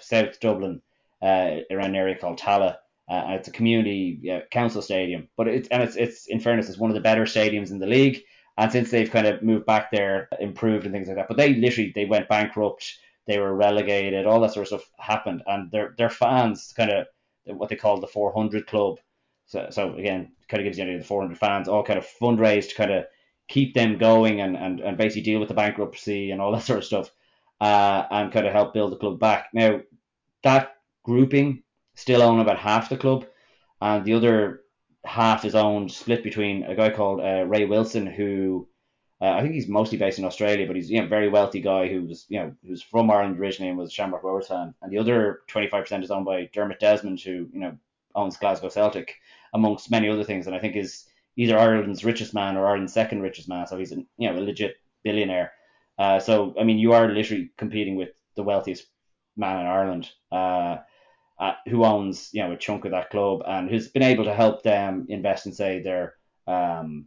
South 0.00 0.40
Dublin, 0.40 0.80
around 1.22 1.62
an 1.70 1.96
area 1.96 2.16
called 2.16 2.38
Tallaght. 2.38 2.76
Uh, 3.08 3.24
it's 3.30 3.48
a 3.48 3.52
community 3.52 4.20
uh, 4.30 4.40
council 4.50 4.82
stadium, 4.82 5.28
but 5.36 5.48
it's 5.48 5.68
and 5.68 5.82
it's 5.82 5.96
it's 5.96 6.26
in 6.26 6.40
fairness, 6.40 6.68
it's 6.68 6.78
one 6.78 6.90
of 6.90 6.94
the 6.94 7.00
better 7.00 7.24
stadiums 7.24 7.70
in 7.70 7.78
the 7.78 7.86
league. 7.86 8.22
And 8.58 8.70
since 8.70 8.90
they've 8.90 9.10
kind 9.10 9.26
of 9.26 9.42
moved 9.42 9.66
back 9.66 9.90
there, 9.90 10.28
improved 10.40 10.84
and 10.84 10.92
things 10.92 11.08
like 11.08 11.16
that, 11.16 11.28
but 11.28 11.36
they 11.36 11.54
literally 11.54 11.92
they 11.94 12.04
went 12.04 12.28
bankrupt, 12.28 12.84
they 13.26 13.38
were 13.38 13.54
relegated, 13.54 14.26
all 14.26 14.40
that 14.40 14.52
sort 14.52 14.64
of 14.64 14.68
stuff 14.68 14.90
happened, 14.98 15.42
and 15.46 15.70
their 15.70 15.94
their 15.96 16.10
fans 16.10 16.74
kind 16.76 16.90
of 16.90 17.06
what 17.56 17.68
they 17.68 17.76
call 17.76 18.00
the 18.00 18.06
400 18.06 18.66
club. 18.66 18.98
So 19.46 19.68
so 19.70 19.94
again, 19.94 20.32
kind 20.48 20.60
of 20.60 20.64
gives 20.64 20.78
you 20.78 20.84
an 20.84 20.88
idea 20.88 20.98
of 20.98 21.04
the 21.04 21.08
400 21.08 21.38
fans 21.38 21.68
all 21.68 21.82
kind 21.82 21.98
of 21.98 22.06
fundraised 22.20 22.70
to 22.70 22.74
kind 22.74 22.90
of 22.90 23.04
keep 23.48 23.74
them 23.74 23.96
going 23.98 24.40
and, 24.40 24.56
and, 24.56 24.80
and 24.80 24.98
basically 24.98 25.22
deal 25.22 25.40
with 25.40 25.48
the 25.48 25.54
bankruptcy 25.54 26.30
and 26.30 26.40
all 26.40 26.52
that 26.52 26.62
sort 26.64 26.78
of 26.78 26.84
stuff, 26.84 27.10
uh, 27.60 28.04
and 28.10 28.32
kind 28.32 28.46
of 28.46 28.52
help 28.52 28.74
build 28.74 28.92
the 28.92 28.96
club 28.96 29.18
back. 29.18 29.48
Now 29.52 29.80
that 30.42 30.76
grouping 31.02 31.62
still 31.94 32.22
own 32.22 32.40
about 32.40 32.58
half 32.58 32.88
the 32.88 32.96
club, 32.96 33.26
and 33.80 34.04
the 34.04 34.14
other 34.14 34.62
half 35.04 35.44
is 35.44 35.54
owned 35.54 35.90
split 35.90 36.22
between 36.22 36.64
a 36.64 36.74
guy 36.74 36.90
called 36.90 37.20
uh, 37.20 37.44
Ray 37.46 37.64
Wilson, 37.64 38.06
who 38.06 38.68
uh, 39.20 39.30
I 39.30 39.42
think 39.42 39.54
he's 39.54 39.68
mostly 39.68 39.98
based 39.98 40.18
in 40.18 40.24
Australia, 40.24 40.66
but 40.66 40.76
he's 40.76 40.90
you 40.90 41.00
know 41.00 41.08
very 41.08 41.28
wealthy 41.28 41.60
guy 41.60 41.88
who 41.88 42.04
was 42.04 42.26
you 42.28 42.38
know 42.38 42.54
who's 42.64 42.82
from 42.82 43.10
Ireland 43.10 43.38
originally 43.38 43.70
and 43.70 43.78
was 43.78 43.92
Shamrock 43.92 44.22
Rovers 44.22 44.46
fan. 44.46 44.74
And 44.80 44.92
the 44.92 44.98
other 44.98 45.40
25% 45.48 46.04
is 46.04 46.10
owned 46.10 46.24
by 46.24 46.48
Dermot 46.52 46.78
Desmond, 46.78 47.20
who 47.20 47.48
you 47.52 47.60
know 47.60 47.76
owns 48.14 48.36
Glasgow 48.36 48.68
Celtic, 48.68 49.16
amongst 49.54 49.90
many 49.90 50.08
other 50.08 50.22
things. 50.22 50.46
And 50.46 50.54
I 50.54 50.60
think 50.60 50.76
is 50.76 51.06
either 51.36 51.58
Ireland's 51.58 52.04
richest 52.04 52.32
man 52.32 52.56
or 52.56 52.66
Ireland's 52.66 52.92
second 52.92 53.20
richest 53.20 53.48
man. 53.48 53.66
So 53.66 53.76
he's 53.76 53.92
a, 53.92 53.96
you 54.18 54.30
know 54.30 54.38
a 54.38 54.40
legit 54.40 54.76
billionaire. 55.02 55.52
Uh, 55.98 56.20
so 56.20 56.54
I 56.58 56.62
mean, 56.62 56.78
you 56.78 56.92
are 56.92 57.08
literally 57.08 57.50
competing 57.56 57.96
with 57.96 58.10
the 58.36 58.44
wealthiest 58.44 58.86
man 59.36 59.60
in 59.60 59.66
Ireland. 59.66 60.10
Uh, 60.30 60.78
uh, 61.40 61.54
who 61.68 61.84
owns 61.84 62.30
you 62.32 62.42
know 62.42 62.52
a 62.52 62.56
chunk 62.56 62.84
of 62.84 62.90
that 62.90 63.10
club 63.10 63.42
and 63.46 63.70
who's 63.70 63.88
been 63.88 64.02
able 64.02 64.24
to 64.24 64.34
help 64.34 64.62
them 64.62 65.06
invest 65.08 65.46
in 65.46 65.52
say 65.52 65.80
their 65.80 66.14
um, 66.48 67.06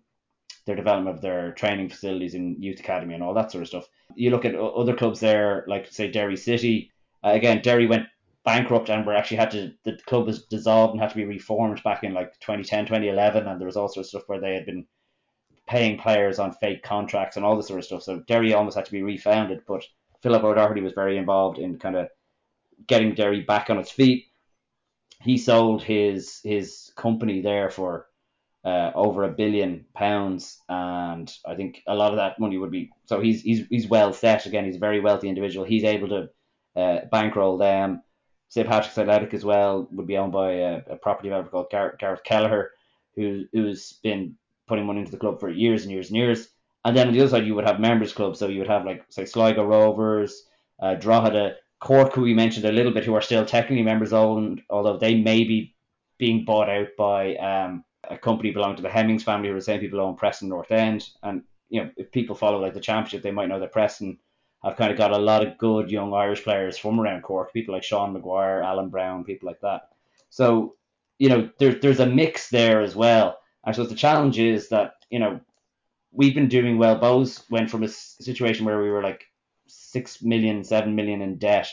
their 0.71 0.83
development 0.83 1.15
of 1.15 1.21
their 1.21 1.51
training 1.51 1.89
facilities 1.89 2.33
in 2.33 2.55
youth 2.61 2.79
academy 2.79 3.13
and 3.13 3.21
all 3.21 3.33
that 3.33 3.51
sort 3.51 3.63
of 3.63 3.67
stuff. 3.67 3.89
You 4.15 4.29
look 4.29 4.45
at 4.45 4.55
other 4.55 4.95
clubs 4.95 5.19
there, 5.19 5.65
like 5.67 5.91
say 5.91 6.09
Derry 6.09 6.37
City. 6.37 6.91
Uh, 7.23 7.31
again, 7.31 7.61
Derry 7.61 7.87
went 7.87 8.07
bankrupt 8.45 8.89
and 8.89 9.05
were 9.05 9.13
actually 9.13 9.37
had 9.37 9.51
to 9.51 9.73
the 9.83 9.99
club 10.07 10.25
was 10.25 10.45
dissolved 10.45 10.93
and 10.93 11.01
had 11.01 11.09
to 11.09 11.15
be 11.17 11.25
reformed 11.25 11.83
back 11.83 12.03
in 12.03 12.13
like 12.13 12.39
2010, 12.39 12.85
2011, 12.85 13.47
and 13.47 13.59
there 13.59 13.65
was 13.65 13.75
also 13.75 14.01
stuff 14.01 14.23
where 14.27 14.39
they 14.39 14.53
had 14.53 14.65
been 14.65 14.85
paying 15.67 15.97
players 15.97 16.39
on 16.39 16.53
fake 16.53 16.83
contracts 16.83 17.35
and 17.35 17.45
all 17.45 17.57
this 17.57 17.67
sort 17.67 17.79
of 17.79 17.85
stuff. 17.85 18.03
So 18.03 18.19
Derry 18.27 18.53
almost 18.53 18.77
had 18.77 18.85
to 18.85 18.91
be 18.91 19.03
refounded, 19.03 19.61
but 19.67 19.83
Philip 20.23 20.43
O'Doherty 20.43 20.81
was 20.81 20.93
very 20.93 21.17
involved 21.17 21.59
in 21.59 21.79
kind 21.79 21.97
of 21.97 22.07
getting 22.87 23.13
Derry 23.13 23.41
back 23.41 23.69
on 23.69 23.77
its 23.77 23.91
feet. 23.91 24.25
He 25.19 25.37
sold 25.37 25.83
his 25.83 26.39
his 26.45 26.93
company 26.95 27.41
there 27.41 27.69
for 27.69 28.07
uh, 28.63 28.91
over 28.93 29.23
a 29.23 29.29
billion 29.29 29.85
pounds, 29.95 30.59
and 30.69 31.33
I 31.47 31.55
think 31.55 31.81
a 31.87 31.95
lot 31.95 32.11
of 32.11 32.17
that 32.17 32.39
money 32.39 32.57
would 32.57 32.71
be. 32.71 32.91
So 33.05 33.19
he's 33.19 33.41
he's 33.41 33.65
he's 33.69 33.87
well 33.87 34.13
set. 34.13 34.45
Again, 34.45 34.65
he's 34.65 34.75
a 34.75 34.79
very 34.79 34.99
wealthy 34.99 35.29
individual. 35.29 35.65
He's 35.65 35.83
able 35.83 36.09
to 36.09 36.29
uh, 36.79 37.05
bankroll 37.11 37.57
them. 37.57 38.03
St 38.49 38.67
Patrick's 38.67 38.97
Athletic 38.97 39.33
as 39.33 39.45
well 39.45 39.87
would 39.91 40.07
be 40.07 40.17
owned 40.17 40.33
by 40.33 40.51
a, 40.51 40.81
a 40.89 40.95
property 40.97 41.29
developer 41.29 41.49
called 41.49 41.71
Gar- 41.71 41.95
Garrett 41.99 42.23
Kelleher, 42.23 42.71
who 43.15 43.45
who's 43.53 43.93
been 44.03 44.35
putting 44.67 44.85
money 44.85 44.99
into 44.99 45.11
the 45.11 45.17
club 45.17 45.39
for 45.39 45.49
years 45.49 45.83
and 45.83 45.91
years 45.91 46.09
and 46.09 46.17
years. 46.17 46.49
And 46.85 46.95
then 46.95 47.07
on 47.07 47.13
the 47.13 47.21
other 47.21 47.29
side, 47.29 47.45
you 47.45 47.55
would 47.55 47.67
have 47.67 47.79
members 47.79 48.13
clubs. 48.13 48.39
So 48.39 48.47
you 48.47 48.59
would 48.59 48.67
have 48.67 48.85
like 48.85 49.05
say 49.09 49.25
Sligo 49.25 49.65
Rovers, 49.65 50.45
uh, 50.81 50.95
Drogheda, 50.95 51.55
Cork, 51.79 52.13
who 52.13 52.21
we 52.21 52.33
mentioned 52.33 52.65
a 52.65 52.71
little 52.71 52.91
bit, 52.91 53.05
who 53.05 53.15
are 53.15 53.21
still 53.21 53.45
technically 53.45 53.83
members 53.83 54.13
owned, 54.13 54.61
although 54.69 54.97
they 54.97 55.15
may 55.15 55.43
be 55.43 55.75
being 56.17 56.45
bought 56.45 56.69
out 56.69 56.89
by 56.97 57.35
um, 57.37 57.83
a 58.11 58.17
company 58.17 58.51
belonging 58.51 58.75
to 58.77 58.81
the 58.81 58.89
Hemmings 58.89 59.23
family, 59.23 59.47
who 59.47 59.55
are 59.55 59.59
the 59.59 59.63
same 59.63 59.79
people 59.79 60.01
own 60.01 60.15
Preston 60.15 60.49
North 60.49 60.71
End. 60.71 61.09
And 61.23 61.43
you 61.69 61.81
know, 61.81 61.89
if 61.95 62.11
people 62.11 62.35
follow 62.35 62.59
like 62.59 62.73
the 62.73 62.79
championship, 62.79 63.23
they 63.23 63.31
might 63.31 63.47
know 63.47 63.59
that 63.59 63.71
Preston 63.71 64.17
have 64.63 64.75
kind 64.75 64.91
of 64.91 64.97
got 64.97 65.11
a 65.11 65.17
lot 65.17 65.45
of 65.45 65.57
good 65.57 65.89
young 65.89 66.13
Irish 66.13 66.43
players 66.43 66.77
from 66.77 66.99
around 66.99 67.23
Cork, 67.23 67.51
people 67.53 67.73
like 67.73 67.83
Sean 67.83 68.13
Maguire, 68.13 68.61
Alan 68.61 68.89
Browne, 68.89 69.23
people 69.23 69.47
like 69.47 69.61
that. 69.61 69.89
So 70.29 70.75
you 71.17 71.29
know, 71.29 71.49
there, 71.59 71.75
there's 71.75 71.99
a 71.99 72.05
mix 72.05 72.49
there 72.49 72.81
as 72.81 72.95
well. 72.95 73.37
I 73.63 73.71
suppose 73.71 73.89
the 73.89 73.95
challenge 73.95 74.39
is 74.39 74.69
that 74.69 74.93
you 75.09 75.19
know 75.19 75.39
we've 76.11 76.35
been 76.35 76.49
doing 76.49 76.77
well. 76.77 76.99
Bohs 76.99 77.49
went 77.49 77.69
from 77.69 77.83
a 77.83 77.87
situation 77.87 78.65
where 78.65 78.81
we 78.81 78.89
were 78.89 79.03
like 79.03 79.25
six 79.67 80.21
million, 80.21 80.63
seven 80.63 80.95
million 80.95 81.21
in 81.21 81.37
debt 81.37 81.69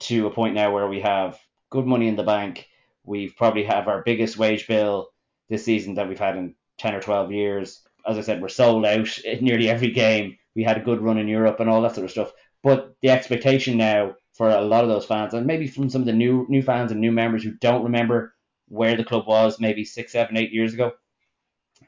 to 0.00 0.26
a 0.26 0.30
point 0.30 0.54
now 0.54 0.72
where 0.72 0.88
we 0.88 1.00
have 1.00 1.38
good 1.70 1.86
money 1.86 2.08
in 2.08 2.16
the 2.16 2.22
bank. 2.22 2.68
We've 3.04 3.34
probably 3.36 3.64
have 3.64 3.88
our 3.88 4.02
biggest 4.02 4.36
wage 4.38 4.66
bill 4.66 5.10
this 5.48 5.64
season 5.64 5.94
that 5.94 6.08
we've 6.08 6.18
had 6.18 6.36
in 6.36 6.54
10 6.78 6.94
or 6.94 7.00
12 7.00 7.32
years. 7.32 7.80
As 8.06 8.16
I 8.18 8.22
said, 8.22 8.40
we're 8.40 8.48
sold 8.48 8.86
out 8.86 9.18
in 9.18 9.44
nearly 9.44 9.68
every 9.68 9.90
game. 9.90 10.36
We 10.54 10.62
had 10.62 10.76
a 10.76 10.84
good 10.84 11.00
run 11.00 11.18
in 11.18 11.28
Europe 11.28 11.60
and 11.60 11.68
all 11.68 11.82
that 11.82 11.94
sort 11.94 12.04
of 12.04 12.10
stuff. 12.10 12.32
But 12.62 12.94
the 13.02 13.10
expectation 13.10 13.76
now 13.76 14.14
for 14.34 14.50
a 14.50 14.60
lot 14.60 14.84
of 14.84 14.90
those 14.90 15.04
fans, 15.04 15.34
and 15.34 15.46
maybe 15.46 15.66
from 15.66 15.90
some 15.90 16.02
of 16.02 16.06
the 16.06 16.12
new 16.12 16.46
new 16.48 16.62
fans 16.62 16.92
and 16.92 17.00
new 17.00 17.12
members 17.12 17.42
who 17.42 17.52
don't 17.52 17.84
remember 17.84 18.34
where 18.68 18.96
the 18.96 19.04
club 19.04 19.26
was 19.26 19.60
maybe 19.60 19.84
six, 19.84 20.12
seven, 20.12 20.36
eight 20.36 20.52
years 20.52 20.74
ago, 20.74 20.92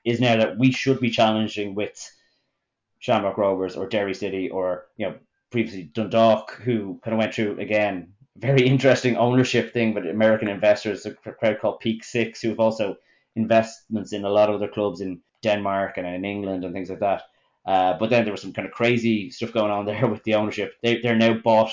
is 0.04 0.20
now 0.20 0.36
that 0.36 0.58
we 0.58 0.72
should 0.72 1.00
be 1.00 1.10
challenging 1.10 1.74
with 1.74 2.10
Shamrock 2.98 3.38
Rovers 3.38 3.76
or 3.76 3.88
Derry 3.88 4.14
City 4.14 4.50
or 4.50 4.86
you 4.96 5.06
know 5.06 5.14
previously 5.50 5.90
Dundalk, 5.94 6.52
who 6.52 7.00
kind 7.02 7.14
of 7.14 7.18
went 7.18 7.34
through 7.34 7.58
again 7.58 8.12
very 8.36 8.62
interesting 8.66 9.16
ownership 9.16 9.72
thing, 9.72 9.94
but 9.94 10.06
American 10.06 10.48
investors, 10.48 11.06
a 11.06 11.12
crowd 11.12 11.60
called 11.60 11.80
Peak 11.80 12.04
Six, 12.04 12.40
who 12.40 12.50
have 12.50 12.60
also 12.60 12.96
investments 13.36 14.12
in 14.12 14.24
a 14.24 14.30
lot 14.30 14.48
of 14.48 14.56
other 14.56 14.68
clubs 14.68 15.00
in 15.00 15.20
Denmark 15.42 15.96
and 15.96 16.06
in 16.06 16.24
England 16.24 16.64
and 16.64 16.74
things 16.74 16.90
like 16.90 17.00
that. 17.00 17.22
Uh, 17.66 17.96
but 17.98 18.10
then 18.10 18.24
there 18.24 18.32
was 18.32 18.42
some 18.42 18.52
kind 18.52 18.66
of 18.66 18.72
crazy 18.72 19.30
stuff 19.30 19.52
going 19.52 19.70
on 19.70 19.84
there 19.86 20.06
with 20.06 20.22
the 20.24 20.34
ownership. 20.34 20.74
They, 20.82 21.00
they're 21.00 21.16
now 21.16 21.34
bought 21.34 21.72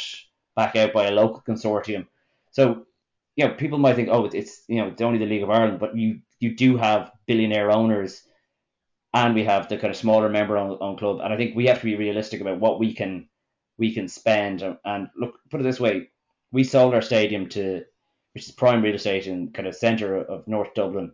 back 0.55 0.75
out 0.75 0.93
by 0.93 1.07
a 1.07 1.11
local 1.11 1.41
consortium. 1.47 2.07
So, 2.51 2.85
you 3.35 3.47
know, 3.47 3.53
people 3.53 3.77
might 3.77 3.95
think, 3.95 4.09
oh, 4.11 4.25
it's 4.25 4.63
you 4.67 4.77
know, 4.77 4.87
it's 4.87 5.01
only 5.01 5.19
the 5.19 5.25
League 5.25 5.43
of 5.43 5.49
Ireland, 5.49 5.79
but 5.79 5.95
you 5.95 6.21
you 6.39 6.55
do 6.55 6.77
have 6.77 7.11
billionaire 7.27 7.71
owners, 7.71 8.23
and 9.13 9.35
we 9.35 9.43
have 9.43 9.69
the 9.69 9.77
kind 9.77 9.91
of 9.91 9.97
smaller 9.97 10.29
member 10.29 10.57
owned 10.57 10.97
club, 10.97 11.19
and 11.21 11.31
I 11.33 11.37
think 11.37 11.55
we 11.55 11.67
have 11.67 11.79
to 11.79 11.85
be 11.85 11.95
realistic 11.95 12.41
about 12.41 12.59
what 12.59 12.79
we 12.79 12.93
can 12.93 13.29
we 13.77 13.93
can 13.93 14.07
spend. 14.07 14.63
And 14.85 15.09
look, 15.15 15.39
put 15.51 15.61
it 15.61 15.63
this 15.63 15.79
way, 15.79 16.09
we 16.51 16.63
sold 16.63 16.93
our 16.93 17.01
stadium 17.01 17.47
to, 17.49 17.83
which 18.33 18.47
is 18.47 18.51
prime 18.51 18.81
real 18.81 18.95
estate 18.95 19.27
in 19.27 19.51
kind 19.51 19.67
of 19.67 19.75
centre 19.75 20.15
of 20.17 20.47
North 20.47 20.73
Dublin, 20.73 21.13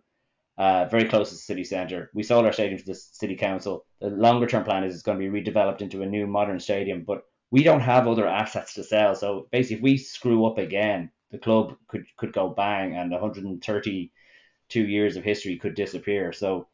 uh, 0.57 0.85
very 0.85 1.05
close 1.05 1.29
to 1.29 1.35
the 1.35 1.39
city 1.39 1.63
centre. 1.63 2.09
We 2.13 2.23
sold 2.23 2.45
our 2.45 2.53
stadium 2.53 2.79
to 2.79 2.85
the 2.85 2.95
city 2.95 3.35
council. 3.35 3.85
The 3.99 4.09
longer 4.09 4.47
term 4.47 4.63
plan 4.63 4.83
is 4.83 4.93
it's 4.93 5.03
going 5.03 5.19
to 5.19 5.31
be 5.31 5.41
redeveloped 5.41 5.81
into 5.81 6.01
a 6.03 6.07
new 6.07 6.27
modern 6.27 6.59
stadium, 6.59 7.03
but 7.03 7.23
we 7.51 7.63
don't 7.63 7.81
have 7.81 8.07
other 8.07 8.27
assets 8.27 8.73
to 8.75 8.83
sell. 8.83 9.15
So 9.15 9.47
basically, 9.51 9.77
if 9.77 9.81
we 9.83 9.97
screw 9.97 10.45
up 10.45 10.57
again, 10.57 11.11
the 11.31 11.37
club 11.39 11.75
could 11.87 12.05
could 12.17 12.33
go 12.33 12.49
bang, 12.49 12.95
and 12.95 13.11
132 13.11 14.79
years 14.79 15.15
of 15.15 15.23
history 15.23 15.57
could 15.57 15.75
disappear. 15.75 16.31
So 16.31 16.67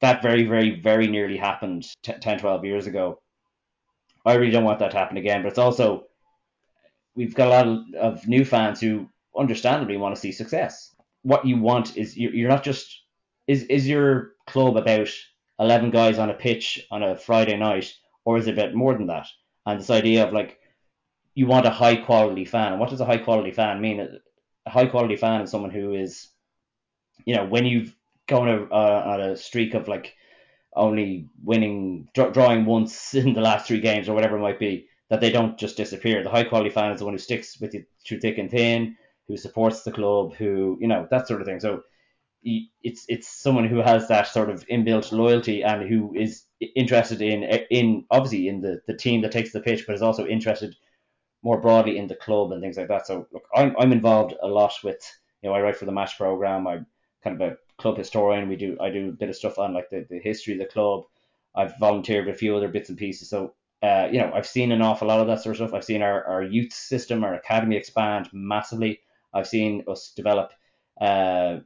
that 0.00 0.22
very, 0.22 0.44
very, 0.44 0.80
very 0.80 1.06
nearly 1.06 1.36
happened 1.36 1.86
10, 2.02 2.38
12 2.38 2.64
years 2.64 2.86
ago. 2.86 3.20
I 4.26 4.34
really 4.34 4.50
don't 4.50 4.64
want 4.64 4.80
that 4.80 4.90
to 4.90 4.98
happen 4.98 5.16
again, 5.16 5.42
but 5.42 5.48
it's 5.48 5.58
also 5.58 6.04
we've 7.14 7.34
got 7.34 7.48
a 7.48 7.50
lot 7.50 7.66
of, 7.68 7.78
of 7.94 8.28
new 8.28 8.44
fans 8.44 8.80
who 8.80 9.08
understandably 9.38 9.96
want 9.96 10.14
to 10.14 10.20
see 10.20 10.32
success. 10.32 10.94
What 11.22 11.46
you 11.46 11.58
want 11.58 11.96
is 11.96 12.16
you're 12.16 12.48
not 12.48 12.64
just 12.64 13.03
is 13.46 13.64
is 13.64 13.88
your 13.88 14.32
club 14.46 14.76
about 14.76 15.08
11 15.58 15.90
guys 15.90 16.18
on 16.18 16.30
a 16.30 16.34
pitch 16.34 16.86
on 16.90 17.02
a 17.02 17.16
Friday 17.16 17.56
night, 17.56 17.92
or 18.24 18.36
is 18.38 18.46
it 18.46 18.58
about 18.58 18.74
more 18.74 18.94
than 18.94 19.06
that? 19.06 19.26
And 19.66 19.80
this 19.80 19.90
idea 19.90 20.26
of 20.26 20.32
like 20.32 20.58
you 21.34 21.46
want 21.46 21.66
a 21.66 21.70
high 21.70 21.96
quality 21.96 22.44
fan. 22.44 22.72
And 22.72 22.80
what 22.80 22.90
does 22.90 23.00
a 23.00 23.04
high 23.04 23.18
quality 23.18 23.50
fan 23.50 23.80
mean? 23.80 24.00
A 24.66 24.70
high 24.70 24.86
quality 24.86 25.16
fan 25.16 25.42
is 25.42 25.50
someone 25.50 25.70
who 25.70 25.92
is, 25.92 26.28
you 27.26 27.34
know, 27.34 27.44
when 27.44 27.66
you've 27.66 27.94
gone 28.28 28.48
a, 28.48 28.74
on 28.74 29.20
a 29.20 29.36
streak 29.36 29.74
of 29.74 29.88
like 29.88 30.14
only 30.76 31.28
winning, 31.42 32.08
drawing 32.14 32.64
once 32.64 33.14
in 33.14 33.34
the 33.34 33.40
last 33.40 33.66
three 33.66 33.80
games 33.80 34.08
or 34.08 34.14
whatever 34.14 34.36
it 34.36 34.42
might 34.42 34.58
be, 34.60 34.86
that 35.10 35.20
they 35.20 35.30
don't 35.30 35.58
just 35.58 35.76
disappear. 35.76 36.22
The 36.22 36.30
high 36.30 36.44
quality 36.44 36.70
fan 36.70 36.92
is 36.92 37.00
the 37.00 37.04
one 37.04 37.14
who 37.14 37.18
sticks 37.18 37.60
with 37.60 37.74
you 37.74 37.84
through 38.06 38.20
thick 38.20 38.38
and 38.38 38.50
thin, 38.50 38.96
who 39.28 39.36
supports 39.36 39.82
the 39.82 39.92
club, 39.92 40.34
who 40.34 40.78
you 40.80 40.88
know 40.88 41.06
that 41.10 41.28
sort 41.28 41.40
of 41.40 41.46
thing. 41.46 41.60
So 41.60 41.82
it's 42.44 43.04
it's 43.08 43.28
someone 43.28 43.66
who 43.66 43.78
has 43.78 44.08
that 44.08 44.26
sort 44.26 44.50
of 44.50 44.66
inbuilt 44.66 45.12
loyalty 45.12 45.62
and 45.62 45.88
who 45.88 46.14
is 46.14 46.44
interested 46.76 47.22
in 47.22 47.42
in 47.70 48.04
obviously 48.10 48.48
in 48.48 48.60
the, 48.60 48.80
the 48.86 48.94
team 48.94 49.22
that 49.22 49.32
takes 49.32 49.52
the 49.52 49.60
pitch, 49.60 49.84
but 49.86 49.94
is 49.94 50.02
also 50.02 50.26
interested 50.26 50.76
more 51.42 51.60
broadly 51.60 51.98
in 51.98 52.06
the 52.06 52.14
club 52.14 52.52
and 52.52 52.62
things 52.62 52.76
like 52.76 52.88
that. 52.88 53.06
So 53.06 53.26
look, 53.32 53.44
I'm 53.54 53.74
I'm 53.78 53.92
involved 53.92 54.34
a 54.42 54.46
lot 54.46 54.74
with 54.82 55.00
you 55.42 55.48
know 55.48 55.54
I 55.54 55.60
write 55.60 55.76
for 55.76 55.86
the 55.86 55.92
match 55.92 56.16
program. 56.18 56.66
I'm 56.66 56.86
kind 57.22 57.40
of 57.40 57.52
a 57.52 57.56
club 57.78 57.96
historian. 57.96 58.48
We 58.48 58.56
do 58.56 58.76
I 58.80 58.90
do 58.90 59.08
a 59.08 59.12
bit 59.12 59.30
of 59.30 59.36
stuff 59.36 59.58
on 59.58 59.72
like 59.72 59.90
the, 59.90 60.06
the 60.10 60.20
history 60.20 60.54
of 60.54 60.60
the 60.60 60.66
club. 60.66 61.04
I've 61.56 61.78
volunteered 61.78 62.28
a 62.28 62.34
few 62.34 62.56
other 62.56 62.68
bits 62.68 62.88
and 62.88 62.98
pieces. 62.98 63.30
So 63.30 63.54
uh, 63.84 64.08
you 64.10 64.18
know, 64.18 64.32
I've 64.34 64.46
seen 64.46 64.72
an 64.72 64.80
awful 64.80 65.08
lot 65.08 65.20
of 65.20 65.26
that 65.26 65.42
sort 65.42 65.52
of 65.52 65.56
stuff. 65.58 65.74
I've 65.74 65.84
seen 65.84 66.00
our, 66.00 66.24
our 66.24 66.42
youth 66.42 66.72
system, 66.72 67.22
our 67.22 67.34
academy 67.34 67.76
expand 67.76 68.30
massively. 68.32 69.00
I've 69.34 69.46
seen 69.46 69.84
us 69.86 70.12
develop, 70.16 70.52
uh, 70.98 71.58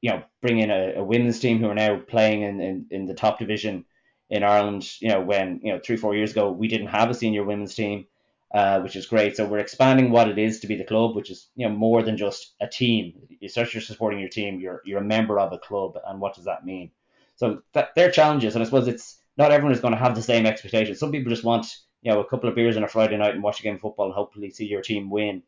you 0.00 0.10
know, 0.10 0.22
bring 0.40 0.58
in 0.58 0.70
a, 0.70 0.94
a, 0.96 1.04
women's 1.04 1.40
team 1.40 1.58
who 1.58 1.68
are 1.68 1.74
now 1.74 1.98
playing 1.98 2.42
in, 2.42 2.60
in, 2.60 2.86
in 2.90 3.06
the 3.06 3.14
top 3.14 3.38
division 3.38 3.84
in 4.30 4.42
Ireland. 4.42 4.88
You 5.00 5.08
know, 5.08 5.20
when 5.20 5.60
you 5.62 5.72
know 5.72 5.80
three 5.84 5.96
four 5.96 6.14
years 6.14 6.32
ago 6.32 6.50
we 6.50 6.68
didn't 6.68 6.88
have 6.88 7.10
a 7.10 7.14
senior 7.14 7.44
women's 7.44 7.74
team, 7.74 8.06
uh, 8.54 8.80
which 8.80 8.96
is 8.96 9.06
great. 9.06 9.36
So 9.36 9.46
we're 9.46 9.58
expanding 9.58 10.10
what 10.10 10.28
it 10.28 10.38
is 10.38 10.60
to 10.60 10.66
be 10.66 10.76
the 10.76 10.84
club, 10.84 11.14
which 11.14 11.30
is 11.30 11.48
you 11.56 11.68
know 11.68 11.74
more 11.74 12.02
than 12.02 12.16
just 12.16 12.54
a 12.60 12.66
team. 12.66 13.14
You're 13.40 13.66
supporting 13.66 14.20
your 14.20 14.28
team. 14.28 14.60
You're 14.60 14.82
you're 14.84 15.00
a 15.00 15.04
member 15.04 15.38
of 15.38 15.52
a 15.52 15.58
club, 15.58 15.98
and 16.06 16.20
what 16.20 16.34
does 16.34 16.44
that 16.44 16.64
mean? 16.64 16.90
So 17.36 17.62
that, 17.72 17.90
they're 17.94 18.10
challenges, 18.10 18.54
and 18.54 18.62
I 18.62 18.64
suppose 18.64 18.88
it's 18.88 19.20
not 19.36 19.52
everyone 19.52 19.72
is 19.72 19.80
going 19.80 19.94
to 19.94 20.00
have 20.00 20.14
the 20.14 20.22
same 20.22 20.46
expectations. 20.46 20.98
Some 20.98 21.12
people 21.12 21.30
just 21.30 21.44
want 21.44 21.66
you 22.02 22.12
know 22.12 22.20
a 22.20 22.28
couple 22.28 22.48
of 22.48 22.54
beers 22.54 22.76
on 22.76 22.84
a 22.84 22.88
Friday 22.88 23.16
night 23.16 23.34
and 23.34 23.42
watch 23.42 23.60
a 23.60 23.62
game 23.62 23.76
of 23.76 23.80
football 23.80 24.06
and 24.06 24.14
hopefully 24.14 24.50
see 24.50 24.66
your 24.66 24.82
team 24.82 25.10
win, 25.10 25.42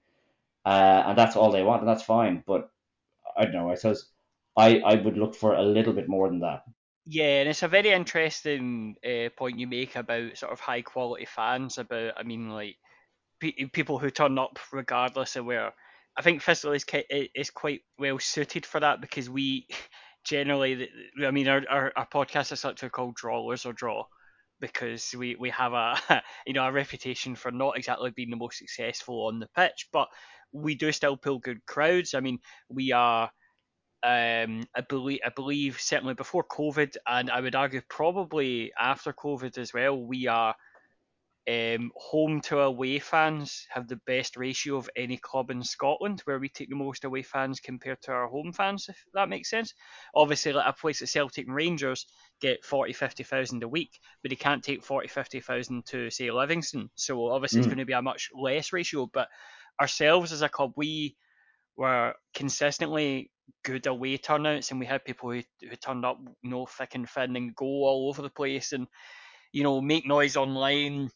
uh, 0.65 1.05
and 1.07 1.19
that's 1.19 1.37
all 1.37 1.51
they 1.51 1.63
want, 1.63 1.81
and 1.81 1.89
that's 1.89 2.03
fine. 2.03 2.43
But 2.47 2.71
I 3.37 3.45
don't 3.45 3.55
know. 3.55 3.71
I 3.71 3.75
suppose 3.75 4.11
I 4.57 4.79
I 4.81 4.95
would 4.97 5.17
look 5.17 5.35
for 5.35 5.55
a 5.55 5.63
little 5.63 5.93
bit 5.93 6.09
more 6.09 6.29
than 6.29 6.41
that. 6.41 6.63
Yeah, 7.07 7.41
and 7.41 7.49
it's 7.49 7.63
a 7.63 7.69
very 7.69 7.91
interesting 7.91 8.97
uh, 9.05 9.31
point 9.37 9.59
you 9.59 9.67
make 9.67 9.97
about 9.97 10.37
sort 10.37 10.53
of 10.53 10.61
high 10.61 10.83
quality 10.83 11.27
fans. 11.27 11.79
About 11.79 12.15
I 12.17 12.23
mean 12.23 12.51
like 12.51 12.77
pe- 13.41 13.67
people 13.73 13.99
who 13.99 14.11
turn 14.11 14.39
up 14.39 14.59
regardless 14.73 15.37
of 15.37 15.45
where. 15.45 15.73
I 16.17 16.23
think 16.23 16.43
Thistle 16.43 16.73
is 16.73 16.85
is 17.09 17.51
quite 17.51 17.83
well 17.99 18.19
suited 18.19 18.67
for 18.67 18.81
that 18.81 19.01
because 19.01 19.31
we 19.31 19.67
generally, 20.25 20.89
I 21.25 21.31
mean, 21.31 21.49
our, 21.49 21.63
our, 21.71 21.93
our 21.97 22.07
podcast 22.07 22.53
is 22.53 22.61
such 22.61 22.83
called 22.93 23.15
Drawlers 23.15 23.65
or 23.65 23.73
Draw 23.73 24.05
because 24.61 25.15
we, 25.17 25.37
we 25.37 25.51
have 25.51 25.73
a 25.73 26.23
you 26.47 26.53
know 26.53 26.67
a 26.67 26.73
reputation 26.73 27.35
for 27.35 27.51
not 27.51 27.77
exactly 27.77 28.11
being 28.11 28.31
the 28.31 28.37
most 28.37 28.59
successful 28.59 29.27
on 29.27 29.41
the 29.41 29.49
pitch, 29.57 29.89
but 29.93 30.09
we 30.53 30.75
do 30.75 30.93
still 30.93 31.17
pull 31.17 31.39
good 31.39 31.65
crowds. 31.67 32.15
I 32.15 32.21
mean, 32.21 32.39
we 32.69 32.93
are 32.93 33.31
um, 34.03 34.63
I 34.75 34.81
believe 34.89 35.21
I 35.25 35.31
believe 35.35 35.79
certainly 35.81 36.15
before 36.15 36.45
COVID, 36.45 36.97
and 37.07 37.31
I 37.31 37.41
would 37.41 37.55
argue 37.55 37.83
probably 37.89 38.73
after 38.79 39.13
COVID 39.13 39.59
as 39.59 39.75
well, 39.75 40.01
we 40.01 40.27
are 40.27 40.55
um, 41.49 41.91
home 41.97 42.41
to 42.43 42.61
away 42.61 42.99
fans 42.99 43.67
have 43.71 43.89
the 43.89 44.01
best 44.07 44.37
ratio 44.37 44.77
of 44.77 44.89
any 44.97 45.17
club 45.17 45.51
in 45.51 45.63
Scotland, 45.63 46.21
where 46.25 46.39
we 46.39 46.49
take 46.49 46.69
the 46.69 46.77
most 46.77 47.05
away 47.05 47.23
fans 47.23 47.61
compared 47.61 48.01
to 48.03 48.13
our 48.13 48.29
home 48.29 48.53
fans, 48.53 48.87
if 48.89 48.97
that 49.15 49.29
makes 49.29 49.51
sense. 49.51 49.75
Obviously, 50.15 50.53
like 50.53 50.69
a 50.69 50.73
place 50.73 51.01
like 51.01 51.09
Celtic 51.09 51.47
and 51.47 51.55
Rangers 51.55 52.07
get 52.41 52.65
40, 52.65 52.93
50,000 52.93 53.63
a 53.63 53.69
week, 53.69 53.99
but 54.23 54.31
they 54.31 54.37
can't 54.37 54.63
take 54.63 54.85
40, 54.85 55.09
50,000 55.09 55.85
to, 55.87 56.11
say, 56.11 56.31
Livingston. 56.31 56.91
So 56.95 57.29
obviously, 57.29 57.59
mm. 57.59 57.61
it's 57.61 57.69
going 57.69 57.79
to 57.79 57.85
be 57.85 57.93
a 57.95 58.03
much 58.03 58.31
less 58.35 58.73
ratio. 58.73 59.11
But 59.13 59.29
ourselves 59.81 60.33
as 60.33 60.43
a 60.43 60.49
club, 60.49 60.73
we 60.77 61.17
were 61.77 62.15
consistently 62.35 63.31
good 63.65 63.87
away 63.87 64.17
turnouts, 64.17 64.71
and 64.71 64.81
we 64.81 64.87
had 64.87 65.05
people 65.05 65.31
who, 65.31 65.43
who 65.61 65.77
turned 65.77 66.05
up, 66.05 66.19
you 66.43 66.51
know, 66.51 66.67
thick 66.67 66.95
and 66.95 67.09
thin 67.09 67.37
and 67.37 67.55
go 67.55 67.67
all 67.67 68.09
over 68.09 68.23
the 68.23 68.31
place 68.31 68.73
and, 68.73 68.87
you 69.53 69.63
know, 69.63 69.81
make 69.81 70.07
noise 70.07 70.37
online 70.37 71.11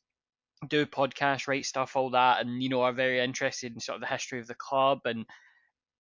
do 0.69 0.87
podcasts, 0.87 1.47
write 1.47 1.67
stuff, 1.67 1.97
all 1.97 2.11
that, 2.11 2.41
and 2.41 2.62
you 2.62 2.69
know 2.69 2.83
are 2.83 2.93
very 2.93 3.21
interested 3.21 3.73
in 3.73 3.81
sort 3.81 3.97
of 3.97 4.01
the 4.01 4.07
history 4.07 4.41
of 4.41 4.47
the 4.47 4.55
club, 4.55 5.01
and 5.05 5.27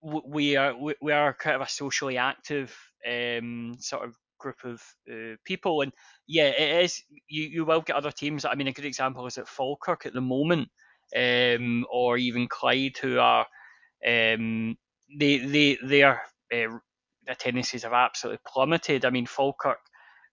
we 0.02 0.56
are 0.56 0.76
we 0.76 0.94
we 1.00 1.12
are 1.12 1.34
kind 1.34 1.56
of 1.56 1.62
a 1.62 1.68
socially 1.68 2.18
active 2.18 2.76
um, 3.08 3.74
sort 3.78 4.04
of 4.04 4.16
group 4.38 4.56
of 4.64 4.82
uh, 5.10 5.36
people, 5.44 5.82
and 5.82 5.92
yeah, 6.26 6.48
it 6.48 6.84
is. 6.84 7.02
You 7.28 7.44
you 7.44 7.64
will 7.64 7.80
get 7.80 7.96
other 7.96 8.10
teams. 8.10 8.44
I 8.44 8.54
mean, 8.54 8.68
a 8.68 8.72
good 8.72 8.84
example 8.84 9.26
is 9.26 9.38
at 9.38 9.48
Falkirk 9.48 10.06
at 10.06 10.12
the 10.14 10.20
moment, 10.20 10.68
um, 11.16 11.86
or 11.90 12.16
even 12.16 12.48
Clyde, 12.48 12.96
who 13.00 13.18
are 13.18 13.46
um, 14.06 14.76
they 15.18 15.38
they 15.38 15.78
their 15.82 16.22
uh, 16.52 16.78
attendances 17.28 17.82
have 17.82 17.92
absolutely 17.92 18.40
plummeted. 18.46 19.04
I 19.04 19.10
mean, 19.10 19.26
Falkirk 19.26 19.78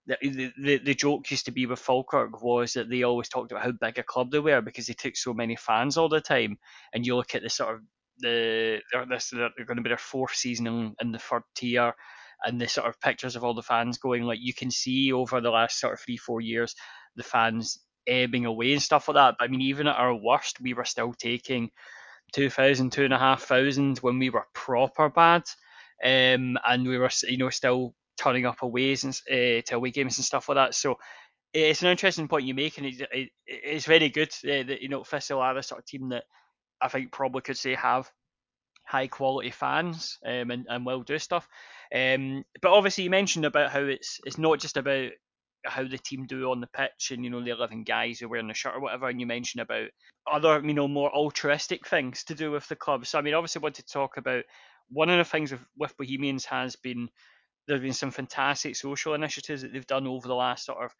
the, 0.07 0.51
the, 0.57 0.77
the 0.79 0.95
joke 0.95 1.29
used 1.29 1.45
to 1.45 1.51
be 1.51 1.65
with 1.65 1.79
Falkirk 1.79 2.41
was 2.41 2.73
that 2.73 2.89
they 2.89 3.03
always 3.03 3.29
talked 3.29 3.51
about 3.51 3.63
how 3.63 3.71
big 3.71 3.99
a 3.99 4.03
club 4.03 4.31
they 4.31 4.39
were 4.39 4.61
because 4.61 4.87
they 4.87 4.93
took 4.93 5.15
so 5.15 5.33
many 5.33 5.55
fans 5.55 5.97
all 5.97 6.09
the 6.09 6.21
time. 6.21 6.57
And 6.93 7.05
you 7.05 7.15
look 7.15 7.35
at 7.35 7.43
the 7.43 7.49
sort 7.49 7.75
of 7.75 7.81
the 8.17 8.79
they're, 8.91 9.05
this 9.05 9.29
they're 9.29 9.65
going 9.65 9.77
to 9.77 9.83
be 9.83 9.89
their 9.89 9.97
fourth 9.97 10.35
season 10.35 10.67
in, 10.67 10.95
in 11.01 11.11
the 11.11 11.19
third 11.19 11.43
tier, 11.55 11.93
and 12.43 12.59
the 12.59 12.67
sort 12.67 12.87
of 12.87 12.99
pictures 12.99 13.35
of 13.35 13.43
all 13.43 13.53
the 13.53 13.61
fans 13.61 13.97
going 13.97 14.23
like 14.23 14.39
you 14.41 14.53
can 14.53 14.71
see 14.71 15.11
over 15.11 15.39
the 15.39 15.49
last 15.51 15.79
sort 15.79 15.93
of 15.93 15.99
three 15.99 16.17
four 16.17 16.41
years 16.41 16.75
the 17.15 17.23
fans 17.23 17.79
ebbing 18.07 18.45
away 18.45 18.73
and 18.73 18.81
stuff 18.81 19.07
like 19.07 19.15
that. 19.15 19.35
But 19.37 19.45
I 19.45 19.47
mean, 19.47 19.61
even 19.61 19.87
at 19.87 19.95
our 19.95 20.13
worst, 20.13 20.61
we 20.61 20.73
were 20.73 20.85
still 20.85 21.13
taking 21.13 21.71
2,000, 22.33 22.91
2,500 22.91 23.99
when 23.99 24.19
we 24.19 24.29
were 24.29 24.47
proper 24.53 25.09
bad. 25.09 25.43
Um, 26.03 26.57
and 26.67 26.87
we 26.87 26.97
were, 26.97 27.11
you 27.23 27.37
know, 27.37 27.49
still 27.49 27.93
turning 28.17 28.45
up 28.45 28.61
away 28.63 28.95
and, 29.03 29.21
uh, 29.29 29.61
to 29.65 29.75
away 29.75 29.91
games 29.91 30.17
and 30.17 30.25
stuff 30.25 30.49
like 30.49 30.55
that. 30.55 30.75
So 30.75 30.97
it's 31.53 31.81
an 31.81 31.89
interesting 31.89 32.27
point 32.27 32.45
you 32.45 32.53
make, 32.53 32.77
and 32.77 32.87
it, 32.87 33.01
it, 33.11 33.29
it's 33.45 33.85
very 33.85 34.09
good 34.09 34.29
uh, 34.43 34.63
that, 34.63 34.81
you 34.81 34.89
know, 34.89 35.03
Thistle 35.03 35.41
are 35.41 35.53
the 35.53 35.63
sort 35.63 35.79
of 35.79 35.85
team 35.85 36.09
that 36.09 36.23
I 36.81 36.87
think 36.87 37.11
probably 37.11 37.41
could 37.41 37.57
say 37.57 37.75
have 37.75 38.09
high 38.85 39.07
quality 39.07 39.51
fans 39.51 40.17
um, 40.25 40.51
and, 40.51 40.65
and 40.67 40.85
will 40.85 41.03
do 41.03 41.19
stuff. 41.19 41.47
Um, 41.93 42.43
but 42.61 42.71
obviously, 42.71 43.03
you 43.03 43.09
mentioned 43.09 43.45
about 43.45 43.71
how 43.71 43.81
it's 43.81 44.19
it's 44.25 44.37
not 44.37 44.59
just 44.59 44.77
about 44.77 45.11
how 45.65 45.83
the 45.83 45.97
team 45.97 46.25
do 46.25 46.51
on 46.51 46.61
the 46.61 46.67
pitch 46.67 47.11
and 47.11 47.23
you 47.23 47.29
know 47.29 47.43
the 47.43 47.51
11 47.51 47.83
guys 47.83 48.19
who 48.19 48.25
are 48.25 48.29
wearing 48.29 48.47
the 48.47 48.53
shirt 48.53 48.75
or 48.75 48.81
whatever 48.81 49.07
and 49.09 49.19
you 49.19 49.27
mentioned 49.27 49.61
about 49.61 49.87
other 50.31 50.61
you 50.65 50.73
know 50.73 50.87
more 50.87 51.13
altruistic 51.15 51.87
things 51.87 52.23
to 52.23 52.35
do 52.35 52.51
with 52.51 52.67
the 52.67 52.75
club. 52.75 53.05
So 53.05 53.19
i 53.19 53.21
mean 53.21 53.33
obviously 53.33 53.59
I 53.59 53.63
want 53.63 53.75
to 53.75 53.85
talk 53.85 54.17
about 54.17 54.43
one 54.89 55.09
of 55.09 55.17
the 55.17 55.23
things 55.23 55.51
with, 55.51 55.61
with 55.77 55.97
bohemians 55.97 56.45
has 56.45 56.75
been 56.75 57.09
there 57.67 57.77
have 57.77 57.83
been 57.83 57.93
some 57.93 58.11
fantastic 58.11 58.75
social 58.75 59.13
initiatives 59.13 59.61
that 59.61 59.71
they've 59.71 59.85
done 59.87 60.07
over 60.07 60.27
the 60.27 60.35
last 60.35 60.65
sort 60.65 60.83
of 60.83 60.91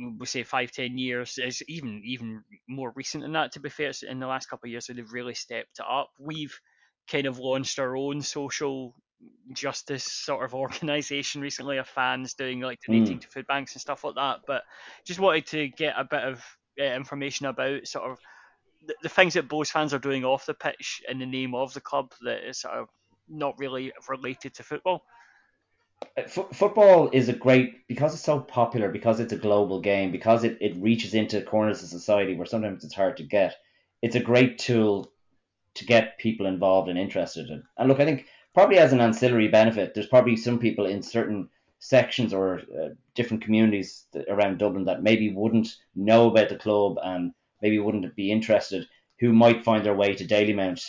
mm, 0.00 0.18
we 0.18 0.26
say 0.26 0.42
five 0.42 0.72
ten 0.72 0.98
years. 0.98 1.38
Is 1.38 1.62
even 1.68 2.02
even 2.04 2.42
more 2.68 2.92
recent 2.94 3.22
than 3.22 3.32
that 3.32 3.52
to 3.52 3.60
be 3.60 3.70
fair 3.70 3.92
in 4.08 4.20
the 4.20 4.26
last 4.26 4.46
couple 4.46 4.66
of 4.66 4.70
years 4.70 4.86
so 4.86 4.92
they've 4.92 5.12
really 5.12 5.34
stepped 5.34 5.78
it 5.78 5.86
up. 5.88 6.10
We've 6.18 6.58
kind 7.10 7.26
of 7.26 7.38
launched 7.38 7.78
our 7.78 7.96
own 7.96 8.20
social 8.20 8.94
justice 9.52 10.04
sort 10.04 10.44
of 10.44 10.54
organisation 10.54 11.40
recently 11.40 11.78
of 11.78 11.88
fans 11.88 12.34
doing 12.34 12.60
like 12.60 12.80
donating 12.86 13.18
mm. 13.18 13.20
to 13.20 13.28
food 13.28 13.46
banks 13.46 13.74
and 13.74 13.80
stuff 13.80 14.04
like 14.04 14.14
that. 14.14 14.40
But 14.46 14.62
just 15.04 15.20
wanted 15.20 15.46
to 15.48 15.68
get 15.68 15.94
a 15.96 16.04
bit 16.04 16.22
of 16.22 16.44
uh, 16.80 16.84
information 16.84 17.46
about 17.46 17.86
sort 17.86 18.10
of 18.10 18.18
the, 18.86 18.94
the, 19.02 19.08
things 19.08 19.34
that 19.34 19.48
Bohs 19.48 19.70
fans 19.70 19.94
are 19.94 19.98
doing 19.98 20.24
off 20.24 20.46
the 20.46 20.54
pitch 20.54 21.02
in 21.08 21.18
the 21.18 21.26
name 21.26 21.54
of 21.54 21.72
the 21.74 21.80
club 21.80 22.12
that 22.22 22.48
is 22.48 22.58
sort 22.58 22.74
of 22.74 22.88
not 23.28 23.58
really 23.58 23.92
related 24.08 24.54
to 24.54 24.62
football. 24.62 25.04
Uh, 26.16 26.22
F- 26.22 26.48
football 26.52 27.08
is 27.12 27.28
a 27.28 27.32
great 27.32 27.86
because 27.88 28.12
it's 28.14 28.22
so 28.22 28.40
popular 28.40 28.90
because 28.90 29.20
it's 29.20 29.32
a 29.32 29.38
global 29.38 29.80
game 29.80 30.12
because 30.12 30.44
it, 30.44 30.58
it 30.60 30.76
reaches 30.76 31.14
into 31.14 31.40
corners 31.40 31.82
of 31.82 31.88
society 31.88 32.34
where 32.34 32.46
sometimes 32.46 32.84
it's 32.84 32.94
hard 32.94 33.16
to 33.16 33.22
get 33.22 33.56
it's 34.02 34.16
a 34.16 34.20
great 34.20 34.58
tool 34.58 35.10
to 35.74 35.86
get 35.86 36.18
people 36.18 36.46
involved 36.46 36.90
and 36.90 36.98
interested 36.98 37.48
in 37.48 37.62
and 37.78 37.88
look 37.88 37.98
i 37.98 38.04
think 38.04 38.26
probably 38.56 38.78
as 38.78 38.94
an 38.94 39.02
ancillary 39.02 39.48
benefit, 39.48 39.92
there's 39.92 40.06
probably 40.06 40.34
some 40.34 40.58
people 40.58 40.86
in 40.86 41.02
certain 41.02 41.46
sections 41.78 42.32
or 42.32 42.60
uh, 42.60 42.88
different 43.14 43.42
communities 43.42 44.06
around 44.30 44.56
Dublin 44.56 44.86
that 44.86 45.02
maybe 45.02 45.30
wouldn't 45.30 45.68
know 45.94 46.30
about 46.30 46.48
the 46.48 46.56
club 46.56 46.96
and 47.04 47.32
maybe 47.60 47.78
wouldn't 47.78 48.16
be 48.16 48.32
interested, 48.32 48.88
who 49.20 49.30
might 49.34 49.62
find 49.62 49.84
their 49.84 49.94
way 49.94 50.14
to 50.14 50.24
Dalymount 50.24 50.82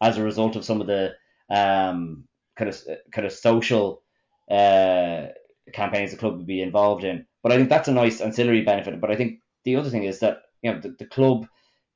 as 0.00 0.16
a 0.16 0.22
result 0.22 0.56
of 0.56 0.64
some 0.64 0.80
of 0.80 0.86
the 0.86 1.12
um, 1.50 2.24
kind 2.56 2.70
of 2.70 2.80
kind 3.12 3.26
of 3.26 3.32
social 3.32 4.02
uh, 4.50 5.26
campaigns 5.74 6.12
the 6.12 6.16
club 6.16 6.38
would 6.38 6.46
be 6.46 6.62
involved 6.62 7.04
in. 7.04 7.26
But 7.42 7.52
I 7.52 7.58
think 7.58 7.68
that's 7.68 7.88
a 7.88 7.92
nice 7.92 8.22
ancillary 8.22 8.62
benefit. 8.62 8.98
But 8.98 9.10
I 9.10 9.16
think 9.16 9.40
the 9.66 9.76
other 9.76 9.90
thing 9.90 10.04
is 10.04 10.20
that 10.20 10.38
you 10.62 10.72
know 10.72 10.80
the, 10.80 10.96
the 10.98 11.04
club 11.04 11.46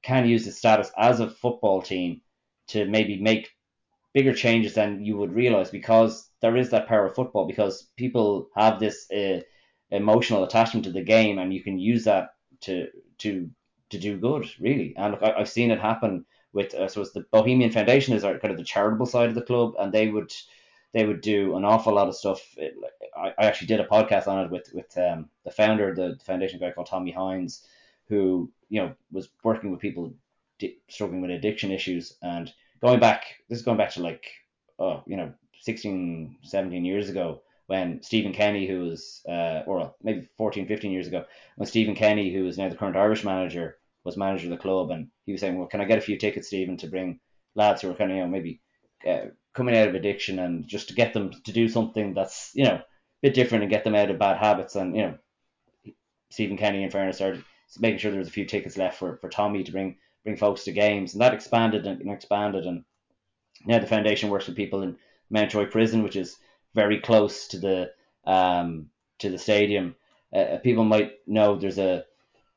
can 0.03 0.29
use 0.29 0.47
its 0.47 0.59
status 0.59 0.91
as 0.99 1.21
a 1.21 1.31
football 1.31 1.81
team 1.81 2.21
to 2.69 2.85
maybe 2.85 3.19
make 3.23 3.54
bigger 4.15 4.33
changes 4.33 4.75
than 4.75 5.05
you 5.05 5.17
would 5.17 5.35
realize 5.35 5.71
because 5.71 6.31
there 6.41 6.57
is 6.57 6.71
that 6.71 6.87
power 6.87 7.07
of 7.07 7.15
football 7.15 7.47
because 7.47 7.89
people 7.97 8.49
have 8.55 8.79
this 8.79 9.11
uh, 9.11 9.41
emotional 9.91 10.45
attachment 10.45 10.85
to 10.85 10.93
the 10.93 11.03
game 11.03 11.39
and 11.39 11.53
you 11.53 11.63
can 11.63 11.79
use 11.79 12.05
that 12.05 12.31
to 12.61 12.89
to 13.19 13.51
to 13.91 13.99
do 13.99 14.17
good 14.17 14.49
really. 14.61 14.95
And 14.97 15.13
look, 15.13 15.23
I, 15.23 15.39
have 15.39 15.49
seen 15.49 15.71
it 15.71 15.81
happen 15.81 16.25
with 16.53 16.75
uh, 16.75 16.89
so 16.89 17.03
it's 17.03 17.13
the 17.13 17.27
Bohemian 17.33 17.73
Foundation 17.73 18.15
is 18.15 18.25
our, 18.25 18.39
kind 18.39 18.53
of 18.53 18.59
the 18.59 18.65
charitable 18.65 19.07
side 19.07 19.29
of 19.29 19.35
the 19.35 19.43
club 19.43 19.75
and 19.79 19.93
they 19.93 20.09
would 20.09 20.33
they 20.93 21.05
would 21.05 21.21
do 21.21 21.57
an 21.57 21.65
awful 21.65 21.93
lot 21.93 22.07
of 22.07 22.15
stuff. 22.15 22.41
I, 23.17 23.35
I 23.37 23.47
actually 23.47 23.67
did 23.67 23.81
a 23.81 23.87
podcast 23.87 24.29
on 24.29 24.45
it 24.45 24.51
with 24.51 24.71
with 24.73 24.97
um, 24.97 25.29
the 25.45 25.51
founder 25.51 25.91
of 25.91 25.97
the 25.97 26.19
foundation 26.25 26.61
guy 26.61 26.71
called 26.71 26.87
Tommy 26.87 27.13
Hynes 27.13 27.67
who 28.09 28.51
you 28.69 28.81
know 28.81 28.95
was 29.11 29.29
working 29.43 29.73
with 29.73 29.81
people 29.81 30.15
struggling 30.89 31.21
with 31.21 31.33
addiction 31.33 31.73
issues 31.73 32.17
and 32.23 32.53
going 32.85 33.01
back, 33.01 33.25
this 33.49 33.59
is 33.59 33.65
going 33.65 33.79
back 33.79 33.91
to 33.91 34.03
like, 34.03 34.27
oh, 34.79 35.03
you 35.07 35.17
know, 35.17 35.33
16, 35.61 36.37
17 36.43 36.85
years 36.85 37.09
ago 37.09 37.41
when 37.67 38.03
Stephen 38.03 38.35
Kenny, 38.35 38.67
who 38.67 38.81
was, 38.81 39.23
uh, 39.27 39.63
or 39.67 39.95
maybe 40.03 40.29
14, 40.37 40.67
15 40.67 40.93
years 40.93 41.07
ago, 41.07 41.25
when 41.57 41.67
Stephen 41.67 41.95
Kenny, 41.95 42.31
who 42.31 42.47
is 42.47 42.59
now 42.59 42.69
the 42.69 42.77
current 42.77 42.97
Irish 42.97 43.25
manager, 43.25 43.79
was 44.05 44.19
manager 44.19 44.49
of 44.49 44.51
the 44.51 44.59
club, 44.59 44.91
and 44.91 45.09
he 45.25 45.33
was 45.33 45.41
saying, 45.41 45.59
well, 45.59 45.67
can 45.67 45.81
I 45.81 45.87
get 45.87 45.97
a 45.97 46.03
few 46.03 46.19
tickets, 46.19 46.49
Stephen, 46.49 46.77
to 46.77 46.89
bring 46.89 47.21
lads 47.55 47.81
who 47.81 47.91
are 47.91 47.95
kind 47.95 48.11
of, 48.11 48.19
you 48.19 48.23
know, 48.23 48.29
maybe 48.29 48.61
uh, 49.09 49.29
coming 49.55 49.75
out 49.75 49.89
of 49.89 49.95
addiction 49.95 50.39
and 50.39 50.69
just 50.69 50.89
to 50.89 50.95
get 50.95 51.15
them 51.15 51.33
to 51.47 51.53
do 51.53 51.71
something 51.71 52.13
that's, 52.13 52.51
you 52.53 52.65
know, 52.65 52.75
a 52.75 52.85
bit 53.23 53.33
different 53.33 53.65
and 53.65 53.71
get 53.71 53.85
them 53.85 53.95
out 53.95 54.11
of 54.11 54.19
bad 54.19 54.37
habits. 54.37 54.77
And, 54.77 54.95
you 54.95 55.03
know, 55.05 55.95
Stephen 56.31 56.59
Kenny, 56.59 56.83
in 56.83 56.91
fairness, 56.91 57.17
started 57.17 57.43
making 57.79 58.01
sure 58.01 58.11
there 58.11 58.21
was 58.21 58.29
a 58.29 58.33
few 58.33 58.45
tickets 58.45 58.77
left 58.77 58.99
for, 58.99 59.17
for 59.23 59.31
Tommy 59.31 59.65
to 59.65 59.73
bring 59.73 59.97
bring 60.25 60.37
folks 60.37 60.65
to 60.65 60.73
games, 60.73 61.13
and 61.13 61.21
that 61.21 61.35
expanded 61.35 61.87
and, 61.87 62.11
expanded. 62.11 62.67
And 62.67 62.85
now 63.67 63.79
the 63.79 63.87
foundation 63.87 64.31
works 64.31 64.47
with 64.47 64.57
people 64.57 64.83
in 64.83 64.97
Mountjoy 65.31 65.67
Prison, 65.67 66.03
which 66.03 66.17
is 66.17 66.37
very 66.75 67.01
close 67.01 67.49
to 67.49 67.59
the 67.59 67.93
um, 68.25 68.91
to 69.19 69.31
the 69.31 69.39
stadium. 69.39 69.95
Uh, 70.33 70.39
uh 70.39 70.59
people 70.59 70.85
might 70.85 71.13
know 71.27 71.57
there's 71.57 71.79
a 71.79 72.05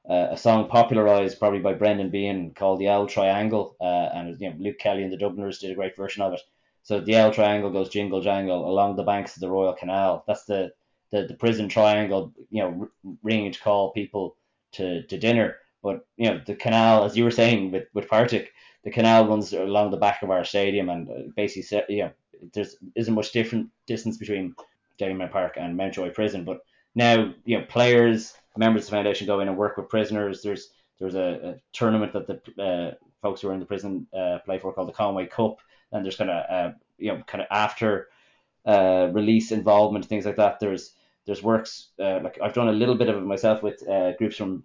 a 0.09 0.37
song 0.37 0.69
popularized 0.69 1.37
probably 1.37 1.59
by 1.59 1.73
Brendan 1.73 2.09
Behan 2.09 2.53
called 2.53 2.79
the 2.79 2.87
Auld 2.87 3.09
Triangle, 3.09 3.75
uh, 3.81 4.09
and 4.13 4.39
you 4.39 4.49
know 4.49 4.55
Luke 4.57 4.79
Kelly 4.79 5.03
and 5.03 5.11
the 5.11 5.17
Dubliners 5.17 5.59
did 5.59 5.71
a 5.71 5.75
great 5.75 5.97
version 5.97 6.21
of 6.21 6.33
it. 6.33 6.41
So 6.83 7.01
the 7.01 7.15
Auld 7.15 7.33
Triangle 7.33 7.69
goes 7.69 7.89
jingle 7.89 8.21
jangle 8.21 8.69
along 8.69 8.95
the 8.95 9.03
banks 9.03 9.35
of 9.35 9.41
the 9.41 9.49
Royal 9.49 9.73
Canal. 9.73 10.23
That's 10.25 10.45
the 10.45 10.71
the, 11.11 11.23
the 11.23 11.33
prison 11.33 11.69
triangle, 11.69 12.33
you 12.49 12.61
know, 12.61 12.89
ringing 13.23 13.51
to 13.51 13.59
call 13.59 13.91
people 13.91 14.35
to, 14.73 15.03
to 15.03 15.17
dinner. 15.17 15.57
But 15.87 16.05
you 16.17 16.29
know, 16.29 16.41
the 16.45 16.55
canal, 16.55 17.05
as 17.05 17.15
you 17.15 17.23
were 17.23 17.31
saying 17.41 17.71
with 17.71 17.85
with 17.93 18.09
Partick, 18.09 18.51
the 18.83 18.91
canal 18.91 19.25
runs 19.25 19.53
along 19.53 19.91
the 19.91 20.03
back 20.05 20.21
of 20.21 20.29
our 20.29 20.43
stadium, 20.43 20.89
and 20.89 21.09
uh, 21.09 21.13
basically, 21.35 21.95
you 21.95 22.03
know, 22.03 22.11
there's 22.53 22.75
isn't 22.95 23.13
much 23.19 23.31
different 23.31 23.69
distance 23.85 24.17
between 24.17 24.53
Dalymount 24.99 25.31
Park 25.31 25.53
and 25.55 25.77
Mountjoy 25.77 26.09
Prison. 26.11 26.43
But 26.43 26.59
now, 26.93 27.33
you 27.45 27.57
know, 27.57 27.65
players, 27.69 28.33
members 28.57 28.83
of 28.83 28.89
the 28.89 28.95
foundation 28.97 29.27
go 29.27 29.39
in 29.39 29.47
and 29.47 29.57
work 29.57 29.77
with 29.77 29.87
prisoners. 29.87 30.41
There's 30.41 30.71
there's 30.99 31.15
a, 31.15 31.29
a 31.49 31.55
tournament 31.71 32.11
that 32.13 32.27
the 32.27 32.63
uh, 32.63 32.95
folks 33.21 33.41
who 33.41 33.47
are 33.49 33.53
in 33.53 33.61
the 33.61 33.65
prison 33.65 34.07
uh, 34.17 34.39
play 34.45 34.59
for 34.59 34.73
called 34.73 34.89
the 34.89 34.99
Conway 35.01 35.27
Cup, 35.27 35.57
and 35.93 36.03
there's 36.03 36.17
kind 36.17 36.31
of 36.31 36.43
uh, 36.49 36.75
you 36.97 37.13
know 37.13 37.23
kind 37.27 37.41
of 37.41 37.47
after 37.49 38.09
uh, 38.65 39.07
release 39.13 39.53
involvement 39.53 40.05
things 40.05 40.25
like 40.25 40.35
that. 40.35 40.59
There's 40.59 40.95
there's 41.25 41.41
works 41.41 41.89
uh, 41.97 42.19
like 42.23 42.39
I've 42.43 42.53
done 42.53 42.67
a 42.67 42.79
little 42.81 42.95
bit 42.95 43.09
of 43.09 43.15
it 43.15 43.21
myself 43.21 43.63
with 43.63 43.87
uh, 43.87 44.11
groups 44.17 44.35
from 44.35 44.63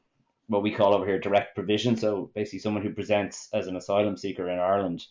what 0.52 0.62
we 0.62 0.70
call 0.70 0.94
over 0.94 1.06
here 1.06 1.18
direct 1.18 1.54
provision. 1.54 1.96
So 1.96 2.30
basically, 2.34 2.60
someone 2.60 2.82
who 2.82 2.90
presents 2.90 3.48
as 3.52 3.66
an 3.66 3.76
asylum 3.76 4.16
seeker 4.16 4.48
in 4.50 4.58
Ireland, 4.58 5.06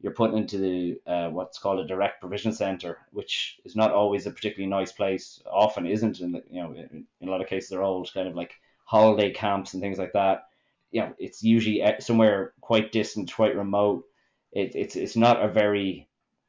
you're 0.00 0.12
put 0.12 0.34
into 0.34 0.58
the 0.58 1.00
uh, 1.06 1.30
what's 1.30 1.58
called 1.58 1.80
a 1.80 1.86
direct 1.86 2.20
provision 2.20 2.52
centre, 2.52 2.98
which 3.12 3.60
is 3.64 3.76
not 3.76 3.92
always 3.92 4.26
a 4.26 4.30
particularly 4.30 4.70
nice 4.70 4.92
place. 4.92 5.40
Often 5.50 5.86
isn't, 5.86 6.20
and 6.20 6.42
you 6.50 6.62
know, 6.62 6.72
in, 6.72 7.04
in 7.20 7.28
a 7.28 7.30
lot 7.30 7.40
of 7.40 7.48
cases, 7.48 7.70
they're 7.70 7.82
old 7.82 8.10
kind 8.12 8.26
of 8.26 8.34
like 8.34 8.54
holiday 8.84 9.30
camps 9.32 9.74
and 9.74 9.82
things 9.82 9.98
like 9.98 10.12
that. 10.14 10.44
You 10.90 11.02
know, 11.02 11.14
it's 11.18 11.42
usually 11.42 11.82
somewhere 12.00 12.54
quite 12.60 12.92
distant, 12.92 13.32
quite 13.32 13.56
remote. 13.56 14.04
It, 14.52 14.74
it's 14.74 14.96
it's 14.96 15.16
not 15.16 15.44
a 15.44 15.48
very 15.48 16.08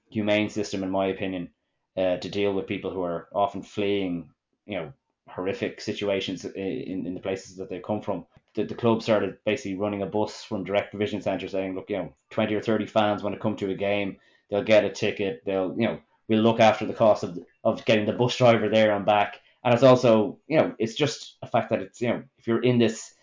humane 0.10 0.50
system, 0.50 0.84
in 0.84 0.90
my 0.90 1.08
opinion, 1.08 1.50
uh, 1.98 2.18
to 2.18 2.30
deal 2.30 2.54
with 2.54 2.68
people 2.68 2.92
who 2.92 3.02
are 3.04 3.28
often 3.34 3.62
fleeing, 3.62 4.30
you 4.66 4.78
know, 4.78 4.94
horrific 5.28 5.82
situations 5.82 6.46
in, 6.46 7.06
in 7.06 7.14
the 7.14 7.20
places 7.20 7.56
that 7.58 7.70
they 7.70 7.80
come 7.80 8.02
from. 8.02 8.26
The, 8.56 8.64
the 8.64 8.76
club 8.76 9.04
started 9.04 9.38
basically 9.46 9.78
running 9.78 10.02
a 10.02 10.06
bus 10.06 10.44
from 10.44 10.64
Direct 10.64 10.90
Provision 10.92 11.22
Centre 11.22 11.48
saying, 11.48 11.76
look, 11.76 11.90
you 11.90 11.98
know, 11.98 12.14
20 12.32 12.56
or 12.56 12.62
30 12.62 12.88
fans 12.88 13.24
want 13.24 13.36
to 13.36 13.42
come 13.42 13.56
to 13.58 13.70
a 13.70 13.76
game, 13.76 14.18
they'll 14.50 14.64
get 14.64 14.86
a 14.86 14.90
ticket, 14.90 15.44
they'll, 15.46 15.76
you 15.78 15.88
know, 15.88 16.00
we'll 16.28 16.42
look 16.42 16.60
after 16.60 16.86
the 16.86 16.94
cost 16.94 17.24
of, 17.24 17.38
of 17.64 17.86
getting 17.86 18.06
the 18.06 18.14
bus 18.14 18.36
driver 18.36 18.70
there 18.70 18.96
and 18.96 19.06
back. 19.06 19.40
And 19.64 19.74
it's 19.74 19.84
also, 19.84 20.40
you 20.48 20.58
know, 20.58 20.76
it's 20.80 20.96
just 20.96 21.38
a 21.42 21.48
fact 21.48 21.70
that 21.70 21.82
it's, 21.82 22.02
you 22.02 22.10
know, 22.10 22.24
if 22.38 22.48
you're 22.48 22.64
in 22.64 22.78
this 22.78 23.14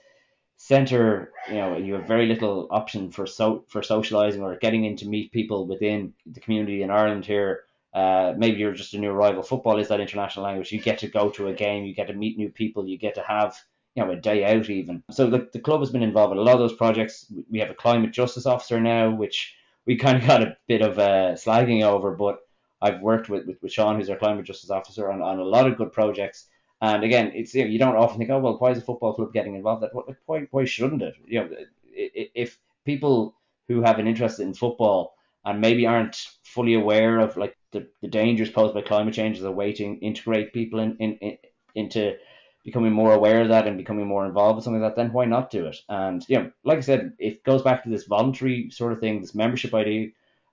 center, 0.57 1.33
you 1.49 1.57
know, 1.57 1.77
you 1.77 1.95
have 1.95 2.07
very 2.07 2.27
little 2.27 2.69
option 2.71 3.11
for 3.11 3.27
so 3.27 3.65
for 3.69 3.83
socializing 3.83 4.43
or 4.43 4.57
getting 4.57 4.85
in 4.85 4.97
to 4.97 5.07
meet 5.07 5.33
people 5.33 5.67
within 5.67 6.15
the 6.27 6.41
community 6.41 6.83
in 6.83 6.91
Ireland 6.91 7.25
here 7.25 7.65
uh, 7.95 8.35
maybe 8.37 8.59
you're 8.59 8.73
just 8.73 8.95
a 8.95 8.99
new 8.99 9.11
arrival. 9.11 9.43
Football 9.43 9.79
is 9.79 9.89
that 9.89 10.01
international 10.01 10.45
language. 10.45 10.73
You 10.73 10.81
get 10.81 10.99
to 10.99 11.09
go 11.09 11.31
to 11.31 11.49
a 11.49 11.55
game, 11.55 11.85
you 11.85 11.95
get 11.95 12.09
to 12.09 12.15
meet 12.15 12.37
new 12.37 12.49
people, 12.49 12.87
you 12.87 12.99
get 12.99 13.15
to 13.15 13.23
have 13.23 13.57
you 13.95 14.05
know 14.05 14.11
a 14.11 14.17
day 14.17 14.45
out 14.45 14.69
even. 14.69 15.03
So 15.11 15.31
the, 15.31 15.49
the 15.53 15.61
club 15.61 15.81
has 15.81 15.91
been 15.91 16.03
involved 16.03 16.33
in 16.33 16.39
a 16.39 16.43
lot 16.43 16.55
of 16.55 16.61
those 16.61 16.77
projects. 16.77 17.33
We 17.51 17.61
have 17.61 17.71
a 17.71 17.75
climate 17.75 18.13
justice 18.13 18.47
officer 18.47 18.81
now, 18.81 19.15
which 19.15 19.55
we 19.87 19.97
kind 19.97 20.19
of 20.19 20.27
got 20.27 20.43
a 20.43 20.57
bit 20.67 20.83
of 20.83 20.99
uh, 20.99 21.33
slagging 21.35 21.83
over, 21.83 22.11
but 22.13 22.41
I've 22.83 23.01
worked 23.01 23.29
with, 23.29 23.47
with, 23.47 23.63
with 23.63 23.73
Sean, 23.73 23.97
who's 23.97 24.11
our 24.11 24.17
climate 24.17 24.45
justice 24.45 24.71
officer, 24.71 25.11
on, 25.11 25.23
on 25.23 25.39
a 25.39 25.45
lot 25.45 25.67
of 25.67 25.79
good 25.79 25.93
projects. 25.93 26.47
And 26.83 27.03
again, 27.05 27.33
it's 27.35 27.55
you, 27.55 27.65
know, 27.65 27.71
you 27.71 27.79
don't 27.79 27.97
often 27.97 28.19
think, 28.19 28.31
oh 28.31 28.41
well, 28.41 28.59
why 28.59 28.73
is 28.73 28.79
a 28.79 28.83
football 28.83 29.15
club 29.15 29.33
getting 29.33 29.55
involved? 29.55 29.83
That 29.83 29.93
why 30.27 30.47
why 30.51 30.65
shouldn't 30.65 31.03
it? 31.03 31.15
You 31.27 31.41
know, 31.41 31.49
if 31.95 32.59
people 32.85 33.37
who 33.69 33.83
have 33.83 33.99
an 33.99 34.09
interest 34.09 34.41
in 34.41 34.53
football 34.53 35.15
and 35.45 35.61
maybe 35.61 35.87
aren't 35.87 36.29
fully 36.55 36.75
aware 36.75 37.19
of 37.19 37.37
like 37.37 37.57
the, 37.73 37.89
the 38.01 38.09
dangers 38.09 38.51
posed 38.51 38.75
by 38.75 38.83
climate 38.83 39.15
change 39.15 39.39
as 39.39 39.45
a 39.45 39.51
way 39.51 39.73
to 39.73 39.85
integrate 39.85 40.53
people 40.53 40.79
in, 40.81 40.97
in, 40.99 41.13
in 41.15 41.39
into 41.75 42.17
becoming 42.65 42.93
more 42.93 43.13
aware 43.13 43.43
of 43.43 43.49
that 43.49 43.67
and 43.67 43.77
becoming 43.77 44.07
more 44.07 44.25
involved 44.25 44.57
with 44.57 44.65
something 44.65 44.81
like 44.81 44.95
that, 44.95 45.01
then 45.01 45.13
why 45.13 45.27
not 45.27 45.51
do 45.51 45.67
it? 45.67 45.77
And 45.89 46.25
you 46.29 46.39
know, 46.39 46.51
like 46.65 46.79
I 46.79 46.83
said, 46.83 47.13
it 47.19 47.45
goes 47.45 47.63
back 47.63 47.83
to 47.83 47.91
this 47.91 48.05
voluntary 48.05 48.71
sort 48.71 48.93
of 48.93 49.01
thing, 49.01 49.21
this 49.21 49.35
membership 49.35 49.75
idea, 49.75 50.09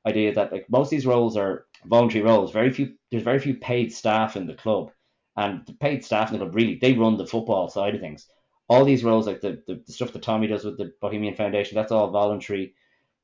idea 0.06 0.34
that 0.34 0.52
like 0.52 0.70
most 0.70 0.88
of 0.88 0.92
these 0.92 1.06
roles 1.06 1.38
are 1.38 1.66
voluntary 1.86 2.24
roles. 2.24 2.52
Very 2.52 2.72
few, 2.72 2.94
there's 3.10 3.24
very 3.24 3.40
few 3.40 3.56
paid 3.56 3.94
staff 3.94 4.36
in 4.36 4.46
the 4.46 4.56
club, 4.56 4.92
and 5.38 5.66
the 5.66 5.74
paid 5.74 6.04
staff 6.04 6.32
in 6.32 6.34
the 6.38 6.46
club 6.46 6.56
really 6.56 6.76
they 6.76 6.94
run 6.94 7.18
the 7.18 7.26
football 7.26 7.70
side 7.70 7.96
of 7.96 8.02
things. 8.02 8.28
All 8.68 8.86
these 8.86 9.04
roles, 9.04 9.28
like 9.28 9.42
the, 9.42 9.62
the, 9.68 9.82
the 9.86 9.94
stuff 9.94 10.14
that 10.14 10.22
Tommy 10.22 10.48
does 10.48 10.64
with 10.64 10.78
the 10.78 10.94
Bohemian 11.02 11.36
Foundation, 11.36 11.76
that's 11.76 11.92
all 11.92 12.10
voluntary. 12.10 12.74